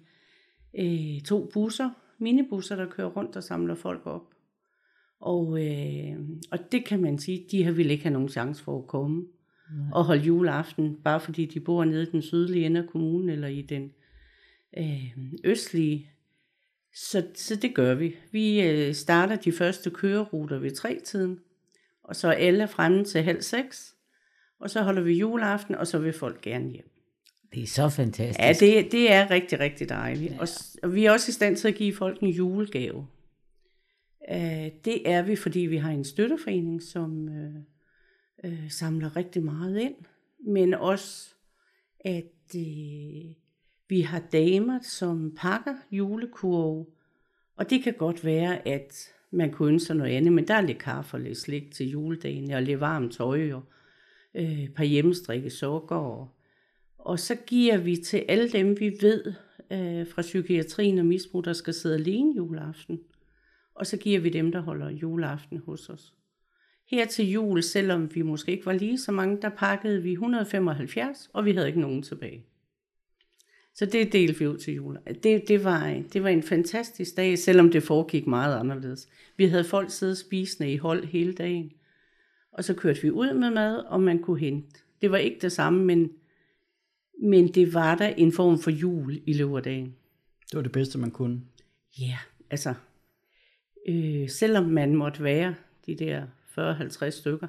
øh, 0.78 1.20
to 1.20 1.50
busser, 1.54 1.90
minibusser, 2.18 2.76
der 2.76 2.86
kører 2.86 3.08
rundt 3.08 3.36
og 3.36 3.42
samler 3.42 3.74
folk 3.74 4.06
op. 4.06 4.22
Og, 5.20 5.66
øh, 5.66 6.18
og 6.50 6.58
det 6.72 6.84
kan 6.84 7.02
man 7.02 7.18
sige, 7.18 7.46
de 7.50 7.64
har 7.64 7.72
vil 7.72 7.90
ikke 7.90 8.02
have 8.02 8.12
nogen 8.12 8.28
chance 8.28 8.62
for 8.62 8.78
at 8.78 8.86
komme 8.86 9.24
Nej. 9.76 9.90
og 9.92 10.04
holde 10.04 10.22
juleaften, 10.22 10.96
bare 11.04 11.20
fordi 11.20 11.44
de 11.44 11.60
bor 11.60 11.84
nede 11.84 12.02
i 12.02 12.10
den 12.10 12.22
sydlige 12.22 12.66
ende 12.66 12.80
af 12.80 12.86
kommunen, 12.86 13.28
eller 13.28 13.48
i 13.48 13.62
den 13.62 13.92
øh, 14.78 15.16
østlige. 15.44 16.10
Så, 16.94 17.26
så 17.34 17.56
det 17.56 17.74
gør 17.74 17.94
vi. 17.94 18.14
Vi 18.32 18.62
øh, 18.62 18.94
starter 18.94 19.36
de 19.36 19.52
første 19.52 19.90
køreruter 19.90 20.58
ved 20.58 20.70
tre-tiden, 20.70 21.38
og 22.02 22.16
så 22.16 22.28
er 22.28 22.32
alle 22.32 22.68
fremme 22.68 23.04
til 23.04 23.22
halv 23.22 23.42
seks, 23.42 23.94
og 24.60 24.70
så 24.70 24.82
holder 24.82 25.02
vi 25.02 25.12
juleaften, 25.12 25.74
og 25.74 25.86
så 25.86 25.98
vil 25.98 26.12
folk 26.12 26.40
gerne 26.40 26.70
hjem. 26.70 26.90
Det 27.54 27.62
er 27.62 27.66
så 27.66 27.88
fantastisk. 27.88 28.40
Ja, 28.40 28.52
det, 28.52 28.92
det 28.92 29.12
er 29.12 29.30
rigtig, 29.30 29.60
rigtig 29.60 29.88
dejligt. 29.88 30.32
Ja. 30.32 30.40
Og, 30.40 30.48
og 30.82 30.94
vi 30.94 31.04
er 31.04 31.12
også 31.12 31.30
i 31.30 31.32
stand 31.32 31.56
til 31.56 31.68
at 31.68 31.74
give 31.74 31.94
folk 31.94 32.20
en 32.20 32.28
julegave. 32.28 33.06
Øh, 34.30 34.70
det 34.84 35.08
er 35.10 35.22
vi, 35.22 35.36
fordi 35.36 35.60
vi 35.60 35.76
har 35.76 35.90
en 35.90 36.04
støtteforening, 36.04 36.82
som 36.82 37.28
øh, 37.28 37.54
øh, 38.44 38.70
samler 38.70 39.16
rigtig 39.16 39.42
meget 39.42 39.80
ind. 39.80 39.94
Men 40.40 40.74
også, 40.74 41.34
at 42.00 42.54
øh, 42.56 43.32
vi 43.88 44.00
har 44.00 44.22
damer, 44.32 44.78
som 44.82 45.34
pakker 45.36 45.74
julekurve. 45.90 46.86
Og 47.56 47.70
det 47.70 47.82
kan 47.82 47.94
godt 47.98 48.24
være, 48.24 48.68
at 48.68 48.94
man 49.30 49.52
kunne 49.52 49.68
ønske 49.68 49.86
sig 49.86 49.96
noget 49.96 50.12
andet, 50.12 50.32
men 50.32 50.48
der 50.48 50.54
er 50.54 50.60
lidt 50.60 50.78
kaffe 50.78 51.16
og 51.16 51.20
lidt 51.20 51.38
slik 51.38 51.72
til 51.72 51.90
juledagen, 51.90 52.50
og 52.50 52.62
lidt 52.62 52.80
varmt 52.80 53.12
tøj, 53.12 53.52
og 53.52 53.62
øh, 54.34 54.62
et 54.62 54.74
par 54.74 54.84
hjemmestrikke 54.84 55.50
sukker. 55.50 55.96
Og, 55.96 56.28
og 56.98 57.18
så 57.18 57.34
giver 57.46 57.76
vi 57.76 57.96
til 57.96 58.24
alle 58.28 58.48
dem, 58.48 58.80
vi 58.80 58.96
ved 59.00 59.24
øh, 59.70 60.06
fra 60.08 60.22
psykiatrien 60.22 60.98
og 60.98 61.06
misbrug, 61.06 61.44
der 61.44 61.52
skal 61.52 61.74
sidde 61.74 61.94
alene 61.94 62.36
juleaften. 62.36 63.00
Og 63.78 63.86
så 63.86 63.96
giver 63.96 64.20
vi 64.20 64.28
dem, 64.28 64.52
der 64.52 64.60
holder 64.60 64.90
juleaften 64.90 65.58
hos 65.66 65.88
os. 65.88 66.14
Her 66.90 67.06
til 67.06 67.30
jul, 67.30 67.62
selvom 67.62 68.14
vi 68.14 68.22
måske 68.22 68.52
ikke 68.52 68.66
var 68.66 68.72
lige 68.72 68.98
så 68.98 69.12
mange, 69.12 69.42
der 69.42 69.48
pakkede 69.48 70.02
vi 70.02 70.12
175, 70.12 71.30
og 71.32 71.44
vi 71.44 71.52
havde 71.52 71.66
ikke 71.66 71.80
nogen 71.80 72.02
tilbage. 72.02 72.44
Så 73.74 73.86
det 73.86 74.12
delte 74.12 74.38
vi 74.38 74.46
ud 74.46 74.58
til 74.58 74.74
jul. 74.74 74.98
Det, 75.22 75.48
det, 75.48 75.64
var, 75.64 76.02
det 76.12 76.22
var 76.22 76.28
en 76.28 76.42
fantastisk 76.42 77.16
dag, 77.16 77.38
selvom 77.38 77.70
det 77.70 77.82
foregik 77.82 78.26
meget 78.26 78.56
anderledes. 78.56 79.08
Vi 79.36 79.46
havde 79.46 79.64
folk 79.64 79.90
sidde 79.90 80.16
spisende 80.16 80.72
i 80.72 80.76
hold 80.76 81.04
hele 81.04 81.32
dagen. 81.32 81.72
Og 82.52 82.64
så 82.64 82.74
kørte 82.74 83.02
vi 83.02 83.10
ud 83.10 83.34
med 83.34 83.50
mad, 83.50 83.76
og 83.76 84.02
man 84.02 84.18
kunne 84.18 84.40
hente. 84.40 84.80
Det 85.02 85.10
var 85.10 85.16
ikke 85.16 85.38
det 85.40 85.52
samme, 85.52 85.84
men, 85.84 86.10
men 87.22 87.48
det 87.48 87.74
var 87.74 87.94
der 87.94 88.06
en 88.06 88.32
form 88.32 88.58
for 88.58 88.70
jul 88.70 89.20
i 89.26 89.32
løbet 89.32 89.56
af 89.56 89.62
dagen. 89.62 89.94
Det 90.50 90.56
var 90.56 90.62
det 90.62 90.72
bedste, 90.72 90.98
man 90.98 91.10
kunne. 91.10 91.40
Ja, 91.98 92.04
yeah, 92.04 92.18
altså, 92.50 92.74
øh, 93.88 94.28
selvom 94.28 94.64
man 94.64 94.94
måtte 94.94 95.22
være 95.22 95.54
de 95.86 95.94
der 95.94 96.26
40-50 96.58 97.10
stykker, 97.10 97.46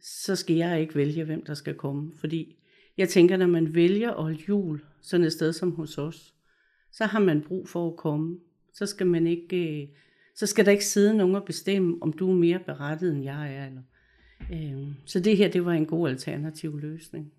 så 0.00 0.36
skal 0.36 0.56
jeg 0.56 0.80
ikke 0.80 0.94
vælge, 0.94 1.24
hvem 1.24 1.44
der 1.44 1.54
skal 1.54 1.74
komme. 1.74 2.12
Fordi 2.20 2.56
jeg 2.96 3.08
tænker, 3.08 3.36
når 3.36 3.46
man 3.46 3.74
vælger 3.74 4.10
at 4.10 4.22
holde 4.22 4.44
jul 4.48 4.80
sådan 5.00 5.26
et 5.26 5.32
sted 5.32 5.52
som 5.52 5.72
hos 5.72 5.98
os, 5.98 6.34
så 6.92 7.04
har 7.04 7.20
man 7.20 7.42
brug 7.42 7.68
for 7.68 7.90
at 7.90 7.96
komme. 7.96 8.38
Så 8.72 8.86
skal 8.86 9.06
man 9.06 9.26
ikke, 9.26 9.82
øh, 9.82 9.88
så 10.34 10.46
skal 10.46 10.64
der 10.64 10.72
ikke 10.72 10.84
sidde 10.84 11.16
nogen 11.16 11.34
og 11.34 11.44
bestemme, 11.44 11.98
om 12.00 12.12
du 12.12 12.30
er 12.30 12.34
mere 12.34 12.58
berettet, 12.58 13.12
end 13.12 13.24
jeg 13.24 13.54
er. 13.54 13.66
Eller, 13.66 13.82
øh, 14.52 14.94
så 15.04 15.20
det 15.20 15.36
her, 15.36 15.48
det 15.48 15.64
var 15.64 15.72
en 15.72 15.86
god 15.86 16.08
alternativ 16.08 16.78
løsning. 16.78 17.32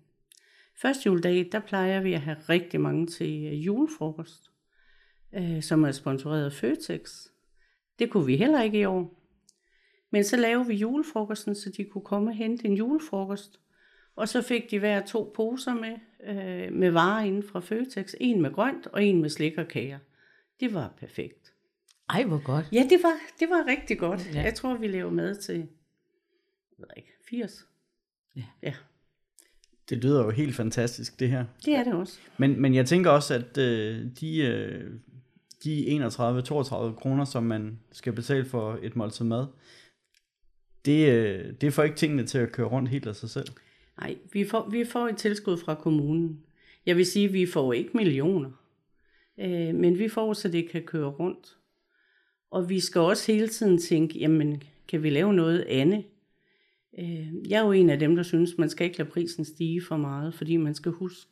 Første 0.82 1.06
juledag, 1.06 1.48
der 1.52 1.60
plejer 1.60 2.00
vi 2.00 2.12
at 2.12 2.20
have 2.20 2.36
rigtig 2.48 2.80
mange 2.80 3.06
til 3.06 3.60
julefrokost, 3.60 4.50
øh, 5.34 5.62
som 5.62 5.84
er 5.84 5.92
sponsoreret 5.92 6.44
af 6.44 6.52
Føtex. 6.52 7.26
Det 7.98 8.10
kunne 8.10 8.26
vi 8.26 8.36
heller 8.36 8.62
ikke 8.62 8.78
i 8.78 8.84
år. 8.84 9.22
Men 10.10 10.24
så 10.24 10.36
lavede 10.36 10.66
vi 10.66 10.74
julefrokosten, 10.74 11.54
så 11.54 11.70
de 11.76 11.84
kunne 11.84 12.04
komme 12.04 12.30
og 12.30 12.36
hente 12.36 12.64
en 12.64 12.74
julefrokost. 12.74 13.60
Og 14.16 14.28
så 14.28 14.42
fik 14.42 14.70
de 14.70 14.78
hver 14.78 15.06
to 15.06 15.32
poser 15.36 15.74
med, 15.74 15.96
øh, 16.26 16.72
med 16.72 16.90
varer 16.90 17.24
inden 17.24 17.42
fra 17.42 17.60
Føtex. 17.60 18.14
En 18.20 18.42
med 18.42 18.52
grønt 18.52 18.86
og 18.86 19.04
en 19.04 19.20
med 19.20 19.28
slik 19.30 19.58
og 19.58 19.68
kager. 19.68 19.98
Det 20.60 20.74
var 20.74 20.94
perfekt. 20.98 21.52
Ej, 22.08 22.24
hvor 22.24 22.44
godt. 22.44 22.66
Ja, 22.72 22.86
det 22.90 23.02
var, 23.02 23.14
det 23.40 23.48
var 23.50 23.66
rigtig 23.66 23.98
godt. 23.98 24.34
Ja. 24.34 24.42
Jeg 24.42 24.54
tror, 24.54 24.74
vi 24.74 24.86
lever 24.86 25.10
med 25.10 25.34
til 25.34 25.68
jeg 26.78 26.86
ved 26.88 26.96
ikke, 26.96 27.12
80. 27.30 27.66
Ja. 28.36 28.44
ja. 28.62 28.74
Det 29.88 29.98
lyder 29.98 30.24
jo 30.24 30.30
helt 30.30 30.54
fantastisk, 30.54 31.20
det 31.20 31.30
her. 31.30 31.44
Det 31.64 31.74
er 31.74 31.84
det 31.84 31.92
også. 31.92 32.18
Men, 32.38 32.60
men 32.60 32.74
jeg 32.74 32.86
tænker 32.86 33.10
også, 33.10 33.34
at 33.34 33.58
øh, 33.58 34.06
de, 34.20 34.38
øh, 34.38 34.90
de 35.64 36.06
31-32 36.06 36.94
kroner, 36.94 37.24
som 37.24 37.42
man 37.42 37.80
skal 37.92 38.12
betale 38.12 38.44
for 38.44 38.78
et 38.82 38.96
måltid 38.96 39.24
mad, 39.24 39.46
det, 40.84 41.08
øh, 41.12 41.52
det 41.60 41.72
får 41.72 41.82
ikke 41.82 41.96
tingene 41.96 42.26
til 42.26 42.38
at 42.38 42.52
køre 42.52 42.66
rundt 42.66 42.88
helt 42.88 43.06
af 43.06 43.16
sig 43.16 43.30
selv. 43.30 43.48
Nej, 44.00 44.16
vi 44.32 44.44
får, 44.44 44.68
vi 44.70 44.84
får 44.84 45.08
et 45.08 45.16
tilskud 45.16 45.56
fra 45.56 45.74
kommunen. 45.74 46.40
Jeg 46.86 46.96
vil 46.96 47.06
sige, 47.06 47.26
at 47.26 47.32
vi 47.32 47.46
får 47.46 47.72
ikke 47.72 47.90
millioner, 47.94 48.50
øh, 49.40 49.74
men 49.74 49.98
vi 49.98 50.08
får, 50.08 50.32
så 50.32 50.48
det 50.48 50.70
kan 50.70 50.82
køre 50.82 51.08
rundt. 51.08 51.56
Og 52.50 52.68
vi 52.68 52.80
skal 52.80 53.00
også 53.00 53.32
hele 53.32 53.48
tiden 53.48 53.78
tænke, 53.78 54.18
jamen, 54.18 54.62
kan 54.88 55.02
vi 55.02 55.10
lave 55.10 55.34
noget 55.34 55.60
andet? 55.60 56.04
Øh, 56.98 57.50
jeg 57.50 57.60
er 57.60 57.64
jo 57.64 57.72
en 57.72 57.90
af 57.90 57.98
dem, 57.98 58.16
der 58.16 58.22
synes, 58.22 58.58
man 58.58 58.68
skal 58.68 58.86
ikke 58.86 58.98
lade 58.98 59.10
prisen 59.10 59.44
stige 59.44 59.82
for 59.82 59.96
meget, 59.96 60.34
fordi 60.34 60.56
man 60.56 60.74
skal 60.74 60.92
huske, 60.92 61.30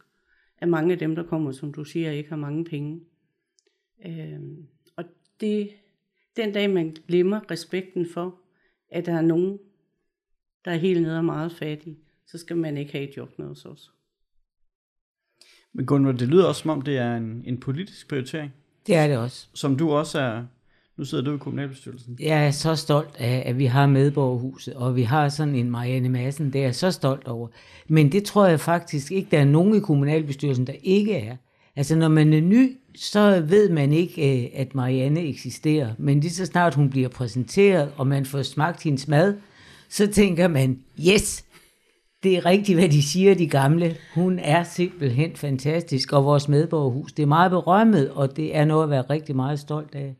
at 0.59 0.69
mange 0.69 0.93
af 0.93 0.99
dem, 0.99 1.15
der 1.15 1.23
kommer, 1.23 1.53
som 1.53 1.73
du 1.73 1.85
siger, 1.85 2.11
ikke 2.11 2.29
har 2.29 2.37
mange 2.37 2.65
penge. 2.65 3.01
Øh, 4.07 4.41
og 4.97 5.05
det, 5.41 5.71
den 6.37 6.53
dag, 6.53 6.71
man 6.71 6.97
glemmer 7.09 7.51
respekten 7.51 8.07
for, 8.15 8.35
at 8.91 9.07
der 9.07 9.15
er 9.15 9.23
nogen, 9.23 9.59
der 10.65 10.71
er 10.71 10.77
helt 10.77 11.03
nede 11.03 11.19
og 11.19 11.25
meget 11.25 11.53
fattige, 11.53 11.99
så 12.27 12.39
skal 12.39 12.57
man 12.57 12.77
ikke 12.77 12.93
have 12.93 13.09
et 13.09 13.17
job 13.17 13.39
med 13.39 13.47
hos 13.47 13.65
os. 13.65 13.91
Men 15.73 15.87
Gunvar, 15.87 16.13
det 16.13 16.29
lyder 16.29 16.47
også 16.47 16.61
som 16.61 16.71
om, 16.71 16.83
det 16.83 16.99
er 16.99 17.17
en, 17.17 17.43
en 17.47 17.61
politisk 17.61 18.09
prioritering. 18.09 18.53
Det 18.87 18.95
er 18.95 19.09
det 19.09 19.19
også. 19.19 19.49
Som 19.55 19.77
du 19.77 19.91
også 19.91 20.21
er, 20.21 20.45
nu 20.97 21.05
sidder 21.05 21.25
du 21.25 21.35
i 21.35 21.39
kommunalbestyrelsen. 21.39 22.19
Jeg 22.21 22.47
er 22.47 22.51
så 22.51 22.77
stolt 22.77 23.17
af, 23.19 23.43
at 23.47 23.59
vi 23.59 23.65
har 23.65 23.87
medborgerhuset, 23.87 24.75
og 24.75 24.97
vi 24.97 25.03
har 25.03 25.29
sådan 25.29 25.55
en 25.55 25.71
Marianne 25.71 26.09
Madsen, 26.09 26.53
det 26.53 26.61
er 26.61 26.65
jeg 26.65 26.75
så 26.75 26.91
stolt 26.91 27.29
over. 27.29 27.49
Men 27.89 28.13
det 28.13 28.25
tror 28.25 28.47
jeg 28.47 28.61
faktisk 28.61 29.13
ikke, 29.13 29.31
der 29.31 29.39
er 29.39 29.45
nogen 29.45 29.75
i 29.75 29.81
kommunalbestyrelsen, 29.81 30.67
der 30.67 30.75
ikke 30.83 31.15
er. 31.15 31.37
Altså 31.77 31.97
når 31.97 32.09
man 32.09 32.33
er 32.33 32.41
ny, 32.41 32.77
så 32.97 33.45
ved 33.49 33.71
man 33.71 33.93
ikke, 33.93 34.45
øh, 34.45 34.51
at 34.55 34.75
Marianne 34.75 35.21
eksisterer. 35.21 35.95
Men 35.99 36.21
lige 36.21 36.33
så 36.33 36.47
snart 36.47 36.75
hun 36.75 36.91
bliver 36.91 37.09
præsenteret, 37.09 37.93
og 37.97 38.07
man 38.07 38.27
får 38.27 38.43
smagt 38.43 38.83
hendes 38.83 39.09
mad, 39.09 39.37
så 39.89 40.07
tænker 40.07 40.49
man, 40.49 40.81
yes, 41.09 41.45
det 42.23 42.37
er 42.37 42.47
rigtigt, 42.47 42.79
hvad 42.79 42.89
de 42.89 43.03
siger, 43.03 43.35
de 43.35 43.49
gamle. 43.49 43.97
Hun 44.15 44.39
er 44.39 44.63
simpelthen 44.65 45.37
fantastisk, 45.37 46.13
og 46.13 46.25
vores 46.25 46.49
medborgerhus, 46.49 47.13
det 47.13 47.23
er 47.23 47.27
meget 47.27 47.51
berømmet, 47.51 48.11
og 48.11 48.37
det 48.37 48.57
er 48.57 48.65
noget 48.65 48.85
at 48.85 48.91
være 48.91 49.03
rigtig 49.03 49.37
meget 49.37 49.61
stolt 49.61 49.95
af. 49.95 50.15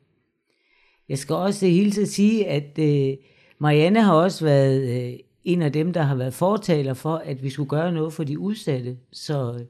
Jeg 1.09 1.19
skal 1.19 1.35
også 1.35 1.67
hilse 1.67 2.03
at 2.03 2.09
sige, 2.09 2.47
at 2.47 2.79
øh, 2.79 3.17
Marianne 3.59 4.03
har 4.03 4.15
også 4.15 4.45
været 4.45 5.07
øh, 5.13 5.19
en 5.45 5.63
af 5.63 5.73
dem, 5.73 5.93
der 5.93 6.03
har 6.03 6.15
været 6.15 6.35
fortaler 6.35 6.95
for, 6.95 7.17
at 7.17 7.43
vi 7.43 7.51
skulle 7.51 7.69
gøre 7.69 7.93
noget 7.93 8.13
for 8.13 8.25
de 8.25 8.39
udsatte. 8.39 8.97
Så 9.13 9.53
øh, 9.53 9.61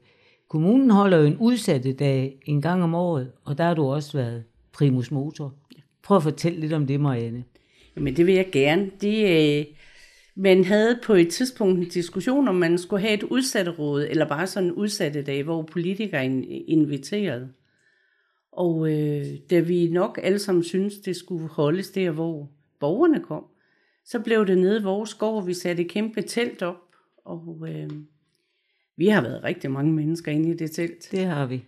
kommunen 0.55 0.89
holder 0.89 1.17
jo 1.17 1.25
en 1.25 1.37
udsatte 1.39 1.93
dag 1.93 2.39
en 2.45 2.61
gang 2.61 2.83
om 2.83 2.95
året, 2.95 3.31
og 3.43 3.57
der 3.57 3.63
har 3.63 3.73
du 3.73 3.83
også 3.83 4.17
været 4.17 4.43
primus 4.71 5.11
motor. 5.11 5.53
Prøv 6.03 6.17
at 6.17 6.23
fortælle 6.23 6.59
lidt 6.59 6.73
om 6.73 6.87
det, 6.87 6.99
Marianne. 6.99 7.43
Jamen 7.95 8.15
det 8.15 8.25
vil 8.25 8.35
jeg 8.35 8.49
gerne. 8.51 8.91
Det, 9.01 9.59
øh, 9.59 9.65
Man 10.35 10.63
havde 10.63 10.99
på 11.03 11.13
et 11.13 11.29
tidspunkt 11.29 11.79
en 11.79 11.89
diskussion, 11.89 12.47
om 12.47 12.55
man 12.55 12.77
skulle 12.77 13.01
have 13.01 13.13
et 13.13 13.23
udsatte 13.23 13.71
råd, 13.71 14.07
eller 14.09 14.27
bare 14.27 14.47
sådan 14.47 14.69
en 14.69 14.75
udsatte 14.75 15.21
dag, 15.21 15.43
hvor 15.43 15.61
politikere 15.61 16.25
inviterede. 16.67 17.49
Og 18.51 18.91
øh, 18.91 19.25
da 19.49 19.59
vi 19.59 19.89
nok 19.91 20.19
alle 20.23 20.39
sammen 20.39 20.63
syntes, 20.63 20.97
det 20.97 21.15
skulle 21.15 21.47
holdes 21.47 21.89
der, 21.89 22.11
hvor 22.11 22.49
borgerne 22.79 23.19
kom, 23.19 23.43
så 24.05 24.19
blev 24.19 24.47
det 24.47 24.57
nede 24.57 24.79
i 24.79 24.83
vores 24.83 25.13
gård, 25.13 25.45
vi 25.45 25.53
satte 25.53 25.83
et 25.83 25.91
kæmpe 25.91 26.21
telt 26.21 26.61
op, 26.61 26.81
og 27.25 27.67
øh, 27.69 27.89
vi 28.97 29.07
har 29.07 29.21
været 29.21 29.43
rigtig 29.43 29.71
mange 29.71 29.93
mennesker 29.93 30.31
inde 30.31 30.49
i 30.49 30.53
det 30.53 30.71
telt. 30.71 31.11
Det 31.11 31.25
har 31.25 31.45
vi. 31.45 31.65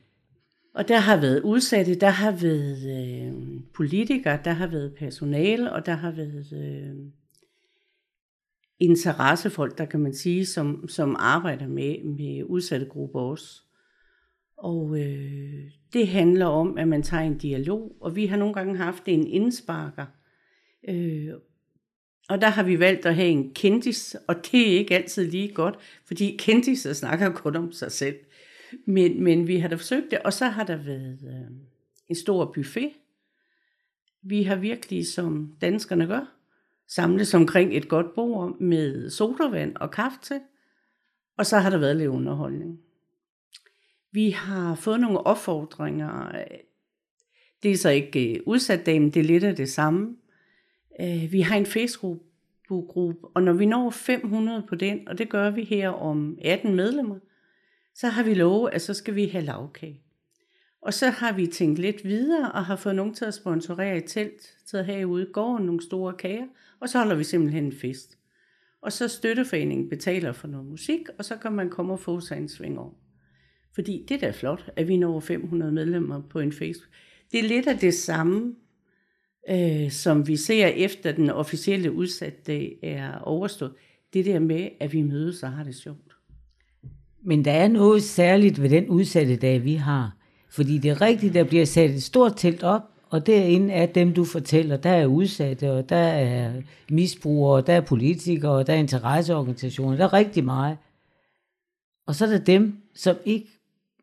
Og 0.74 0.88
der 0.88 0.98
har 0.98 1.22
været 1.22 1.42
udsatte, 1.42 1.96
der 1.96 2.10
har 2.10 2.32
været 2.32 2.82
øh, 3.00 3.34
politikere, 3.74 4.40
der 4.44 4.52
har 4.52 4.68
været 4.68 4.96
personale, 4.96 5.74
og 5.74 5.86
der 5.86 5.94
har 5.94 6.12
været 6.12 6.54
øh, 6.54 6.96
interessefolk, 8.80 9.78
der 9.78 9.86
kan 9.86 10.00
man 10.00 10.14
sige, 10.14 10.46
som, 10.46 10.88
som 10.88 11.16
arbejder 11.20 11.68
med, 11.68 12.04
med 12.04 12.44
udsatte 12.44 12.86
grupper 12.86 13.20
også. 13.20 13.62
Og 14.58 15.00
øh, 15.00 15.64
det 15.94 16.08
handler 16.08 16.46
om, 16.46 16.78
at 16.78 16.88
man 16.88 17.04
tager 17.04 17.24
en 17.24 17.38
dialog, 17.38 17.98
og 18.02 18.16
vi 18.16 18.26
har 18.26 18.38
nogle 18.38 18.54
gange 18.54 18.78
haft 18.78 19.04
en 19.06 19.28
indsparker. 19.28 20.06
Øh, 20.90 21.34
og 22.28 22.42
der 22.42 22.48
har 22.48 22.64
vi 22.64 22.80
valgt 22.80 23.06
at 23.06 23.16
have 23.16 23.28
en 23.28 23.54
kendis, 23.54 24.16
og 24.28 24.36
det 24.52 24.74
er 24.74 24.78
ikke 24.78 24.96
altid 24.96 25.32
lige 25.32 25.54
godt, 25.54 25.76
fordi 26.06 26.36
kendiser 26.40 26.94
snakker 26.94 27.32
kun 27.34 27.56
om 27.56 27.72
sig 27.72 27.92
selv. 27.92 28.16
Men, 28.86 29.24
men 29.24 29.48
vi 29.48 29.58
har 29.58 29.68
da 29.68 29.76
forsøgt 29.76 30.12
det, 30.12 30.20
og 30.20 30.34
så 30.34 30.46
har 30.46 30.64
der 30.64 30.76
været 30.76 31.20
øh, 31.28 31.58
en 32.08 32.16
stor 32.16 32.52
buffet. 32.56 32.92
Vi 34.22 34.44
har 34.44 34.56
virkelig, 34.56 35.08
som 35.08 35.56
danskerne 35.62 36.08
gør, 36.08 36.36
samlet 36.88 37.36
omkring 37.36 37.78
et 37.78 37.90
godt 37.90 38.16
bord 38.16 38.60
med 38.60 39.10
sodavand 39.10 39.76
og 39.76 39.92
kaffe 39.92 40.18
til. 40.22 40.40
Og 41.38 41.46
så 41.46 41.58
har 41.58 41.70
der 41.70 41.78
været 41.78 41.96
lidt 41.96 42.10
underholdning. 42.10 42.80
Vi 44.12 44.30
har 44.30 44.76
fået 44.76 45.00
nogle 45.00 45.20
opfordringer. 45.20 46.32
Det 47.64 47.72
er 47.72 47.78
så 47.78 47.90
ikke 47.90 48.34
øh, 48.34 48.40
udsat 48.46 48.86
dagen, 48.86 49.06
det 49.12 49.20
er 49.20 49.24
lidt 49.24 49.44
af 49.44 49.56
det 49.56 49.70
samme. 49.70 50.16
Øh, 51.02 51.32
vi 51.32 51.42
har 51.42 51.56
en 51.56 51.66
Facebook-gruppe, 51.66 53.28
og 53.28 53.44
når 53.44 53.54
vi 53.54 53.66
når 53.66 53.90
500 53.90 54.64
på 54.70 54.76
den, 54.76 55.08
og 55.08 55.18
det 55.18 55.30
gør 55.30 55.50
vi 55.50 55.64
her 55.64 55.90
om 55.90 56.38
18 56.42 56.76
medlemmer, 56.76 57.20
så 57.96 58.08
har 58.08 58.24
vi 58.24 58.34
lovet, 58.34 58.70
at 58.74 58.82
så 58.82 58.94
skal 58.94 59.16
vi 59.16 59.26
have 59.26 59.46
lavkage. 59.46 60.02
Og 60.82 60.94
så 60.94 61.10
har 61.10 61.32
vi 61.32 61.48
tænkt 61.48 61.80
lidt 61.80 62.04
videre, 62.04 62.52
og 62.52 62.66
har 62.66 62.76
fået 62.76 62.96
nogen 62.96 63.14
til 63.14 63.26
at 63.26 63.34
sponsorere 63.34 63.98
et 63.98 64.06
telt 64.08 64.58
til 64.66 64.78
at 64.78 64.86
have 64.86 65.08
ude 65.08 65.24
i 65.24 65.32
gården 65.34 65.66
nogle 65.66 65.82
store 65.82 66.14
kager, 66.14 66.46
og 66.80 66.90
så 66.90 66.98
holder 66.98 67.16
vi 67.16 67.24
simpelthen 67.24 67.66
en 67.66 67.72
fest. 67.72 68.18
Og 68.82 68.92
så 68.92 69.08
støtteforeningen 69.08 69.90
betaler 69.90 70.32
for 70.32 70.48
noget 70.48 70.68
musik, 70.68 71.02
og 71.18 71.26
så 71.26 71.38
kan 71.38 71.52
man 71.52 71.70
komme 71.70 71.94
og 71.94 72.00
få 72.00 72.20
sig 72.20 72.38
en 72.38 72.50
sving 72.50 72.80
over. 72.80 72.94
Fordi 73.76 74.06
det 74.10 74.16
er 74.16 74.20
da 74.20 74.32
flot, 74.32 74.70
at 74.76 74.88
vi 74.88 74.98
når 74.98 75.20
500 75.20 75.72
medlemmer 75.72 76.22
på 76.30 76.40
en 76.40 76.52
Facebook. 76.52 76.92
Det 77.32 77.40
er 77.40 77.48
lidt 77.48 77.68
af 77.68 77.78
det 77.78 77.94
samme, 77.94 78.56
øh, 79.50 79.92
som 79.92 80.28
vi 80.28 80.36
ser 80.36 80.68
efter 80.68 81.12
den 81.12 81.30
officielle 81.30 81.92
udsatte 81.92 82.86
er 82.86 83.20
overstået. 83.20 83.72
Det 84.14 84.26
der 84.26 84.40
med, 84.40 84.70
at 84.80 84.94
vi 84.94 85.02
mødes 85.02 85.44
og 85.44 85.52
har 85.52 85.64
det 85.64 85.76
sjovt. 85.76 86.16
Men 87.24 87.46
der 87.46 87.52
er 87.52 87.68
noget 87.68 88.04
særligt 88.04 88.62
ved 88.62 88.70
den 88.70 88.88
udsatte 88.88 89.36
dag, 89.36 89.64
vi 89.64 89.74
har. 89.74 90.18
Fordi 90.50 90.78
det 90.78 90.92
er 90.92 91.02
rigtigt, 91.02 91.34
der 91.34 91.44
bliver 91.44 91.66
sat 91.66 91.90
et 91.90 92.04
stort 92.04 92.34
telt 92.38 92.64
op, 92.64 92.82
og 93.10 93.28
derinde 93.28 93.74
er 93.74 93.86
dem, 93.86 94.14
du 94.14 94.24
fortæller, 94.24 94.78
der 94.78 94.90
er 94.90 95.06
udsatte, 95.06 95.72
og 95.72 95.90
der 95.90 95.96
er 95.96 96.54
misbrugere, 96.90 97.62
der 97.62 97.74
er 97.74 97.82
politikere, 97.82 98.52
og 98.52 98.68
der 98.68 98.74
er 98.74 98.78
interesseorganisationer, 98.78 99.98
der 99.98 100.04
er 100.04 100.14
rigtig 100.14 100.44
meget. 100.44 100.78
Og 102.08 102.16
så 102.16 102.26
er 102.26 102.30
der 102.30 102.40
dem, 102.40 102.78
som 102.96 103.16
ikke 103.26 103.48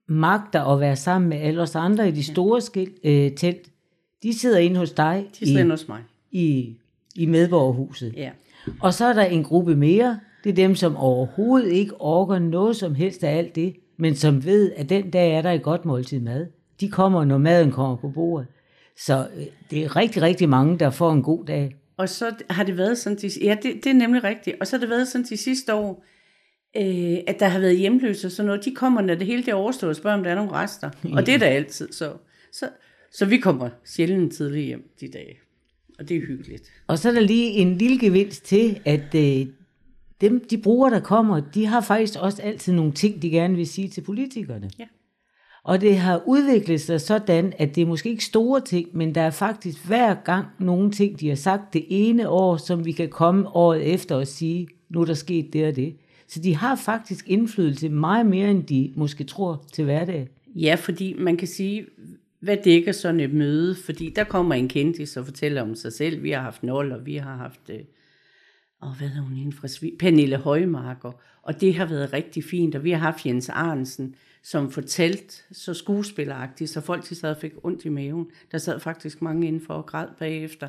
magter 0.08 0.64
at 0.64 0.80
være 0.80 0.96
sammen 0.96 1.28
med 1.28 1.38
alle 1.38 1.62
os 1.62 1.74
andre 1.74 2.08
i 2.08 2.12
de 2.12 2.24
store 2.24 2.60
skil, 2.60 2.92
øh, 3.04 3.34
telt. 3.34 3.70
De 4.24 4.38
sidder 4.38 4.58
inde 4.58 4.76
hos 4.76 4.92
dig. 4.92 5.26
De 5.40 5.46
sidder 5.46 5.60
inde 5.60 5.70
hos 5.70 5.88
mig. 5.88 6.00
I, 6.32 6.76
i 7.14 7.26
medborgerhuset. 7.26 8.14
Ja. 8.16 8.30
Og 8.80 8.94
så 8.94 9.04
er 9.04 9.12
der 9.12 9.24
en 9.24 9.44
gruppe 9.44 9.76
mere. 9.76 10.20
Det 10.44 10.50
er 10.50 10.54
dem, 10.54 10.74
som 10.74 10.96
overhovedet 10.96 11.72
ikke 11.72 12.00
orker 12.00 12.38
noget 12.38 12.76
som 12.76 12.94
helst 12.94 13.24
af 13.24 13.38
alt 13.38 13.54
det, 13.54 13.76
men 13.96 14.14
som 14.16 14.44
ved, 14.44 14.72
at 14.76 14.88
den 14.88 15.10
dag 15.10 15.34
er 15.34 15.42
der 15.42 15.50
et 15.50 15.62
godt 15.62 15.84
måltid 15.84 16.20
mad. 16.20 16.46
De 16.80 16.88
kommer, 16.88 17.24
når 17.24 17.38
maden 17.38 17.72
kommer 17.72 17.96
på 17.96 18.08
bordet. 18.08 18.46
Så 19.06 19.28
øh, 19.36 19.46
det 19.70 19.84
er 19.84 19.96
rigtig, 19.96 20.22
rigtig 20.22 20.48
mange, 20.48 20.78
der 20.78 20.90
får 20.90 21.12
en 21.12 21.22
god 21.22 21.44
dag. 21.44 21.76
Og 21.96 22.08
så 22.08 22.34
har 22.50 22.64
det 22.64 22.76
været 22.76 22.98
sådan, 22.98 23.18
de, 23.18 23.30
ja, 23.42 23.56
det, 23.62 23.74
det 23.84 23.86
er 23.86 23.94
nemlig 23.94 24.24
rigtigt. 24.24 24.56
Og 24.60 24.66
så 24.66 24.76
har 24.76 24.80
det 24.80 24.90
været 24.90 25.08
sådan 25.08 25.26
de 25.30 25.36
sidste 25.36 25.74
år, 25.74 26.04
øh, 26.76 27.18
at 27.26 27.40
der 27.40 27.46
har 27.46 27.58
været 27.58 27.78
hjemløse 27.78 28.26
og 28.26 28.30
sådan 28.30 28.46
noget. 28.46 28.64
De 28.64 28.74
kommer, 28.74 29.00
når 29.00 29.14
det 29.14 29.26
hele 29.26 29.42
det 29.42 29.48
er 29.48 29.54
overstået, 29.54 29.90
og 29.90 29.96
spørger, 29.96 30.16
om 30.16 30.24
der 30.24 30.30
er 30.30 30.34
nogle 30.34 30.52
rester. 30.52 30.90
Og 31.16 31.26
det 31.26 31.34
er 31.34 31.38
der 31.38 31.46
altid. 31.46 31.92
Så, 31.92 32.12
så, 32.52 32.68
så 33.14 33.26
vi 33.26 33.36
kommer 33.36 33.68
sjældent 33.84 34.32
tidligt 34.32 34.66
hjem 34.66 34.90
de 35.00 35.08
dage. 35.08 35.36
Og 35.98 36.08
det 36.08 36.16
er 36.16 36.20
hyggeligt. 36.20 36.70
Og 36.86 36.98
så 36.98 37.08
er 37.08 37.12
der 37.12 37.20
lige 37.20 37.50
en 37.50 37.78
lille 37.78 37.98
gevinst 37.98 38.44
til, 38.44 38.80
at 38.84 39.14
øh, 39.14 39.46
dem, 40.20 40.44
de 40.50 40.58
brugere, 40.58 40.94
der 40.94 41.00
kommer, 41.00 41.40
de 41.40 41.66
har 41.66 41.80
faktisk 41.80 42.18
også 42.20 42.42
altid 42.42 42.72
nogle 42.72 42.92
ting, 42.92 43.22
de 43.22 43.30
gerne 43.30 43.56
vil 43.56 43.66
sige 43.66 43.88
til 43.88 44.00
politikerne. 44.00 44.70
Ja. 44.78 44.84
Og 45.64 45.80
det 45.80 45.98
har 45.98 46.22
udviklet 46.26 46.80
sig 46.80 47.00
sådan, 47.00 47.52
at 47.58 47.74
det 47.74 47.82
er 47.82 47.86
måske 47.86 48.10
ikke 48.10 48.24
store 48.24 48.60
ting, 48.60 48.88
men 48.92 49.14
der 49.14 49.20
er 49.20 49.30
faktisk 49.30 49.86
hver 49.86 50.14
gang 50.24 50.46
nogle 50.58 50.90
ting, 50.90 51.20
de 51.20 51.28
har 51.28 51.36
sagt 51.36 51.72
det 51.72 51.84
ene 51.88 52.28
år, 52.28 52.56
som 52.56 52.84
vi 52.84 52.92
kan 52.92 53.08
komme 53.08 53.48
året 53.48 53.94
efter 53.94 54.16
og 54.16 54.26
sige, 54.26 54.68
nu 54.88 55.00
er 55.00 55.04
der 55.04 55.14
sket 55.14 55.52
det 55.52 55.66
og 55.66 55.76
det. 55.76 55.96
Så 56.28 56.40
de 56.40 56.56
har 56.56 56.76
faktisk 56.76 57.28
indflydelse 57.28 57.88
meget 57.88 58.26
mere, 58.26 58.50
end 58.50 58.64
de 58.64 58.92
måske 58.96 59.24
tror 59.24 59.64
til 59.72 59.84
hverdag. 59.84 60.28
Ja, 60.54 60.74
fordi 60.74 61.14
man 61.18 61.36
kan 61.36 61.48
sige, 61.48 61.86
hvad 62.44 62.56
dækker 62.64 62.92
sådan 62.92 63.20
et 63.20 63.34
møde? 63.34 63.74
Fordi 63.74 64.10
der 64.16 64.24
kommer 64.24 64.54
en 64.54 64.68
kendis 64.68 65.16
og 65.16 65.24
fortæller 65.24 65.62
om 65.62 65.74
sig 65.74 65.92
selv. 65.92 66.22
Vi 66.22 66.30
har 66.30 66.42
haft 66.42 66.62
Nol, 66.62 66.92
og 66.92 67.06
vi 67.06 67.16
har 67.16 67.36
haft, 67.36 67.70
øh, 67.70 67.80
og 68.80 68.98
hvad 68.98 69.08
er 69.08 69.20
hun 69.20 69.52
fra 69.52 69.68
Svig? 69.68 69.92
Pernille 69.98 70.36
Højmarker. 70.36 71.12
Og 71.42 71.60
det 71.60 71.74
har 71.74 71.86
været 71.86 72.12
rigtig 72.12 72.44
fint, 72.44 72.74
og 72.74 72.84
vi 72.84 72.90
har 72.90 72.98
haft 72.98 73.26
Jens 73.26 73.48
Arnsen, 73.48 74.14
som 74.42 74.70
fortalt 74.70 75.46
så 75.52 75.74
skuespilleragtigt, 75.74 76.70
så 76.70 76.80
folk 76.80 77.04
til 77.04 77.16
sad 77.16 77.36
fik 77.40 77.52
ondt 77.62 77.84
i 77.84 77.88
maven. 77.88 78.26
Der 78.52 78.58
sad 78.58 78.80
faktisk 78.80 79.22
mange 79.22 79.46
inden 79.46 79.60
for 79.60 79.74
og 79.74 79.86
græd 79.86 80.08
bagefter. 80.18 80.68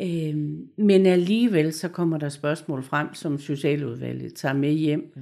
Øhm, 0.00 0.68
men 0.78 1.06
alligevel 1.06 1.72
så 1.72 1.88
kommer 1.88 2.18
der 2.18 2.28
spørgsmål 2.28 2.82
frem, 2.82 3.14
som 3.14 3.38
Socialudvalget 3.38 4.34
tager 4.34 4.54
med 4.54 4.72
hjem, 4.72 5.12
ja. 5.16 5.20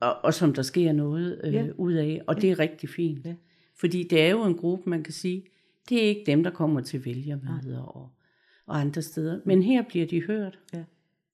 og, 0.00 0.24
og 0.24 0.34
som 0.34 0.54
der 0.54 0.62
sker 0.62 0.92
noget 0.92 1.40
øh, 1.44 1.54
ja. 1.54 1.66
ud 1.76 1.92
af, 1.92 2.22
og 2.26 2.34
ja. 2.34 2.40
det 2.40 2.50
er 2.50 2.58
rigtig 2.58 2.88
fint. 2.88 3.26
Ja. 3.26 3.34
Fordi 3.80 4.02
det 4.02 4.22
er 4.22 4.30
jo 4.30 4.44
en 4.44 4.54
gruppe, 4.54 4.90
man 4.90 5.02
kan 5.02 5.12
sige, 5.12 5.44
det 5.88 6.04
er 6.04 6.08
ikke 6.08 6.22
dem, 6.26 6.42
der 6.42 6.50
kommer 6.50 6.80
til 6.80 7.04
vælgermøder 7.04 7.82
og, 7.82 8.08
og 8.66 8.80
andre 8.80 9.02
steder, 9.02 9.40
men 9.44 9.62
her 9.62 9.82
bliver 9.88 10.06
de 10.06 10.22
hørt. 10.22 10.58
Ja. 10.74 10.82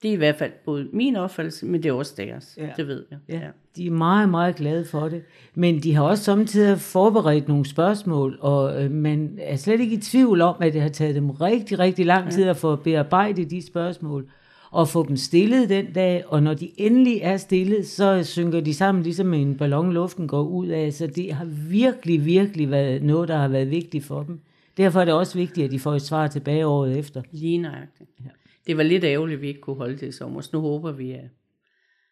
Det 0.03 0.09
er 0.09 0.13
i 0.13 0.17
hvert 0.17 0.37
fald 0.37 0.53
både 0.65 0.89
min 0.93 1.17
opfattelse, 1.17 1.67
men 1.67 1.83
det 1.83 1.89
er 1.89 1.93
også 1.93 2.15
deres. 2.17 2.59
Ja. 2.61 2.69
Det 2.77 2.87
ved 2.87 3.07
jeg. 3.11 3.19
Ja. 3.29 3.39
ja. 3.39 3.51
De 3.77 3.87
er 3.87 3.91
meget, 3.91 4.29
meget 4.29 4.57
glade 4.57 4.85
for 4.85 5.09
det. 5.09 5.23
Men 5.55 5.83
de 5.83 5.95
har 5.95 6.03
også 6.03 6.25
samtidig 6.25 6.79
forberedt 6.79 7.49
nogle 7.49 7.67
spørgsmål, 7.67 8.39
og 8.41 8.85
øh, 8.85 8.91
man 8.91 9.39
er 9.41 9.57
slet 9.57 9.81
ikke 9.81 9.97
i 9.97 10.01
tvivl 10.01 10.41
om, 10.41 10.57
at 10.61 10.73
det 10.73 10.83
har 10.83 10.89
taget 10.89 11.15
dem 11.15 11.31
rigtig, 11.31 11.79
rigtig 11.79 12.07
lang 12.07 12.31
tid 12.31 12.45
ja. 12.45 12.51
at 12.51 12.57
få 12.57 12.77
bearbejdet 12.77 13.51
de 13.51 13.67
spørgsmål, 13.67 14.31
og 14.77 14.89
få 14.89 15.09
dem 15.09 15.17
stillet 15.17 15.69
den 15.69 15.93
dag, 15.93 16.25
og 16.27 16.43
når 16.43 16.55
de 16.55 16.71
endelig 16.77 17.19
er 17.23 17.37
stillet, 17.37 17.87
så 17.87 18.25
synker 18.25 18.61
de 18.61 18.75
sammen, 18.75 19.05
ligesom 19.05 19.35
en 19.35 19.57
ballon 19.57 19.93
luften 19.93 20.29
går 20.29 20.43
ud 20.43 20.67
af, 20.67 20.93
så 20.93 21.07
det 21.07 21.33
har 21.33 21.45
virkelig, 21.71 22.25
virkelig 22.25 22.71
været 22.71 23.03
noget, 23.03 23.29
der 23.29 23.37
har 23.37 23.49
været 23.49 23.71
vigtigt 23.71 24.05
for 24.05 24.23
dem. 24.23 24.41
Derfor 24.77 25.01
er 25.01 25.05
det 25.05 25.15
også 25.15 25.39
vigtigt, 25.39 25.65
at 25.65 25.71
de 25.71 25.79
får 25.79 25.95
et 25.95 26.03
svar 26.03 26.27
tilbage 26.27 26.67
året 26.67 26.99
efter. 26.99 27.23
Lige 27.33 27.59
nøjagtigt. 27.59 28.11
Ja 28.25 28.31
det 28.67 28.77
var 28.77 28.83
lidt 28.83 29.05
ærgerligt, 29.05 29.37
at 29.37 29.43
vi 29.43 29.49
ikke 29.49 29.61
kunne 29.61 29.77
holde 29.77 29.97
det 29.97 30.07
i 30.07 30.13
sommer. 30.13 30.41
Så 30.41 30.51
nu 30.53 30.61
håber 30.61 30.93
vi, 30.93 31.13
at, 31.13 31.29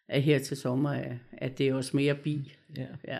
at 0.07 0.23
her 0.23 0.39
til 0.39 0.57
sommer, 0.57 1.03
at 1.31 1.57
det 1.57 1.67
er 1.67 1.73
også 1.73 1.91
mere 1.93 2.15
bi. 2.15 2.53
Ja. 2.77 2.85
ja. 3.07 3.19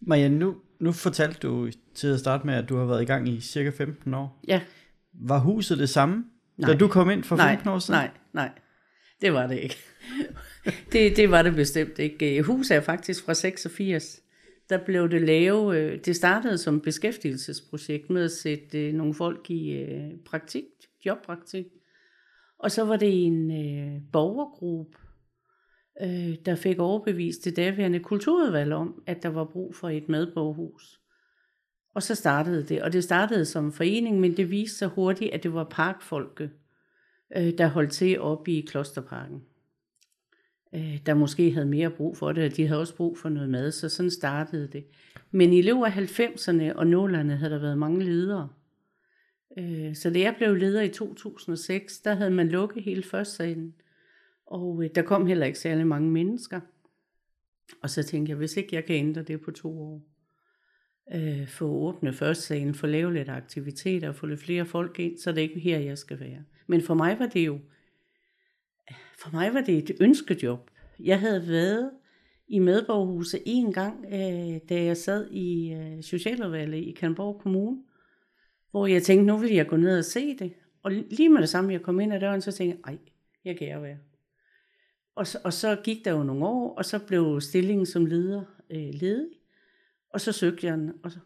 Maja, 0.00 0.28
nu, 0.28 0.56
nu 0.78 0.92
fortalte 0.92 1.38
du 1.40 1.70
til 1.94 2.08
at 2.08 2.18
starte 2.18 2.46
med, 2.46 2.54
at 2.54 2.68
du 2.68 2.76
har 2.76 2.84
været 2.84 3.02
i 3.02 3.04
gang 3.04 3.28
i 3.28 3.40
cirka 3.40 3.70
15 3.70 4.14
år. 4.14 4.40
Ja. 4.48 4.60
Var 5.12 5.38
huset 5.38 5.78
det 5.78 5.88
samme, 5.88 6.24
nej. 6.56 6.70
da 6.70 6.76
du 6.76 6.88
kom 6.88 7.10
ind 7.10 7.24
for 7.24 7.36
15 7.36 7.66
nej, 7.66 7.74
år 7.74 7.78
siden? 7.78 7.98
Nej, 7.98 8.10
nej, 8.32 8.50
det 9.24 9.32
var 9.32 9.46
det 9.46 9.58
ikke. 9.58 9.76
det, 10.92 11.16
det 11.16 11.30
var 11.30 11.42
det 11.42 11.54
bestemt 11.54 11.98
ikke. 11.98 12.38
Øh, 12.38 12.44
Huset 12.44 12.76
er 12.76 12.80
faktisk 12.80 13.24
fra 13.24 13.34
86. 13.34 14.20
Der 14.68 14.84
blev 14.84 15.10
det 15.10 15.22
lavet, 15.22 15.76
øh, 15.76 15.98
det 16.04 16.16
startede 16.16 16.58
som 16.58 16.80
beskæftigelsesprojekt 16.80 18.10
med 18.10 18.24
at 18.24 18.30
sætte 18.30 18.88
øh, 18.88 18.94
nogle 18.94 19.14
folk 19.14 19.50
i 19.50 19.86
praktik, 20.26 20.64
jobpraktik. 21.06 21.66
Og 22.58 22.70
så 22.70 22.84
var 22.84 22.96
det 22.96 23.26
en 23.26 23.50
øh, 23.50 24.00
borgergruppe, 24.12 24.98
øh, 26.02 26.36
der 26.46 26.54
fik 26.54 26.78
overbevist 26.78 27.44
det 27.44 27.56
daværende 27.56 28.00
kulturudvalg 28.00 28.72
om, 28.72 29.02
at 29.06 29.22
der 29.22 29.28
var 29.28 29.44
brug 29.44 29.74
for 29.74 29.88
et 29.88 30.08
medborgerhus. 30.08 31.00
Og 31.94 32.02
så 32.02 32.14
startede 32.14 32.64
det, 32.64 32.82
og 32.82 32.92
det 32.92 33.04
startede 33.04 33.44
som 33.44 33.72
forening, 33.72 34.20
men 34.20 34.36
det 34.36 34.50
viste 34.50 34.78
sig 34.78 34.88
hurtigt, 34.88 35.32
at 35.32 35.42
det 35.42 35.54
var 35.54 35.64
parkfolke, 35.64 36.50
øh, 37.36 37.58
der 37.58 37.66
holdt 37.66 37.92
til 37.92 38.20
oppe 38.20 38.52
i 38.52 38.60
Klosterparken. 38.60 39.42
øh, 40.74 40.98
der 41.06 41.14
måske 41.14 41.52
havde 41.52 41.66
mere 41.66 41.90
brug 41.90 42.16
for 42.16 42.32
det, 42.32 42.44
og 42.44 42.56
de 42.56 42.66
havde 42.66 42.80
også 42.80 42.96
brug 42.96 43.18
for 43.18 43.28
noget 43.28 43.50
mad, 43.50 43.72
så 43.72 43.88
sådan 43.88 44.10
startede 44.10 44.68
det. 44.68 44.84
Men 45.30 45.52
i 45.52 45.62
løbet 45.62 45.84
af 45.84 45.90
90'erne 45.90 46.74
og 46.74 46.82
0'erne 46.82 47.32
havde 47.32 47.50
der 47.50 47.58
været 47.58 47.78
mange 47.78 48.04
ledere. 48.04 48.48
Øh, 49.58 49.94
så 49.94 50.10
da 50.10 50.18
jeg 50.18 50.34
blev 50.38 50.54
leder 50.54 50.82
i 50.82 50.88
2006, 50.88 51.98
der 51.98 52.14
havde 52.14 52.30
man 52.30 52.48
lukket 52.48 52.82
hele 52.82 53.02
førstsalen, 53.02 53.74
og 54.46 54.84
øh, 54.84 54.90
der 54.94 55.02
kom 55.02 55.26
heller 55.26 55.46
ikke 55.46 55.58
særlig 55.58 55.86
mange 55.86 56.10
mennesker. 56.10 56.60
Og 57.82 57.90
så 57.90 58.02
tænkte 58.02 58.30
jeg, 58.30 58.36
hvis 58.36 58.56
ikke 58.56 58.76
jeg 58.76 58.84
kan 58.84 58.96
ændre 58.96 59.22
det 59.22 59.40
på 59.40 59.50
to 59.50 59.82
år, 59.82 60.08
øh, 61.14 61.48
få 61.48 61.64
åbne 61.64 62.12
førstsalen, 62.12 62.74
få 62.74 62.86
lave 62.86 63.14
lidt 63.14 63.28
aktiviteter, 63.28 64.12
få 64.12 64.26
lidt 64.26 64.40
flere 64.40 64.66
folk 64.66 64.98
ind, 64.98 65.18
så 65.18 65.30
det 65.32 65.38
er 65.38 65.42
ikke 65.42 65.60
her, 65.60 65.78
jeg 65.78 65.98
skal 65.98 66.20
være. 66.20 66.44
Men 66.66 66.82
for 66.82 66.94
mig 66.94 67.18
var 67.18 67.26
det 67.26 67.46
jo, 67.46 67.58
for 69.18 69.30
mig 69.32 69.54
var 69.54 69.60
det 69.60 69.78
et 69.78 69.96
ønskejob. 70.00 70.70
Jeg 71.00 71.20
havde 71.20 71.48
været 71.48 71.90
i 72.48 72.58
medborgerhuset 72.58 73.42
en 73.46 73.72
gang, 73.72 74.04
øh, 74.06 74.60
da 74.68 74.84
jeg 74.84 74.96
sad 74.96 75.30
i 75.30 75.72
øh, 75.72 76.02
Socialudvalget 76.02 76.78
i 76.78 76.90
Kalmborg 76.90 77.40
Kommune, 77.40 77.82
hvor 78.70 78.86
jeg 78.86 79.02
tænkte, 79.02 79.26
nu 79.26 79.36
vil 79.36 79.54
jeg 79.54 79.66
gå 79.66 79.76
ned 79.76 79.98
og 79.98 80.04
se 80.04 80.36
det. 80.38 80.52
Og 80.82 80.90
lige 80.90 81.28
med 81.28 81.40
det 81.40 81.48
samme, 81.48 81.72
jeg 81.72 81.82
kom 81.82 82.00
ind 82.00 82.14
ad 82.14 82.20
døren, 82.20 82.40
så 82.40 82.52
tænkte 82.52 82.78
jeg, 82.84 82.92
ej, 82.92 82.98
jeg 83.44 83.58
kan 83.58 83.68
jeg 83.68 83.82
være. 83.82 83.98
Og 85.14 85.26
så, 85.26 85.38
og 85.44 85.52
så 85.52 85.76
gik 85.84 86.04
der 86.04 86.10
jo 86.10 86.22
nogle 86.22 86.46
år, 86.46 86.74
og 86.74 86.84
så 86.84 86.98
blev 86.98 87.40
stillingen 87.40 87.86
som 87.86 88.06
leder 88.06 88.44
øh, 88.70 88.90
ledig. 88.92 89.28
Og 90.10 90.20
så 90.20 90.32
søgte 90.32 90.66
jeg 90.66 90.78
den. 90.78 90.92
Og, 91.02 91.10
så 91.12 91.18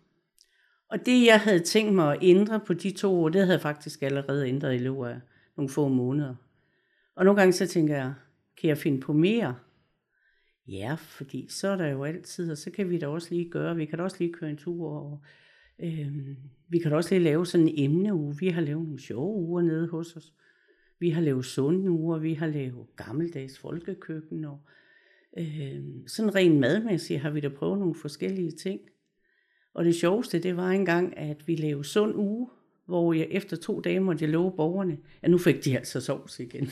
og 0.89 1.07
det, 1.07 1.27
jeg 1.27 1.41
havde 1.41 1.61
tænkt 1.61 1.95
mig 1.95 2.13
at 2.13 2.19
ændre 2.23 2.61
på 2.61 2.75
de 2.75 2.91
to 2.91 3.23
år, 3.23 3.29
det 3.29 3.41
havde 3.41 3.53
jeg 3.53 3.61
faktisk 3.61 4.03
allerede 4.03 4.49
ændret 4.49 4.75
i 4.75 4.79
løbet 4.79 5.07
af 5.07 5.21
nogle 5.57 5.69
få 5.69 5.89
måneder. 5.89 6.35
Og 7.17 7.25
nogle 7.25 7.41
gange 7.41 7.53
så 7.53 7.67
tænker 7.67 7.97
jeg, 7.97 8.15
kan 8.61 8.69
jeg 8.69 8.79
finde 8.79 9.01
på 9.01 9.13
mere? 9.13 9.57
Ja, 10.69 10.95
fordi 10.99 11.47
så 11.49 11.69
er 11.69 11.77
der 11.77 11.87
jo 11.87 12.05
altid, 12.05 12.51
og 12.51 12.59
så 12.59 12.71
kan 12.71 12.91
vi 12.91 12.99
da 12.99 13.07
også 13.07 13.29
lige 13.35 13.51
gøre, 13.51 13.77
vi 13.77 13.85
kan 13.85 13.99
da 13.99 14.05
også 14.05 14.17
lige 14.21 14.33
køre 14.33 14.51
en 14.51 14.57
tur, 14.57 14.91
og 14.91 15.23
Øhm, 15.83 16.37
vi 16.69 16.79
kan 16.79 16.91
da 16.91 16.97
også 16.97 17.15
lige 17.15 17.25
lave 17.25 17.47
sådan 17.47 17.69
en 17.69 17.75
emneuge. 17.77 18.37
Vi 18.39 18.49
har 18.49 18.61
lavet 18.61 18.85
nogle 18.85 19.01
sjove 19.01 19.37
uger 19.37 19.63
nede 19.63 19.89
hos 19.89 20.17
os. 20.17 20.35
Vi 20.99 21.11
har 21.11 21.21
lavet 21.21 21.45
sunde 21.45 21.91
uger, 21.91 22.19
vi 22.19 22.35
har 22.35 22.47
lavet 22.47 22.87
gammeldags 22.97 23.59
folkekøkken, 23.59 24.45
og 24.45 24.61
øhm, 25.39 26.07
sådan 26.07 26.35
rent 26.35 26.61
madmæssigt 26.61 27.21
har 27.21 27.31
vi 27.31 27.41
da 27.41 27.49
prøvet 27.49 27.79
nogle 27.79 27.95
forskellige 27.95 28.51
ting. 28.51 28.81
Og 29.79 29.85
det 29.85 29.95
sjoveste, 29.95 30.39
det 30.39 30.57
var 30.57 30.71
engang, 30.71 31.19
at 31.19 31.49
vi 31.49 31.57
lavede 31.57 31.85
sund 31.85 32.17
uge, 32.17 32.49
hvor 32.87 33.13
jeg 33.13 33.27
efter 33.31 33.57
to 33.57 33.81
dage 33.81 34.01
måtte 34.01 34.25
jeg 34.25 34.33
love 34.33 34.53
borgerne, 34.57 34.99
at 35.23 35.31
nu 35.31 35.39
fik 35.39 35.65
de 35.65 35.77
altså 35.77 36.01
sovs 36.01 36.41
igen. 36.41 36.61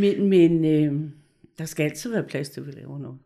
men 0.00 0.28
men 0.28 0.64
øh, 0.64 1.10
der 1.58 1.64
skal 1.64 1.84
altid 1.84 2.12
være 2.12 2.22
plads 2.22 2.48
til, 2.48 2.60
at 2.60 2.66
vi 2.66 2.72
laver 2.72 2.98
noget. 2.98 3.18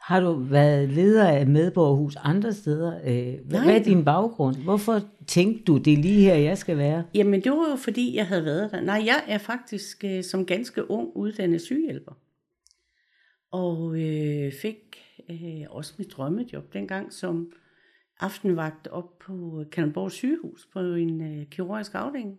Har 0.00 0.20
du 0.20 0.32
været 0.32 0.88
leder 0.88 1.28
af 1.28 1.46
medborgerhus 1.46 2.16
andre 2.16 2.52
steder? 2.52 2.96
Øh, 2.96 3.34
hvad, 3.44 3.64
hvad 3.64 3.80
er 3.80 3.82
din 3.82 4.04
baggrund? 4.04 4.56
Hvorfor 4.56 5.00
tænkte 5.26 5.64
du, 5.64 5.78
det 5.78 5.92
er 5.92 5.96
lige 5.96 6.20
her, 6.20 6.34
jeg 6.34 6.58
skal 6.58 6.78
være? 6.78 7.04
Jamen, 7.14 7.44
det 7.44 7.52
var 7.52 7.70
jo 7.70 7.76
fordi, 7.76 8.16
jeg 8.16 8.26
havde 8.26 8.44
været 8.44 8.72
der. 8.72 8.80
Nej, 8.80 9.02
jeg 9.06 9.24
er 9.28 9.38
faktisk 9.38 10.04
øh, 10.04 10.24
som 10.24 10.46
ganske 10.46 10.90
ung 10.90 11.08
uddannet 11.14 11.60
sygehjælper. 11.60 12.12
Og 13.52 14.00
øh, 14.00 14.52
fik 14.52 15.03
øh, 15.30 15.66
også 15.68 15.94
mit 15.98 16.12
drømmejob 16.12 16.72
dengang 16.72 17.12
som 17.12 17.52
aftenvagt 18.20 18.86
op 18.86 19.18
på 19.18 19.64
Kalundborg 19.72 20.12
sygehus 20.12 20.68
på 20.72 20.80
en 20.80 21.20
øh, 21.20 21.46
kirurgisk 21.46 21.94
afdeling. 21.94 22.38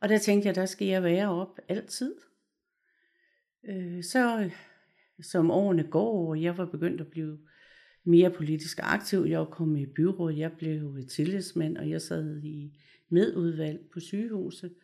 Og 0.00 0.08
der 0.08 0.18
tænkte 0.18 0.46
jeg, 0.46 0.54
der 0.54 0.66
skal 0.66 0.86
jeg 0.86 1.02
være 1.02 1.28
op 1.28 1.58
altid. 1.68 2.14
Øh, 3.68 4.04
så 4.04 4.50
som 5.22 5.50
årene 5.50 5.82
går, 5.82 6.28
og 6.28 6.42
jeg 6.42 6.58
var 6.58 6.66
begyndt 6.66 7.00
at 7.00 7.06
blive 7.06 7.38
mere 8.04 8.30
politisk 8.30 8.78
aktiv. 8.82 9.24
Jeg 9.28 9.46
kom 9.50 9.76
i 9.76 9.86
byrådet, 9.86 10.38
jeg 10.38 10.52
blev 10.52 11.06
tillidsmand, 11.10 11.76
og 11.76 11.90
jeg 11.90 12.02
sad 12.02 12.42
i 12.42 12.80
medudvalg 13.08 13.80
på 13.92 14.00
sygehuset. 14.00 14.74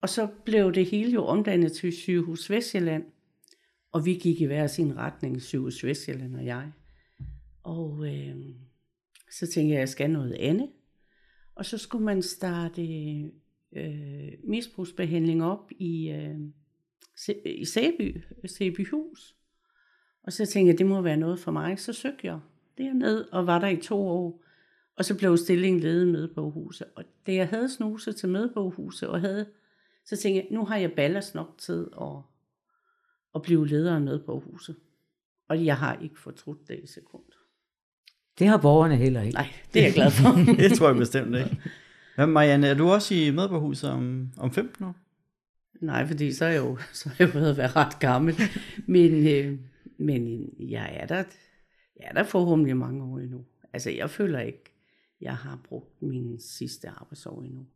Og 0.00 0.08
så 0.08 0.28
blev 0.44 0.72
det 0.72 0.86
hele 0.86 1.12
jo 1.12 1.24
omdannet 1.24 1.72
til 1.72 1.92
sygehus 1.92 2.50
Vestjylland, 2.50 3.04
og 3.92 4.06
vi 4.06 4.14
gik 4.14 4.40
i 4.40 4.44
hver 4.44 4.66
sin 4.66 4.96
retning, 4.96 5.42
sygehus 5.42 5.84
Vestjylland 5.84 6.36
og 6.36 6.46
jeg. 6.46 6.72
Og 7.62 8.06
øh, 8.06 8.36
så 9.30 9.46
tænkte 9.46 9.68
jeg, 9.68 9.76
at 9.76 9.80
jeg 9.80 9.88
skal 9.88 10.10
noget 10.10 10.32
andet. 10.32 10.70
Og 11.54 11.66
så 11.66 11.78
skulle 11.78 12.04
man 12.04 12.22
starte 12.22 12.82
øh, 13.72 14.32
misbrugsbehandling 14.44 15.44
op 15.44 15.70
i, 15.70 16.10
øh, 16.10 16.38
i 17.44 17.64
Sæby, 17.64 18.22
Sæbyhus. 18.46 19.36
Og 20.22 20.32
så 20.32 20.46
tænkte 20.46 20.70
jeg, 20.70 20.78
det 20.78 20.86
må 20.86 21.00
være 21.00 21.16
noget 21.16 21.38
for 21.38 21.50
mig. 21.50 21.78
Så 21.78 21.92
søgte 21.92 22.26
jeg 22.26 22.40
derned 22.78 23.24
og 23.32 23.46
var 23.46 23.58
der 23.58 23.68
i 23.68 23.76
to 23.76 24.08
år. 24.08 24.44
Og 24.96 25.04
så 25.04 25.18
blev 25.18 25.36
stillingen 25.36 25.80
ledet 25.80 26.08
med 26.08 26.20
medboghuset. 26.20 26.86
Og 26.96 27.04
da 27.26 27.34
jeg 27.34 27.48
havde 27.48 27.68
snuset 27.68 28.16
til 28.16 28.28
medboghuset, 28.28 29.08
og 29.08 29.20
havde, 29.20 29.46
så 30.04 30.16
tænkte 30.16 30.36
jeg, 30.36 30.46
nu 30.50 30.64
har 30.64 30.76
jeg 30.76 30.92
ballast 30.92 31.34
nok 31.34 31.58
tid 31.58 31.88
at, 32.00 32.31
at 33.34 33.42
blive 33.42 33.68
leder 33.68 33.94
af 33.94 34.00
medboghuset. 34.00 34.76
Og 35.48 35.64
jeg 35.64 35.76
har 35.76 35.98
ikke 36.02 36.20
fortrudt 36.20 36.68
det 36.68 36.80
i 36.82 36.86
sekund. 36.86 37.22
Det 38.38 38.46
har 38.46 38.56
borgerne 38.56 38.96
heller 38.96 39.22
ikke. 39.22 39.34
Nej, 39.34 39.48
det 39.74 39.82
er 39.82 39.86
jeg 39.86 39.94
glad 39.94 40.10
for. 40.10 40.28
det 40.62 40.72
tror 40.78 40.88
jeg 40.88 40.96
bestemt 40.96 41.36
ikke. 41.36 41.60
Hvad, 42.14 42.26
Marianne, 42.26 42.66
er 42.66 42.74
du 42.74 42.90
også 42.90 43.14
i 43.14 43.30
medborgerhuset 43.30 43.90
om, 43.90 44.28
om 44.36 44.52
15 44.52 44.84
år? 44.84 44.96
Nej, 45.80 46.06
fordi 46.06 46.32
så 46.32 46.44
er 46.44 46.48
jeg 46.48 46.58
jo, 46.58 46.78
så 46.92 47.08
er 47.08 47.14
jeg 47.18 47.34
jo 47.34 47.40
ved 47.40 47.50
at 47.50 47.56
være 47.56 47.70
ret 47.76 47.98
gammel. 47.98 48.34
Men, 48.86 49.26
øh, 49.28 49.58
men 49.98 50.48
jeg 50.58 50.90
er 50.92 51.06
der, 51.06 51.24
jeg 51.96 52.06
er 52.06 52.12
der 52.12 52.22
forhåbentlig 52.22 52.76
mange 52.76 53.04
år 53.04 53.18
endnu. 53.18 53.44
Altså, 53.72 53.90
jeg 53.90 54.10
føler 54.10 54.40
ikke, 54.40 54.64
jeg 55.20 55.36
har 55.36 55.60
brugt 55.64 56.02
min 56.02 56.40
sidste 56.40 56.88
arbejdsår 56.88 57.42
endnu. 57.42 57.66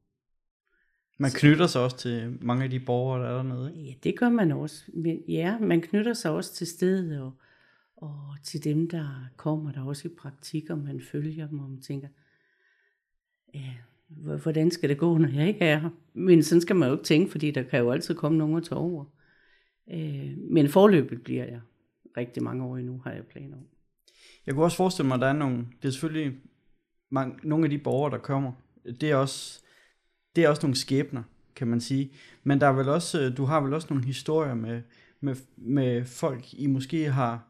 Man 1.18 1.30
knytter 1.30 1.66
sig 1.66 1.82
også 1.82 1.96
til 1.96 2.38
mange 2.40 2.64
af 2.64 2.70
de 2.70 2.80
borgere, 2.80 3.22
der 3.22 3.28
er 3.28 3.36
dernede, 3.36 3.72
ikke? 3.76 3.88
Ja, 3.88 3.94
det 4.04 4.18
gør 4.18 4.28
man 4.28 4.52
også. 4.52 4.84
Men 4.94 5.22
ja, 5.28 5.58
man 5.58 5.80
knytter 5.80 6.12
sig 6.14 6.30
også 6.30 6.54
til 6.54 6.66
stedet, 6.66 7.20
og, 7.20 7.32
og 7.96 8.36
til 8.42 8.64
dem, 8.64 8.90
der 8.90 9.08
kommer 9.36 9.72
der 9.72 9.82
også 9.82 10.08
i 10.08 10.10
praktik, 10.18 10.70
og 10.70 10.78
man 10.78 11.00
følger 11.00 11.48
dem, 11.48 11.60
og 11.60 11.70
man 11.70 11.80
tænker, 11.80 12.08
ja, 13.54 13.74
hvordan 14.42 14.70
skal 14.70 14.88
det 14.88 14.98
gå, 14.98 15.18
når 15.18 15.28
jeg 15.28 15.48
ikke 15.48 15.60
er 15.60 15.78
her? 15.78 15.90
Men 16.14 16.42
sådan 16.42 16.60
skal 16.60 16.76
man 16.76 16.88
jo 16.88 16.94
ikke 16.94 17.04
tænke, 17.04 17.30
fordi 17.30 17.50
der 17.50 17.62
kan 17.62 17.80
jo 17.80 17.90
altid 17.90 18.14
komme 18.14 18.38
nogen 18.38 18.56
at 18.56 18.64
tage 18.64 18.78
over. 18.78 19.04
Øh, 19.90 20.38
men 20.38 20.68
forløbet 20.68 21.22
bliver 21.22 21.44
jeg 21.44 21.60
rigtig 22.16 22.42
mange 22.42 22.64
år 22.64 22.76
endnu, 22.76 23.00
har 23.04 23.12
jeg 23.12 23.24
planer 23.26 23.56
om. 23.56 23.66
Jeg 24.46 24.54
kunne 24.54 24.64
også 24.64 24.76
forestille 24.76 25.08
mig, 25.08 25.14
at 25.14 25.20
der 25.20 25.26
er 25.26 25.32
nogle, 25.32 25.66
det 25.82 25.88
er 25.88 25.92
selvfølgelig 25.92 26.38
mange, 27.10 27.48
nogle 27.48 27.64
af 27.64 27.70
de 27.70 27.78
borgere, 27.78 28.10
der 28.10 28.18
kommer, 28.18 28.52
det 29.00 29.10
er 29.10 29.16
også, 29.16 29.62
det 30.36 30.44
er 30.44 30.48
også 30.48 30.62
nogle 30.62 30.76
skæbner, 30.76 31.22
kan 31.56 31.66
man 31.66 31.80
sige. 31.80 32.10
Men 32.44 32.60
der 32.60 32.66
er 32.66 32.72
vel 32.72 32.88
også, 32.88 33.30
du 33.36 33.44
har 33.44 33.60
vel 33.60 33.74
også 33.74 33.86
nogle 33.90 34.04
historier 34.04 34.54
med, 34.54 34.82
med, 35.20 35.36
med 35.56 36.04
folk, 36.04 36.54
I 36.54 36.66
måske 36.66 37.10
har, 37.10 37.42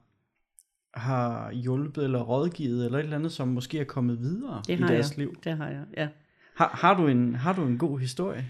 har 0.95 1.53
hjulpet 1.53 2.05
eller 2.05 2.23
rådgivet, 2.23 2.85
eller 2.85 2.99
et 2.99 3.03
eller 3.03 3.17
andet, 3.17 3.33
som 3.33 3.49
måske 3.49 3.79
er 3.79 3.85
kommet 3.85 4.21
videre 4.21 4.63
det 4.67 4.79
i 4.79 4.83
deres 4.83 5.11
jeg. 5.11 5.19
liv. 5.19 5.35
Det 5.45 5.57
har 5.57 5.69
jeg, 5.69 5.85
ja. 5.97 6.09
Har, 6.55 6.69
har, 6.69 6.97
du 6.97 7.07
en, 7.07 7.35
har 7.35 7.53
du 7.53 7.63
en 7.63 7.79
god 7.79 7.99
historie? 7.99 8.47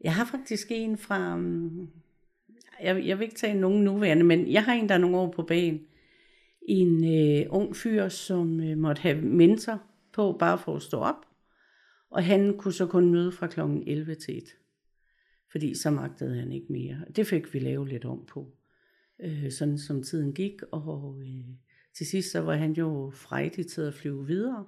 Jeg 0.00 0.14
har 0.14 0.24
faktisk 0.24 0.66
en 0.70 0.98
fra, 0.98 1.36
mm, 1.36 1.88
jeg, 2.82 3.06
jeg 3.06 3.18
vil 3.18 3.24
ikke 3.24 3.36
tage 3.36 3.54
nogen 3.54 3.84
nuværende, 3.84 4.24
men 4.24 4.52
jeg 4.52 4.64
har 4.64 4.72
en, 4.72 4.88
der 4.88 4.94
er 4.94 4.98
nogle 4.98 5.16
år 5.16 5.32
på 5.32 5.42
banen. 5.42 5.80
En 6.68 7.04
øh, 7.04 7.46
ung 7.50 7.76
fyr, 7.76 8.08
som 8.08 8.60
øh, 8.60 8.78
måtte 8.78 9.02
have 9.02 9.22
mentor 9.22 9.82
på, 10.12 10.36
bare 10.38 10.58
for 10.58 10.76
at 10.76 10.82
stå 10.82 10.98
op. 10.98 11.25
Og 12.16 12.24
han 12.24 12.56
kunne 12.58 12.72
så 12.72 12.86
kun 12.86 13.10
møde 13.10 13.32
fra 13.32 13.46
kl. 13.46 13.60
11 13.60 14.14
til 14.14 14.38
1. 14.38 14.44
Fordi 15.52 15.74
så 15.74 15.90
magtede 15.90 16.38
han 16.38 16.52
ikke 16.52 16.72
mere. 16.72 17.04
Det 17.16 17.26
fik 17.26 17.54
vi 17.54 17.58
lavet 17.58 17.88
lidt 17.88 18.04
om 18.04 18.26
på. 18.26 18.56
Øh, 19.20 19.52
sådan 19.52 19.78
som 19.78 20.02
tiden 20.02 20.32
gik. 20.32 20.62
Og 20.72 21.22
øh, 21.22 21.44
til 21.96 22.06
sidst 22.06 22.32
så 22.32 22.40
var 22.40 22.54
han 22.54 22.72
jo 22.72 23.12
frejdig 23.14 23.66
til 23.66 23.80
at 23.80 23.94
flyve 23.94 24.26
videre 24.26 24.66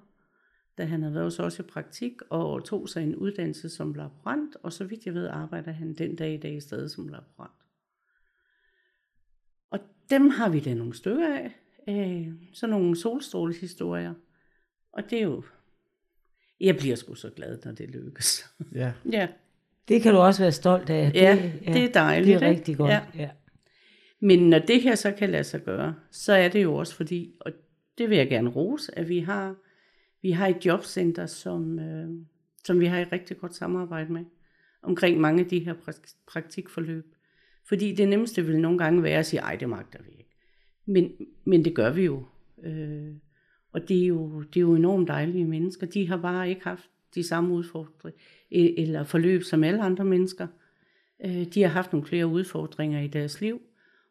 da 0.79 0.85
han 0.85 1.03
havde 1.03 1.15
været 1.15 1.41
også 1.41 1.63
i 1.63 1.67
praktik 1.67 2.13
og 2.31 2.65
tog 2.65 2.89
sig 2.89 3.03
en 3.03 3.17
uddannelse 3.17 3.69
som 3.69 3.95
laborant, 3.95 4.57
og 4.63 4.73
så 4.73 4.85
vidt 4.85 5.07
jeg 5.07 5.15
ved, 5.15 5.27
arbejder 5.27 5.73
han 5.73 5.95
den 5.95 6.17
dag 6.17 6.35
i 6.35 6.37
dag 6.37 6.57
i 6.57 6.61
stedet 6.61 6.91
som 6.91 7.09
laborant. 7.09 7.53
Og 9.71 9.79
dem 10.11 10.31
har 10.31 10.49
vi 10.49 10.61
da 10.61 10.75
nogle 10.75 10.95
stykker 10.95 11.37
af, 11.37 11.53
øh, 11.89 12.33
sådan 12.53 12.71
nogle 12.71 12.97
solstrålehistorier. 12.97 14.15
Og 14.93 15.11
det 15.11 15.19
er 15.19 15.23
jo, 15.23 15.43
jeg 16.61 16.77
bliver 16.77 16.97
sgu 16.97 17.15
så 17.15 17.31
glad, 17.31 17.59
når 17.65 17.73
det 17.73 17.91
lykkes. 17.91 18.51
Ja. 18.75 18.93
ja. 19.13 19.29
Det 19.89 20.03
kan 20.03 20.15
du 20.15 20.19
også 20.19 20.43
være 20.43 20.53
stolt 20.53 20.91
af. 20.91 21.13
Ja, 21.15 21.39
det, 21.43 21.75
det 21.75 21.85
er 21.85 21.93
dejligt. 21.93 22.41
Det 22.41 22.47
er 22.47 22.51
rigtig 22.51 22.77
godt. 22.77 22.91
Ja. 22.91 23.01
Ja. 23.15 23.31
Men 24.21 24.51
når 24.51 24.59
det 24.59 24.83
her 24.83 24.95
så 24.95 25.13
kan 25.13 25.31
lade 25.31 25.45
sig 25.45 25.65
gøre, 25.65 25.95
så 26.11 26.33
er 26.33 26.49
det 26.49 26.63
jo 26.63 26.75
også 26.75 26.95
fordi, 26.95 27.35
og 27.41 27.53
det 27.99 28.11
vil 28.11 28.19
jeg 28.19 28.29
gerne 28.29 28.51
rose, 28.51 28.99
at 28.99 29.09
vi 29.09 29.19
har 29.19 29.55
vi 30.23 30.31
har 30.31 30.47
et 30.47 30.67
jobcenter, 30.67 31.27
som, 31.27 31.79
øh, 31.79 32.09
som 32.65 32.81
vi 32.81 32.87
har 32.87 33.01
et 33.01 33.13
rigtig 33.13 33.39
godt 33.39 33.55
samarbejde 33.55 34.13
med, 34.13 34.25
omkring 34.83 35.21
mange 35.21 35.41
af 35.45 35.49
de 35.49 35.59
her 35.59 35.75
praktikforløb. 36.27 37.15
Fordi 37.69 37.95
det 37.95 38.09
nemmeste 38.09 38.47
vil 38.47 38.61
nogle 38.61 38.79
gange 38.79 39.03
være 39.03 39.19
at 39.19 39.27
sige, 39.27 39.41
ej, 39.41 39.57
det 39.57 39.69
magter 39.69 40.03
vi 40.03 40.11
ikke. 40.11 40.37
Men, 40.87 41.13
men 41.45 41.65
det 41.65 41.75
gør 41.75 41.91
vi 41.91 42.05
jo. 42.05 42.25
Øh, 42.63 43.13
og 43.73 43.89
det 43.89 44.03
er, 44.03 44.07
jo, 44.07 44.43
det 44.43 44.57
er 44.57 44.61
jo 44.61 44.75
enormt 44.75 45.09
dejlige 45.09 45.45
mennesker. 45.45 45.87
De 45.87 46.09
har 46.09 46.17
bare 46.17 46.49
ikke 46.49 46.65
haft 46.65 46.91
de 47.15 47.23
samme 47.23 47.55
udfordringer 47.55 48.19
eller 48.51 49.05
forløb 49.05 49.43
som 49.43 49.65
alle 49.65 49.83
andre 49.83 50.05
mennesker. 50.05 50.47
Øh, 51.25 51.47
de 51.55 51.63
har 51.63 51.69
haft 51.69 51.93
nogle 51.93 52.07
flere 52.07 52.27
udfordringer 52.27 53.01
i 53.01 53.07
deres 53.07 53.41
liv, 53.41 53.61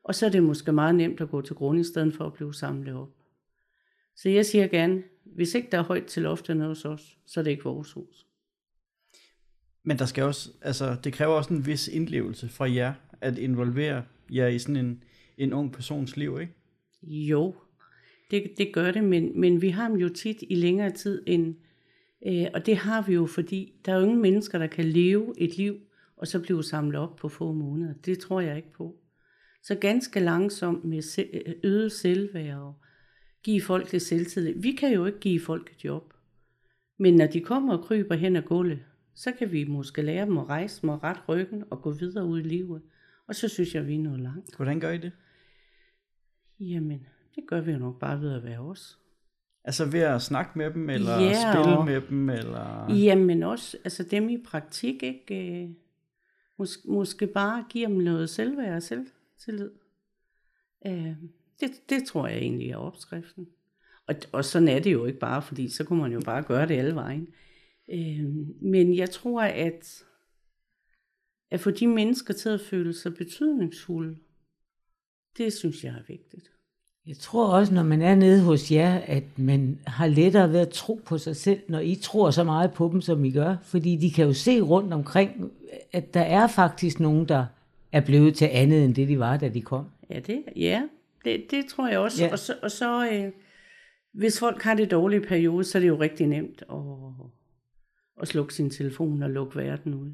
og 0.04 0.16
så 0.16 0.26
er 0.26 0.30
det 0.30 0.44
måske 0.44 0.72
meget 0.72 0.96
nemt 0.96 1.22
at 1.22 1.30
gå 1.30 1.42
til 1.42 1.56
grund 1.56 1.80
i 1.80 1.84
stedet 1.84 2.14
for 2.14 2.26
at 2.26 2.34
blive 2.34 2.54
samlet 2.54 2.96
op. 2.96 3.10
Så 4.16 4.30
jeg 4.30 4.46
siger 4.46 4.68
gerne, 4.68 5.04
hvis 5.24 5.56
ikke 5.56 5.68
der 5.72 5.78
er 5.78 5.84
højt 5.84 6.06
til 6.06 6.24
loftet 6.24 6.62
hos 6.62 6.86
os, 6.86 7.18
så 7.26 7.40
er 7.40 7.44
det 7.44 7.52
ikke 7.52 7.64
vores 7.64 7.94
hus. 7.94 8.28
Men 9.84 10.00
der 10.00 10.06
skal 10.06 10.24
også, 10.24 10.50
altså, 10.62 10.96
det 11.04 11.14
kræver 11.14 11.34
også 11.34 11.54
en 11.54 11.66
vis 11.66 11.88
indlevelse 11.88 12.50
fra 12.50 12.72
jer, 12.72 12.94
at 13.22 13.38
involvere 13.38 14.04
jer 14.32 14.48
i 14.48 14.60
sådan 14.60 14.76
en, 14.76 15.04
en 15.38 15.54
ung 15.54 15.74
persons 15.74 16.18
liv, 16.18 16.38
ikke? 16.42 16.54
Jo, 17.04 17.56
det, 18.32 18.52
det 18.58 18.74
gør 18.74 18.92
det, 18.92 19.04
men, 19.04 19.40
men 19.40 19.62
vi 19.62 19.70
har 19.70 19.88
dem 19.88 19.98
jo 19.98 20.10
tit 20.10 20.44
i 20.50 20.56
længere 20.56 20.92
tid 20.92 21.24
end, 21.28 21.56
øh, 22.28 22.46
og 22.54 22.66
det 22.66 22.78
har 22.78 23.02
vi 23.02 23.14
jo, 23.14 23.26
fordi 23.26 23.74
der 23.86 23.92
er 23.94 23.98
jo 23.98 24.04
ingen 24.04 24.22
mennesker, 24.22 24.58
der 24.58 24.68
kan 24.68 24.86
leve 24.86 25.34
et 25.38 25.58
liv, 25.58 25.76
og 26.18 26.28
så 26.28 26.42
blive 26.42 26.64
samlet 26.64 27.00
op 27.00 27.16
på 27.16 27.30
få 27.30 27.52
måneder. 27.52 27.94
Det 27.94 28.20
tror 28.20 28.42
jeg 28.42 28.58
ikke 28.58 28.72
på. 28.72 28.96
Så 29.64 29.76
ganske 29.76 30.20
langsomt 30.20 30.84
med 30.86 31.02
øget 31.64 31.92
selvværd 31.92 32.58
og 32.58 32.74
give 33.44 33.62
folk 33.62 33.92
det 33.92 34.02
selvtillid. 34.02 34.62
Vi 34.62 34.72
kan 34.72 34.94
jo 34.94 35.06
ikke 35.06 35.20
give 35.20 35.40
folk 35.40 35.72
et 35.72 35.86
job. 35.86 36.14
Men 36.98 37.16
når 37.16 37.28
de 37.28 37.42
kommer 37.42 37.78
og 37.78 37.84
kryber 37.84 38.16
hen 38.16 38.36
ad 38.36 38.42
gulvet, 38.42 38.80
så 39.16 39.32
kan 39.32 39.52
vi 39.52 39.64
måske 39.64 40.02
lære 40.02 40.26
dem 40.26 40.38
at 40.38 40.50
rejse 40.50 40.82
dem 40.82 40.90
og 40.90 41.04
ret 41.04 41.30
ryggen 41.30 41.64
og 41.70 41.82
gå 41.82 41.92
videre 41.92 42.26
ud 42.26 42.40
i 42.40 42.44
livet. 42.44 42.82
Og 43.28 43.36
så 43.36 43.48
synes 43.48 43.76
jeg, 43.76 43.88
vi 43.88 43.96
er 43.96 44.00
noget 44.00 44.20
langt. 44.20 44.56
Hvordan 44.56 44.80
gør 44.80 44.92
I 44.92 44.98
det? 44.98 45.12
Jamen, 46.60 47.08
det 47.38 47.48
gør 47.48 47.62
vi 47.62 47.72
jo 47.72 47.78
nok 47.78 48.00
bare 48.00 48.22
ved 48.22 48.34
at 48.34 48.44
være 48.44 48.60
os. 48.60 49.00
Altså 49.64 49.86
ved 49.86 50.00
at 50.00 50.22
snakke 50.22 50.52
med 50.58 50.72
dem, 50.72 50.90
eller 50.90 51.20
ja, 51.20 51.54
spille 51.54 51.78
og, 51.78 51.86
med 51.86 52.02
dem, 52.02 52.30
eller... 52.30 52.94
Jamen 52.94 53.44
også, 53.44 53.78
altså 53.84 54.04
dem 54.04 54.30
i 54.30 54.38
praktik, 54.46 55.04
ikke? 55.04 55.64
Øh, 55.64 55.70
Mås- 56.62 56.92
måske 56.92 57.28
bare 57.28 57.66
give 57.70 57.88
dem 57.88 57.96
noget 57.98 58.30
selvværd 58.30 58.76
og 58.76 58.84
selvtillid. 58.84 59.72
Øh, 60.86 61.16
det, 61.60 61.72
det 61.90 62.04
tror 62.08 62.28
jeg 62.28 62.38
egentlig 62.38 62.72
er 62.72 62.78
opskriften. 62.78 63.48
Og, 64.08 64.16
og 64.32 64.46
sådan 64.46 64.68
er 64.68 64.80
det 64.80 64.94
jo 64.94 65.06
ikke 65.06 65.20
bare, 65.20 65.42
fordi 65.42 65.70
så 65.70 65.84
kunne 65.84 66.02
man 66.02 66.12
jo 66.12 66.22
bare 66.26 66.44
gøre 66.44 66.68
det 66.68 66.78
alle 66.78 66.96
vejen. 66.96 67.28
Øh, 67.90 68.26
men 68.62 68.96
jeg 68.96 69.10
tror, 69.10 69.42
at 69.42 70.04
at 71.52 71.60
få 71.60 71.72
de 71.72 71.88
mennesker 71.88 72.34
til 72.34 72.50
at 72.50 72.62
føle 72.62 72.94
sig 72.94 73.16
betydningsfulde, 73.16 74.18
det 75.38 75.54
synes 75.54 75.84
jeg 75.84 75.94
er 75.94 76.04
vigtigt. 76.08 76.52
Jeg 77.08 77.18
tror 77.18 77.48
også, 77.48 77.74
når 77.74 77.84
man 77.84 78.02
er 78.02 78.16
nede 78.16 78.44
hos 78.44 78.72
jer, 78.72 79.02
at 79.06 79.24
man 79.40 79.80
har 79.88 80.08
lettere 80.08 80.52
ved 80.52 80.60
at 80.60 80.70
tro 80.70 81.02
på 81.06 81.18
sig 81.18 81.36
selv, 81.36 81.60
når 81.68 81.80
I 81.80 81.96
tror 81.96 82.32
så 82.32 82.44
meget 82.44 82.74
på 82.74 82.90
dem, 82.94 83.02
som 83.02 83.26
I 83.26 83.32
gør. 83.32 83.56
Fordi 83.64 83.96
de 83.96 84.12
kan 84.12 84.26
jo 84.26 84.34
se 84.34 84.62
rundt 84.62 84.94
omkring, 84.94 85.52
at 85.92 86.14
der 86.14 86.22
er 86.22 86.48
faktisk 86.48 87.00
nogen, 87.00 87.28
der 87.28 87.46
er 87.92 88.02
blevet 88.02 88.36
til 88.36 88.50
andet, 88.52 88.86
end 88.86 88.96
det 88.96 89.08
de 89.08 89.20
var, 89.20 89.38
da 89.38 89.50
de 89.50 89.62
kom. 89.62 89.86
Ja, 90.10 90.20
det, 90.20 90.44
ja, 90.56 90.84
det, 91.26 91.46
det 91.52 91.66
tror 91.66 91.88
jeg 91.88 92.00
også. 92.00 92.24
Ja. 92.24 92.32
Og 92.32 92.40
så, 92.40 92.54
og 92.62 92.72
så 92.72 93.10
øh, 93.12 93.32
hvis 94.14 94.40
folk 94.40 94.62
har 94.62 94.76
det 94.76 94.92
dårlige 94.92 95.22
periode, 95.22 95.64
så 95.64 95.78
er 95.78 95.80
det 95.80 95.88
jo 95.88 96.00
rigtig 96.00 96.28
nemt 96.28 96.64
at, 96.72 96.78
at 98.22 98.28
slukke 98.28 98.54
sin 98.54 98.70
telefon 98.70 99.24
og 99.24 99.30
lukke 99.30 99.60
verden 99.60 99.94
ud. 99.94 100.12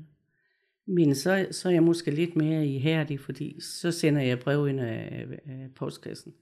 Men 0.88 1.16
så, 1.16 1.48
så 1.52 1.70
er 1.70 1.74
jeg 1.74 1.84
måske 1.84 2.12
lidt 2.12 2.36
mere 2.36 2.68
ihærdig, 2.68 3.20
fordi 3.20 3.62
så 3.62 3.92
sender 3.92 4.22
jeg 4.22 4.40
brev 4.40 4.68
ind 4.68 4.80
af, 4.80 5.26
af 5.46 5.68
postkassen. 5.76 6.34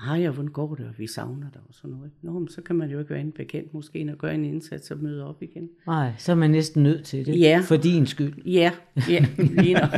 Hej, 0.00 0.28
hvordan 0.28 0.50
går 0.50 0.74
det, 0.74 0.86
og 0.86 0.98
vi 0.98 1.06
savner 1.06 1.50
dig 1.50 1.60
og 1.68 1.74
sådan 1.74 1.96
noget. 1.96 2.10
Nå, 2.22 2.38
men 2.38 2.48
så 2.48 2.62
kan 2.62 2.76
man 2.76 2.90
jo 2.90 2.98
ikke 2.98 3.10
være 3.10 3.20
en 3.20 3.32
bekendt 3.32 3.74
måske, 3.74 4.08
og 4.12 4.18
gøre 4.18 4.34
en 4.34 4.44
indsats 4.44 4.90
og 4.90 4.98
møde 4.98 5.28
op 5.28 5.42
igen. 5.42 5.70
Nej, 5.86 6.12
så 6.18 6.32
er 6.32 6.36
man 6.36 6.50
næsten 6.50 6.82
nødt 6.82 7.04
til 7.04 7.26
det, 7.26 7.40
ja. 7.40 7.60
for 7.64 7.76
din 7.76 8.06
skyld. 8.06 8.44
Ja, 8.44 8.72
ja 9.08 9.26
lige 9.62 9.74
nok. 9.74 9.90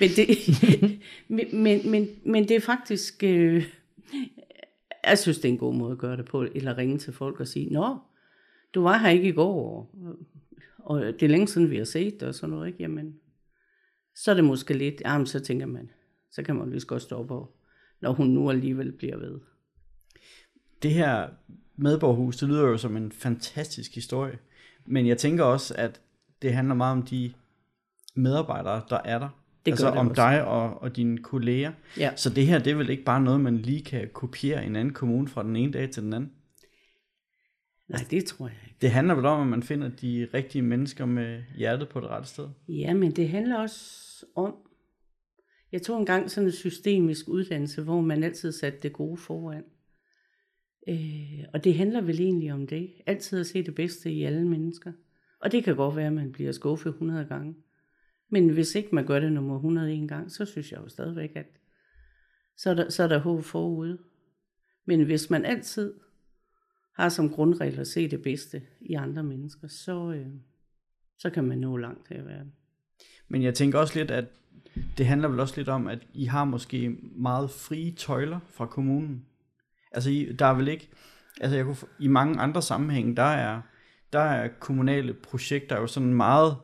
men, 0.00 0.08
det, 0.16 0.28
men, 1.28 1.62
men, 1.62 1.90
men, 1.90 2.08
men 2.26 2.48
det 2.48 2.56
er 2.56 2.60
faktisk, 2.60 3.22
øh, 3.24 3.64
jeg 5.08 5.18
synes, 5.18 5.38
det 5.38 5.48
er 5.48 5.52
en 5.52 5.58
god 5.58 5.74
måde 5.74 5.92
at 5.92 5.98
gøre 5.98 6.16
det 6.16 6.24
på, 6.24 6.46
eller 6.54 6.78
ringe 6.78 6.98
til 6.98 7.12
folk 7.12 7.40
og 7.40 7.48
sige, 7.48 7.72
Nå, 7.72 7.98
du 8.74 8.82
var 8.82 8.98
her 8.98 9.10
ikke 9.10 9.28
i 9.28 9.32
går, 9.32 9.94
og 10.78 11.00
det 11.00 11.22
er 11.22 11.28
længe 11.28 11.48
siden, 11.48 11.70
vi 11.70 11.76
har 11.76 11.84
set 11.84 12.20
det 12.20 12.28
og 12.28 12.34
sådan 12.34 12.54
noget, 12.54 12.66
ikke? 12.66 12.78
Jamen, 12.82 13.14
så 14.14 14.30
er 14.30 14.34
det 14.34 14.44
måske 14.44 14.74
lidt, 14.74 15.02
jamen, 15.04 15.26
så 15.26 15.40
tænker 15.40 15.66
man, 15.66 15.90
så 16.30 16.42
kan 16.42 16.56
man 16.56 16.70
lige 16.70 16.86
godt 16.86 17.02
stoppe 17.02 17.34
og 17.34 17.56
når 18.00 18.12
hun 18.12 18.26
nu 18.26 18.50
alligevel 18.50 18.92
bliver 18.92 19.16
ved. 19.16 19.40
Det 20.82 20.90
her 20.90 21.28
medborgerhus, 21.76 22.36
det 22.36 22.48
lyder 22.48 22.62
jo 22.62 22.76
som 22.76 22.96
en 22.96 23.12
fantastisk 23.12 23.94
historie. 23.94 24.38
Men 24.86 25.06
jeg 25.06 25.18
tænker 25.18 25.44
også, 25.44 25.74
at 25.78 26.00
det 26.42 26.54
handler 26.54 26.74
meget 26.74 26.92
om 26.92 27.02
de 27.02 27.32
medarbejdere, 28.14 28.82
der 28.90 28.98
er 29.04 29.18
der. 29.18 29.28
Det 29.66 29.70
altså 29.70 29.88
om 29.88 30.08
også. 30.08 30.22
dig 30.22 30.44
og, 30.44 30.82
og 30.82 30.96
dine 30.96 31.18
kolleger. 31.18 31.72
Ja. 31.98 32.16
Så 32.16 32.30
det 32.30 32.46
her, 32.46 32.58
det 32.58 32.70
er 32.70 32.74
vel 32.74 32.90
ikke 32.90 33.04
bare 33.04 33.20
noget, 33.20 33.40
man 33.40 33.56
lige 33.56 33.84
kan 33.84 34.08
kopiere 34.12 34.66
en 34.66 34.76
anden 34.76 34.94
kommune 34.94 35.28
fra 35.28 35.42
den 35.42 35.56
ene 35.56 35.72
dag 35.72 35.90
til 35.90 36.02
den 36.02 36.12
anden? 36.12 36.32
Nej, 37.88 38.04
det 38.10 38.24
tror 38.24 38.46
jeg 38.46 38.56
ikke. 38.64 38.76
Det 38.80 38.90
handler 38.90 39.14
vel 39.14 39.26
om, 39.26 39.40
at 39.40 39.46
man 39.46 39.62
finder 39.62 39.88
de 39.88 40.28
rigtige 40.34 40.62
mennesker 40.62 41.06
med 41.06 41.42
hjertet 41.56 41.88
på 41.88 42.00
det 42.00 42.08
rette 42.08 42.28
sted? 42.28 42.48
Ja, 42.68 42.94
men 42.94 43.10
det 43.10 43.28
handler 43.28 43.58
også 43.58 44.24
om, 44.34 44.54
jeg 45.72 45.82
tog 45.82 46.00
engang 46.00 46.30
sådan 46.30 46.48
en 46.48 46.52
systemisk 46.52 47.28
uddannelse, 47.28 47.82
hvor 47.82 48.00
man 48.00 48.24
altid 48.24 48.52
satte 48.52 48.78
det 48.82 48.92
gode 48.92 49.16
foran. 49.16 49.64
Øh, 50.88 51.44
og 51.52 51.64
det 51.64 51.74
handler 51.74 52.00
vel 52.00 52.20
egentlig 52.20 52.52
om 52.52 52.66
det. 52.66 52.92
Altid 53.06 53.40
at 53.40 53.46
se 53.46 53.62
det 53.62 53.74
bedste 53.74 54.12
i 54.12 54.24
alle 54.24 54.48
mennesker. 54.48 54.92
Og 55.40 55.52
det 55.52 55.64
kan 55.64 55.76
godt 55.76 55.96
være, 55.96 56.06
at 56.06 56.12
man 56.12 56.32
bliver 56.32 56.52
skuffet 56.52 56.90
100 56.90 57.24
gange. 57.24 57.56
Men 58.28 58.48
hvis 58.48 58.74
ikke 58.74 58.94
man 58.94 59.06
gør 59.06 59.20
det 59.20 59.32
nummer 59.32 59.54
101 59.54 60.08
gang, 60.08 60.32
så 60.32 60.44
synes 60.44 60.72
jeg 60.72 60.80
jo 60.80 60.88
stadigvæk, 60.88 61.30
at 61.34 61.46
så 62.56 62.70
er 62.70 62.74
der, 62.74 62.88
så 62.88 63.02
er 63.02 63.08
der 63.08 63.18
håb 63.18 63.44
forude. 63.44 63.98
Men 64.84 65.04
hvis 65.04 65.30
man 65.30 65.44
altid 65.44 65.94
har 66.96 67.08
som 67.08 67.30
grundregel 67.30 67.80
at 67.80 67.86
se 67.86 68.10
det 68.10 68.22
bedste 68.22 68.62
i 68.80 68.94
andre 68.94 69.22
mennesker, 69.22 69.68
så, 69.68 70.12
øh, 70.12 70.26
så 71.18 71.30
kan 71.30 71.44
man 71.44 71.58
nå 71.58 71.76
langt 71.76 72.08
her 72.08 72.22
i 72.22 72.24
verden. 72.24 72.52
Men 73.28 73.42
jeg 73.42 73.54
tænker 73.54 73.78
også 73.78 73.98
lidt, 73.98 74.10
at 74.10 74.24
det 74.98 75.06
handler 75.06 75.28
vel 75.28 75.40
også 75.40 75.54
lidt 75.56 75.68
om, 75.68 75.86
at 75.86 75.98
I 76.14 76.24
har 76.24 76.44
måske 76.44 76.96
meget 77.16 77.50
frie 77.50 77.92
tøjler 77.92 78.40
fra 78.48 78.66
kommunen. 78.66 79.24
Altså, 79.92 80.10
I, 80.10 80.32
der 80.38 80.46
er 80.46 80.54
vel 80.54 80.68
ikke... 80.68 80.88
Altså, 81.40 81.56
jeg 81.56 81.64
kunne, 81.64 81.76
i 81.98 82.08
mange 82.08 82.40
andre 82.40 82.62
sammenhænge, 82.62 83.16
der 83.16 83.22
er, 83.22 83.60
der 84.12 84.20
er 84.20 84.48
kommunale 84.60 85.14
projekter 85.14 85.76
jo 85.76 85.86
sådan 85.86 86.14
meget 86.14 86.56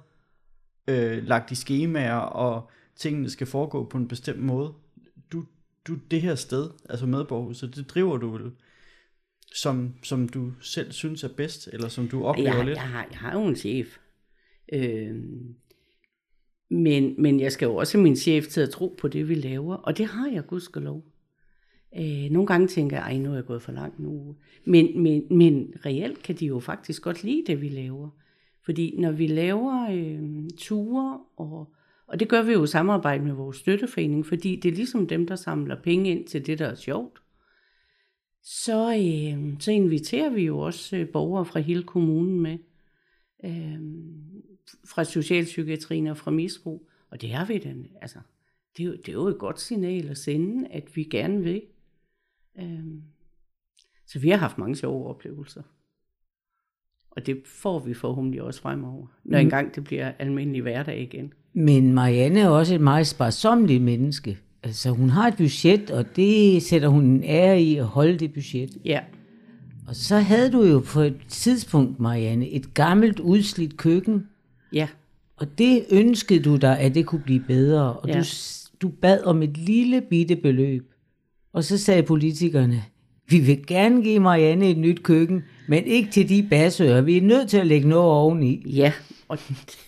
øh, 0.89 1.27
lagt 1.27 1.51
i 1.51 1.55
skemaer, 1.55 2.17
og 2.17 2.71
tingene 2.97 3.31
skal 3.31 3.47
foregå 3.47 3.85
på 3.85 3.99
en 3.99 4.09
bestemt 4.09 4.43
måde. 4.43 4.73
Du, 5.33 5.45
du 5.87 5.95
det 6.11 6.23
her 6.23 6.35
sted, 6.35 6.71
altså 6.91 7.07
medborgerhuset, 7.07 7.77
det 7.77 7.91
driver 7.91 8.17
du 8.17 8.31
vel 8.31 8.53
som, 9.55 9.95
som 10.03 10.29
du 10.29 10.53
selv 10.61 10.93
synes 10.93 11.25
er 11.25 11.29
bedst, 11.37 11.69
eller 11.73 11.89
som 11.89 12.09
du 12.09 12.25
oplever 12.25 12.57
jeg, 12.57 12.65
lidt? 12.65 12.77
Jeg 12.77 12.89
har, 12.89 13.07
jeg 13.11 13.19
har 13.19 13.33
jo 13.33 13.47
en 13.47 13.57
chef. 13.57 13.99
Øh, 14.73 15.15
men, 16.71 17.15
men 17.19 17.41
jeg 17.41 17.53
skal 17.53 17.67
jo 17.67 17.77
også 17.77 17.99
have 17.99 18.03
min 18.03 18.17
chef 18.17 18.47
til 18.47 18.61
at 18.61 18.71
tro 18.71 18.97
på 18.99 19.09
det, 19.09 19.29
vi 19.29 19.35
laver, 19.35 19.75
og 19.75 19.99
det 19.99 20.07
har 20.07 20.29
jeg 20.29 20.47
gudskelov. 20.47 21.05
Øh, 21.99 22.31
nogle 22.31 22.47
gange 22.47 22.69
tænker 22.69 22.97
jeg, 22.97 23.05
ej, 23.05 23.19
nu 23.19 23.31
er 23.31 23.35
jeg 23.35 23.45
gået 23.45 23.63
for 23.63 23.73
langt 23.73 23.99
nu. 23.99 24.37
Men, 24.65 25.03
men, 25.03 25.23
men 25.31 25.75
reelt 25.87 26.23
kan 26.23 26.35
de 26.35 26.47
jo 26.47 26.61
faktisk 26.61 27.03
godt 27.03 27.25
lide 27.25 27.45
det, 27.47 27.61
vi 27.61 27.69
laver. 27.69 28.11
Fordi 28.65 28.95
når 28.99 29.13
vi 29.13 29.27
laver 29.27 29.91
øh, 29.91 30.51
ture, 30.59 31.21
og, 31.37 31.75
og 32.07 32.21
det 32.21 32.29
gør 32.29 32.43
vi 32.43 32.53
jo 32.53 32.65
i 32.65 32.67
samarbejde 32.67 33.25
med 33.25 33.33
vores 33.33 33.57
støtteforening, 33.57 34.27
fordi 34.27 34.57
det 34.57 34.69
er 34.69 34.77
ligesom 34.77 35.07
dem, 35.07 35.27
der 35.27 35.37
samler 35.37 35.83
penge 35.83 36.11
ind 36.11 36.27
til 36.27 36.47
det, 36.47 36.59
der 36.59 36.67
er 36.67 36.75
sjovt. 36.75 37.23
Så, 38.43 38.95
øh, 38.95 39.61
så 39.61 39.73
inviterer 39.73 40.31
vi 40.31 40.43
jo 40.43 40.59
også 40.59 40.97
øh, 40.97 41.09
borgere 41.09 41.45
fra 41.45 41.61
hele 41.61 41.83
kommunen 41.83 42.41
med. 42.41 42.59
Øh, 43.45 43.81
fra 44.85 45.05
socialpsykiatrien 45.05 46.07
og 46.07 46.17
fra 46.17 46.31
misbrug. 46.31 46.89
Og 47.11 47.21
det 47.21 47.33
er 47.33 47.45
vi 47.45 47.59
den, 47.59 47.87
altså, 48.03 48.19
det 48.77 48.83
er, 48.83 48.87
jo, 48.87 48.93
det 48.93 49.09
er 49.09 49.13
jo 49.13 49.27
et 49.27 49.39
godt 49.39 49.61
signal 49.61 50.09
at 50.09 50.19
sende, 50.19 50.69
at 50.69 50.97
vi 50.97 51.05
gerne 51.05 51.43
vil. 51.43 51.63
Øhm, 52.59 53.03
så 54.07 54.19
vi 54.19 54.31
har 54.31 54.37
haft 54.37 54.59
mange 54.59 54.77
sjove 54.77 55.07
oplevelser. 55.07 55.63
Og 57.11 57.27
det 57.27 57.43
får 57.45 57.79
vi 57.79 57.95
forhåbentlig 57.95 58.43
også 58.43 58.61
fremover, 58.61 59.07
når 59.25 59.39
mm. 59.39 59.45
engang 59.45 59.75
det 59.75 59.85
bliver 59.85 60.13
almindelig 60.19 60.63
hverdag 60.63 61.03
igen. 61.03 61.33
Men 61.53 61.93
Marianne 61.95 62.41
er 62.41 62.49
også 62.49 62.75
et 62.75 62.81
meget 62.81 63.07
sparsomligt 63.07 63.83
menneske. 63.83 64.39
Altså 64.63 64.91
hun 64.91 65.09
har 65.09 65.29
et 65.29 65.37
budget, 65.37 65.91
og 65.91 66.17
det 66.17 66.63
sætter 66.63 66.89
hun 66.89 67.05
en 67.05 67.25
ære 67.25 67.63
i 67.63 67.77
at 67.77 67.87
holde 67.87 68.19
det 68.19 68.33
budget. 68.33 68.79
Ja. 68.85 69.01
Og 69.89 69.97
så 69.97 70.17
havde 70.17 70.53
du 70.53 70.63
jo 70.63 70.81
på 70.81 71.01
et 71.01 71.21
tidspunkt, 71.29 72.01
Marianne, 72.01 72.49
et 72.49 72.75
gammelt 72.75 73.21
udslidt 73.21 73.77
køkken, 73.77 74.29
Ja. 74.77 74.89
Og 75.37 75.59
det 75.59 75.85
ønskede 75.91 76.43
du 76.43 76.57
dig, 76.57 76.79
at 76.79 76.95
det 76.95 77.07
kunne 77.07 77.23
blive 77.25 77.45
bedre, 77.49 77.93
og 77.93 78.09
Ja. 78.09 78.21
du, 78.21 78.25
du 78.83 78.89
bad 78.89 79.23
om 79.25 79.43
et 79.43 79.57
lille 79.57 80.01
bitte 80.11 80.37
beløb. 80.37 80.93
Og 81.53 81.65
så 81.65 81.79
sagde 81.79 82.03
politikerne, 82.03 82.85
vi 83.29 83.39
vil 83.39 83.67
gerne 83.67 84.03
give 84.03 84.21
Marianne 84.21 84.71
et 84.71 84.79
nyt 84.79 85.03
køkken, 85.03 85.43
men 85.69 85.85
ikke 85.85 86.11
til 86.11 86.29
de 86.29 86.47
basører. 86.51 87.01
Vi 87.01 87.17
er 87.17 87.23
nødt 87.23 87.51
til 87.51 87.57
at 87.59 87.67
lægge 87.67 87.89
noget 87.89 88.11
oveni. 88.11 88.63
Ja, 88.67 88.93
og 89.29 89.39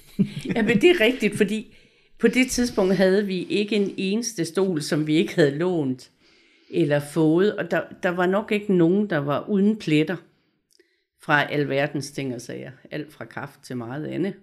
ja, 0.54 0.62
men 0.62 0.80
det 0.80 0.90
er 0.90 1.00
rigtigt, 1.00 1.36
fordi 1.36 1.76
på 2.18 2.28
det 2.28 2.50
tidspunkt 2.50 2.94
havde 2.96 3.26
vi 3.26 3.42
ikke 3.42 3.76
en 3.76 3.94
eneste 3.96 4.44
stol, 4.44 4.82
som 4.82 5.06
vi 5.06 5.14
ikke 5.14 5.34
havde 5.34 5.50
lånt 5.58 6.10
eller 6.70 7.00
fået, 7.00 7.56
og 7.56 7.70
der, 7.70 7.80
der 8.02 8.08
var 8.08 8.26
nok 8.26 8.52
ikke 8.52 8.74
nogen, 8.74 9.10
der 9.10 9.18
var 9.18 9.48
uden 9.48 9.76
pletter 9.76 10.16
fra 11.22 11.52
alverdens 11.52 12.10
ting 12.10 12.34
og 12.34 12.40
sager. 12.40 12.70
Alt 12.90 13.12
fra 13.12 13.24
kaffe 13.24 13.58
til 13.62 13.76
meget 13.76 14.06
andet. 14.06 14.34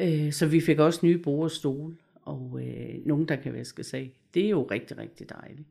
Øh, 0.00 0.32
så 0.32 0.46
vi 0.46 0.60
fik 0.60 0.78
også 0.78 1.06
nye 1.06 1.18
bord 1.18 1.44
og 1.44 1.50
stole, 1.50 1.96
og 2.22 2.60
øh, 2.62 3.06
nogen, 3.06 3.28
der 3.28 3.36
kan 3.36 3.52
vaske 3.52 3.84
sig. 3.84 4.14
Det 4.34 4.44
er 4.44 4.50
jo 4.50 4.62
rigtig, 4.62 4.98
rigtig 4.98 5.28
dejligt. 5.28 5.68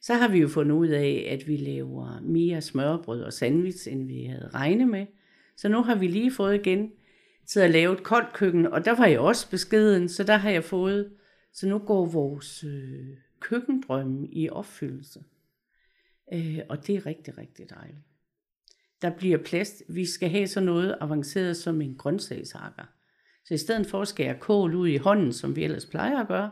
Så 0.00 0.14
har 0.14 0.28
vi 0.28 0.38
jo 0.38 0.48
fundet 0.48 0.74
ud 0.74 0.88
af, 0.88 1.28
at 1.30 1.48
vi 1.48 1.56
laver 1.56 2.20
mere 2.20 2.60
smørbrød 2.60 3.22
og 3.22 3.32
sandwich, 3.32 3.92
end 3.92 4.06
vi 4.06 4.24
havde 4.24 4.50
regnet 4.54 4.88
med. 4.88 5.06
Så 5.56 5.68
nu 5.68 5.82
har 5.82 5.94
vi 5.94 6.06
lige 6.06 6.32
fået 6.32 6.54
igen 6.54 6.92
til 7.46 7.60
at 7.60 7.70
lave 7.70 7.92
et 7.92 8.02
koldt 8.02 8.32
køkken, 8.32 8.66
og 8.66 8.84
der 8.84 8.96
var 8.96 9.06
jeg 9.06 9.20
også 9.20 9.50
beskeden, 9.50 10.08
så 10.08 10.24
der 10.24 10.36
har 10.36 10.50
jeg 10.50 10.64
fået, 10.64 11.12
så 11.52 11.68
nu 11.68 11.78
går 11.78 12.06
vores 12.06 12.64
øh, 12.64 13.06
køkkendrømme 13.40 14.28
i 14.32 14.48
opfyldelse. 14.48 15.20
Øh, 16.32 16.58
og 16.68 16.86
det 16.86 16.96
er 16.96 17.06
rigtig, 17.06 17.38
rigtig 17.38 17.70
dejligt. 17.70 18.04
Der 19.02 19.10
bliver 19.10 19.38
plads, 19.38 19.82
vi 19.88 20.04
skal 20.04 20.28
have 20.28 20.46
sådan 20.46 20.66
noget 20.66 20.96
avanceret 21.00 21.56
som 21.56 21.80
en 21.80 21.96
grøntsagshakker. 21.96 22.95
Så 23.48 23.54
i 23.54 23.58
stedet 23.58 23.86
for 23.86 24.02
at 24.02 24.08
skære 24.08 24.34
kål 24.40 24.74
ud 24.74 24.88
i 24.88 24.96
hånden, 24.96 25.32
som 25.32 25.56
vi 25.56 25.64
ellers 25.64 25.86
plejer 25.86 26.20
at 26.20 26.28
gøre, 26.28 26.50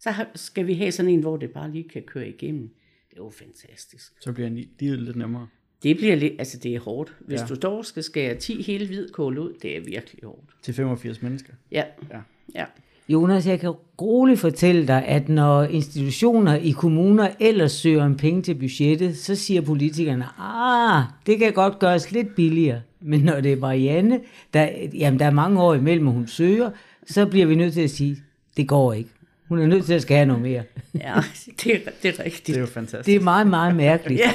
så 0.00 0.10
skal 0.34 0.66
vi 0.66 0.74
have 0.74 0.92
sådan 0.92 1.10
en, 1.10 1.20
hvor 1.20 1.36
det 1.36 1.50
bare 1.50 1.70
lige 1.70 1.88
kan 1.88 2.02
køre 2.02 2.28
igennem. 2.28 2.68
Det 3.10 3.18
er 3.18 3.24
jo 3.24 3.30
fantastisk. 3.30 4.12
Så 4.20 4.32
bliver 4.32 4.50
livet 4.80 4.98
lidt 4.98 5.16
nemmere. 5.16 5.48
Det 5.82 5.96
bliver 5.96 6.16
lidt, 6.16 6.32
altså 6.38 6.58
det 6.58 6.74
er 6.74 6.80
hårdt. 6.80 7.14
Hvis 7.20 7.40
ja. 7.40 7.46
du 7.46 7.54
dog 7.54 7.84
skal 7.84 8.02
skære 8.02 8.34
10 8.34 8.62
hele 8.62 8.86
hvidkål 8.86 9.38
ud, 9.38 9.52
det 9.62 9.76
er 9.76 9.80
virkelig 9.80 10.24
hårdt. 10.24 10.56
Til 10.62 10.74
85 10.74 11.22
mennesker. 11.22 11.52
Ja, 11.72 11.84
Ja. 12.10 12.20
ja. 12.54 12.64
Jonas, 13.08 13.46
jeg 13.46 13.60
kan 13.60 13.70
roligt 14.00 14.40
fortælle 14.40 14.86
dig, 14.86 15.04
at 15.04 15.28
når 15.28 15.62
institutioner 15.62 16.54
i 16.56 16.70
kommuner 16.70 17.30
ellers 17.40 17.72
søger 17.72 18.04
om 18.04 18.16
penge 18.16 18.42
til 18.42 18.54
budgettet, 18.54 19.16
så 19.16 19.34
siger 19.34 19.60
politikerne, 19.60 20.24
ah, 20.38 21.04
det 21.26 21.38
kan 21.38 21.52
godt 21.52 21.78
gøres 21.78 22.12
lidt 22.12 22.34
billigere. 22.34 22.80
Men 23.04 23.20
når 23.20 23.40
det 23.40 23.52
er 23.52 23.56
Marianne, 23.56 24.20
der, 24.54 24.68
jamen, 24.94 25.20
der 25.20 25.26
er 25.26 25.30
mange 25.30 25.62
år 25.62 25.74
imellem, 25.74 26.06
hun 26.06 26.26
søger, 26.26 26.70
så 27.06 27.26
bliver 27.26 27.46
vi 27.46 27.54
nødt 27.54 27.74
til 27.74 27.80
at 27.80 27.90
sige, 27.90 28.16
det 28.56 28.68
går 28.68 28.92
ikke. 28.92 29.10
Hun 29.48 29.58
er 29.58 29.66
nødt 29.66 29.84
til 29.84 29.94
at 29.94 30.02
skære 30.02 30.26
noget 30.26 30.42
mere. 30.42 30.62
ja 30.94 31.14
det, 31.64 31.74
er, 31.74 31.90
det 32.02 32.18
er 32.18 32.24
rigtigt. 32.24 32.46
Det 32.46 32.56
er 32.56 32.60
jo 32.60 32.66
fantastisk. 32.66 33.06
Det 33.06 33.14
er 33.14 33.20
meget, 33.20 33.46
meget 33.46 33.76
mærkeligt. 33.76 34.20
Ja. 34.20 34.32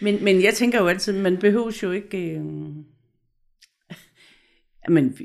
men, 0.00 0.24
men 0.24 0.42
jeg 0.42 0.54
tænker 0.54 0.78
jo 0.80 0.86
altid, 0.86 1.12
man 1.12 1.36
behøver 1.36 1.78
jo 1.82 1.90
ikke... 1.90 2.18
Øh... 2.18 2.44
Men, 4.88 5.18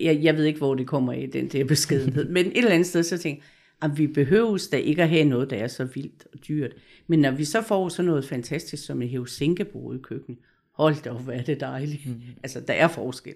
jeg, 0.00 0.22
jeg 0.22 0.36
ved 0.36 0.44
ikke, 0.44 0.58
hvor 0.58 0.74
det 0.74 0.86
kommer 0.86 1.12
i, 1.12 1.26
den 1.26 1.48
der 1.48 1.64
beskedenhed. 1.64 2.28
men 2.28 2.46
et 2.46 2.56
eller 2.56 2.70
andet 2.70 2.86
sted, 2.86 3.02
så 3.02 3.18
tænker 3.18 3.42
jeg, 3.42 3.59
at 3.82 3.98
vi 3.98 4.06
behøver 4.06 4.68
da 4.72 4.76
ikke 4.76 5.02
at 5.02 5.08
have 5.08 5.24
noget, 5.24 5.50
der 5.50 5.56
er 5.56 5.68
så 5.68 5.84
vildt 5.84 6.26
og 6.32 6.38
dyrt. 6.48 6.70
Men 7.06 7.18
når 7.18 7.30
vi 7.30 7.44
så 7.44 7.62
får 7.62 7.88
sådan 7.88 8.06
noget 8.06 8.24
fantastisk, 8.24 8.84
som 8.86 9.02
et 9.02 9.08
hævesinkebord 9.08 9.94
i 9.94 9.98
køkkenet, 9.98 10.38
hold 10.72 11.02
da 11.02 11.10
op, 11.10 11.22
hvor 11.22 11.32
er 11.32 11.42
det 11.42 11.60
dejligt. 11.60 12.06
Mm. 12.06 12.20
Altså, 12.42 12.60
der 12.60 12.74
er 12.74 12.88
forskel. 12.88 13.34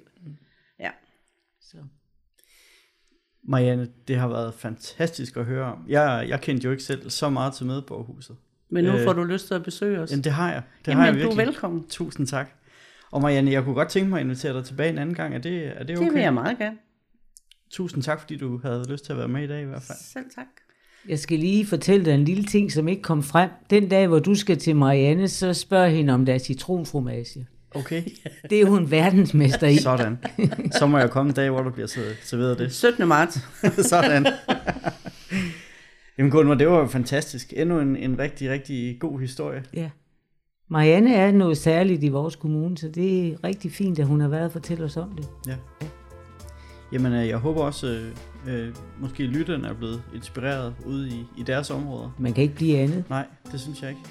Ja. 0.81 0.91
Så. 1.61 1.77
Marianne, 3.43 3.89
det 4.09 4.17
har 4.17 4.29
været 4.29 4.55
fantastisk 4.55 5.37
at 5.37 5.45
høre 5.45 5.65
om. 5.73 5.85
Jeg, 5.89 6.27
jeg 6.29 6.41
kendte 6.41 6.65
jo 6.65 6.71
ikke 6.71 6.83
selv 6.83 7.11
så 7.11 7.31
meget 7.31 7.55
til 7.55 7.67
Medborgerhuset. 7.67 8.37
Men 8.71 8.85
nu 8.85 8.91
Øh, 8.93 9.05
får 9.05 9.13
du 9.13 9.25
lyst 9.25 9.47
til 9.47 9.55
at 9.55 9.63
besøge 9.63 9.99
os. 10.01 10.11
Jamen, 10.11 10.25
det 10.25 10.33
har 10.33 10.53
jeg. 10.53 10.63
Det 10.81 10.89
Jamen, 10.89 10.99
har 10.99 11.07
jeg 11.07 11.15
du 11.15 11.19
er 11.21 11.25
virkelig. 11.25 11.47
velkommen. 11.47 11.85
Tusind 11.89 12.27
tak. 12.27 12.51
Og 13.11 13.21
Marianne, 13.21 13.51
jeg 13.51 13.65
kunne 13.65 13.75
godt 13.75 13.89
tænke 13.89 14.11
mig 14.11 14.19
at 14.21 14.25
invitere 14.25 14.57
dig 14.57 14.65
tilbage 14.65 14.91
en 14.91 14.99
anden 14.99 15.15
gang. 15.15 15.35
Er 15.35 15.39
det, 15.39 15.67
er 15.67 15.85
det 15.85 15.97
okay? 15.99 16.07
Det 16.07 16.15
vil 16.15 16.23
jeg 16.23 16.35
meget 16.35 16.59
gerne. 16.59 16.77
Tusind 17.75 18.03
tak, 18.03 18.21
fordi 18.21 18.37
du 18.37 18.61
havde 18.65 18.85
lyst 18.91 19.05
til 19.05 19.13
at 19.13 19.19
være 19.19 19.29
med 19.29 19.43
i 19.43 19.47
dag 19.47 19.63
i 19.63 19.65
hvert 19.65 19.83
fald. 19.83 19.99
Selv 20.13 20.25
tak. 20.35 20.47
Jeg 21.09 21.19
skal 21.19 21.39
lige 21.39 21.67
fortælle 21.67 22.05
dig 22.05 22.15
en 22.15 22.25
lille 22.25 22.45
ting, 22.45 22.73
som 22.73 22.89
ikke 22.89 23.03
kom 23.03 23.23
frem. 23.23 23.51
Den 23.71 23.89
dag, 23.89 24.07
hvor 24.09 24.19
du 24.19 24.35
skal 24.35 24.59
til 24.59 24.77
Marianne, 24.77 25.29
så 25.29 25.53
spørg 25.55 25.91
hende, 25.91 26.13
om 26.13 26.27
der 26.27 26.35
er 26.35 26.39
citronfromage. 26.39 27.47
Okay, 27.75 28.03
Det 28.51 28.61
er 28.61 28.67
hun 28.67 28.91
verdensmester 28.91 29.67
i. 29.67 29.77
sådan. 29.77 30.19
Så 30.79 30.87
må 30.87 30.99
jeg 30.99 31.11
komme 31.11 31.29
en 31.31 31.35
dag, 31.35 31.51
hvor 31.51 31.63
du 31.63 31.71
bliver 31.71 31.87
serveret 32.23 32.59
det. 32.59 32.73
17. 32.73 33.09
marts. 33.09 33.39
Sådan. 33.91 34.27
Jamen 36.19 36.31
Gunvar, 36.31 36.55
det 36.55 36.69
var 36.69 36.79
jo 36.79 36.87
fantastisk. 36.87 37.53
Endnu 37.57 37.81
en, 37.81 37.97
en 37.97 38.19
rigtig, 38.19 38.51
rigtig 38.51 38.97
god 39.01 39.21
historie. 39.21 39.65
Ja. 39.75 39.91
Marianne 40.71 41.15
er 41.15 41.33
noget 41.33 41.57
særligt 41.57 42.05
i 42.05 42.09
vores 42.09 42.37
kommune, 42.37 42.79
så 42.79 42.89
det 42.89 43.29
er 43.29 43.45
rigtig 43.45 43.73
fint, 43.73 43.99
at 43.99 44.07
hun 44.07 44.21
har 44.21 44.29
været 44.29 44.45
og 44.45 44.53
fortælle 44.53 44.85
os 44.85 44.97
om 44.97 45.17
det. 45.17 45.27
Ja. 45.47 45.57
Jamen, 46.93 47.13
øh, 47.13 47.29
jeg 47.29 47.39
håber 47.39 47.61
også, 47.61 47.87
øh, 47.87 48.11
øh, 48.55 48.75
måske 49.01 49.23
lytterne 49.23 49.69
er 49.69 49.75
blevet 49.75 50.03
inspireret 50.15 50.75
ude 50.87 51.09
i, 51.09 51.27
i 51.37 51.43
deres 51.43 51.71
områder. 51.71 52.11
Man 52.19 52.33
kan 52.33 52.43
ikke 52.43 52.55
blive 52.55 52.79
andet. 52.79 53.05
Nej, 53.11 53.27
det 53.53 53.61
synes 53.61 53.83
jeg 53.83 53.91
ikke. 53.91 54.03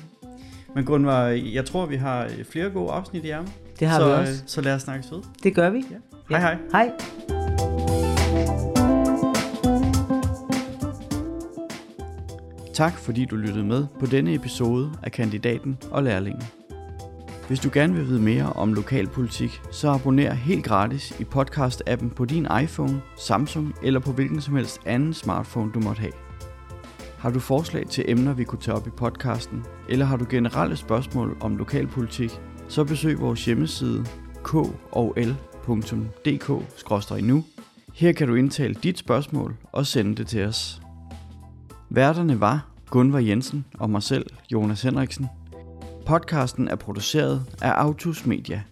Men 0.75 0.85
Gunvar, 0.85 1.27
jeg 1.27 1.65
tror, 1.65 1.85
vi 1.85 1.95
har 1.95 2.23
øh, 2.23 2.45
flere 2.45 2.69
gode 2.69 2.91
afsnit 2.91 3.25
i 3.25 3.29
ærmet. 3.29 3.51
Det 3.79 3.87
har 3.87 3.99
så, 3.99 4.05
vi 4.05 4.11
også. 4.11 4.43
Så 4.45 4.61
lad 4.61 4.75
os 4.75 4.81
snakkes 4.81 5.11
ved. 5.11 5.19
Det 5.43 5.55
gør 5.55 5.69
vi. 5.69 5.85
Hej 6.29 6.39
hej. 6.39 6.57
Hej. 6.71 6.91
Tak 12.73 12.97
fordi 12.97 13.25
du 13.25 13.35
lyttede 13.35 13.63
med 13.63 13.85
på 13.99 14.05
denne 14.05 14.33
episode 14.33 14.91
af 15.03 15.11
Kandidaten 15.11 15.77
og 15.91 16.03
Lærlingen. 16.03 16.43
Hvis 17.47 17.59
du 17.59 17.69
gerne 17.73 17.93
vil 17.93 18.07
vide 18.07 18.21
mere 18.21 18.53
om 18.53 18.73
lokalpolitik, 18.73 19.61
så 19.71 19.89
abonner 19.89 20.33
helt 20.33 20.65
gratis 20.65 21.19
i 21.19 21.23
podcast-appen 21.35 22.09
på 22.09 22.25
din 22.25 22.47
iPhone, 22.63 23.01
Samsung 23.17 23.75
eller 23.83 23.99
på 23.99 24.11
hvilken 24.11 24.41
som 24.41 24.55
helst 24.55 24.79
anden 24.85 25.13
smartphone 25.13 25.71
du 25.71 25.79
måtte 25.79 25.99
have. 26.01 26.13
Har 27.17 27.29
du 27.29 27.39
forslag 27.39 27.87
til 27.87 28.05
emner, 28.07 28.33
vi 28.33 28.43
kunne 28.43 28.61
tage 28.61 28.75
op 28.75 28.87
i 28.87 28.89
podcasten, 28.89 29.65
eller 29.89 30.05
har 30.05 30.17
du 30.17 30.25
generelle 30.29 30.75
spørgsmål 30.75 31.37
om 31.41 31.57
lokalpolitik, 31.57 32.31
så 32.67 32.83
besøg 32.83 33.19
vores 33.19 33.45
hjemmeside 33.45 34.05
kol.dk-nu. 34.43 35.03
Her 37.93 38.11
kan 38.11 38.27
du 38.27 38.35
indtale 38.35 38.73
dit 38.73 38.97
spørgsmål 38.97 39.55
og 39.71 39.85
sende 39.87 40.15
det 40.15 40.27
til 40.27 40.45
os. 40.45 40.81
Værterne 41.89 42.39
var 42.39 42.67
Gunvar 42.89 43.19
Jensen 43.19 43.65
og 43.73 43.89
mig 43.89 44.03
selv, 44.03 44.25
Jonas 44.51 44.81
Henriksen. 44.81 45.27
Podcasten 46.05 46.67
er 46.67 46.75
produceret 46.75 47.45
af 47.61 47.71
Autus 47.71 48.25
Media. 48.25 48.63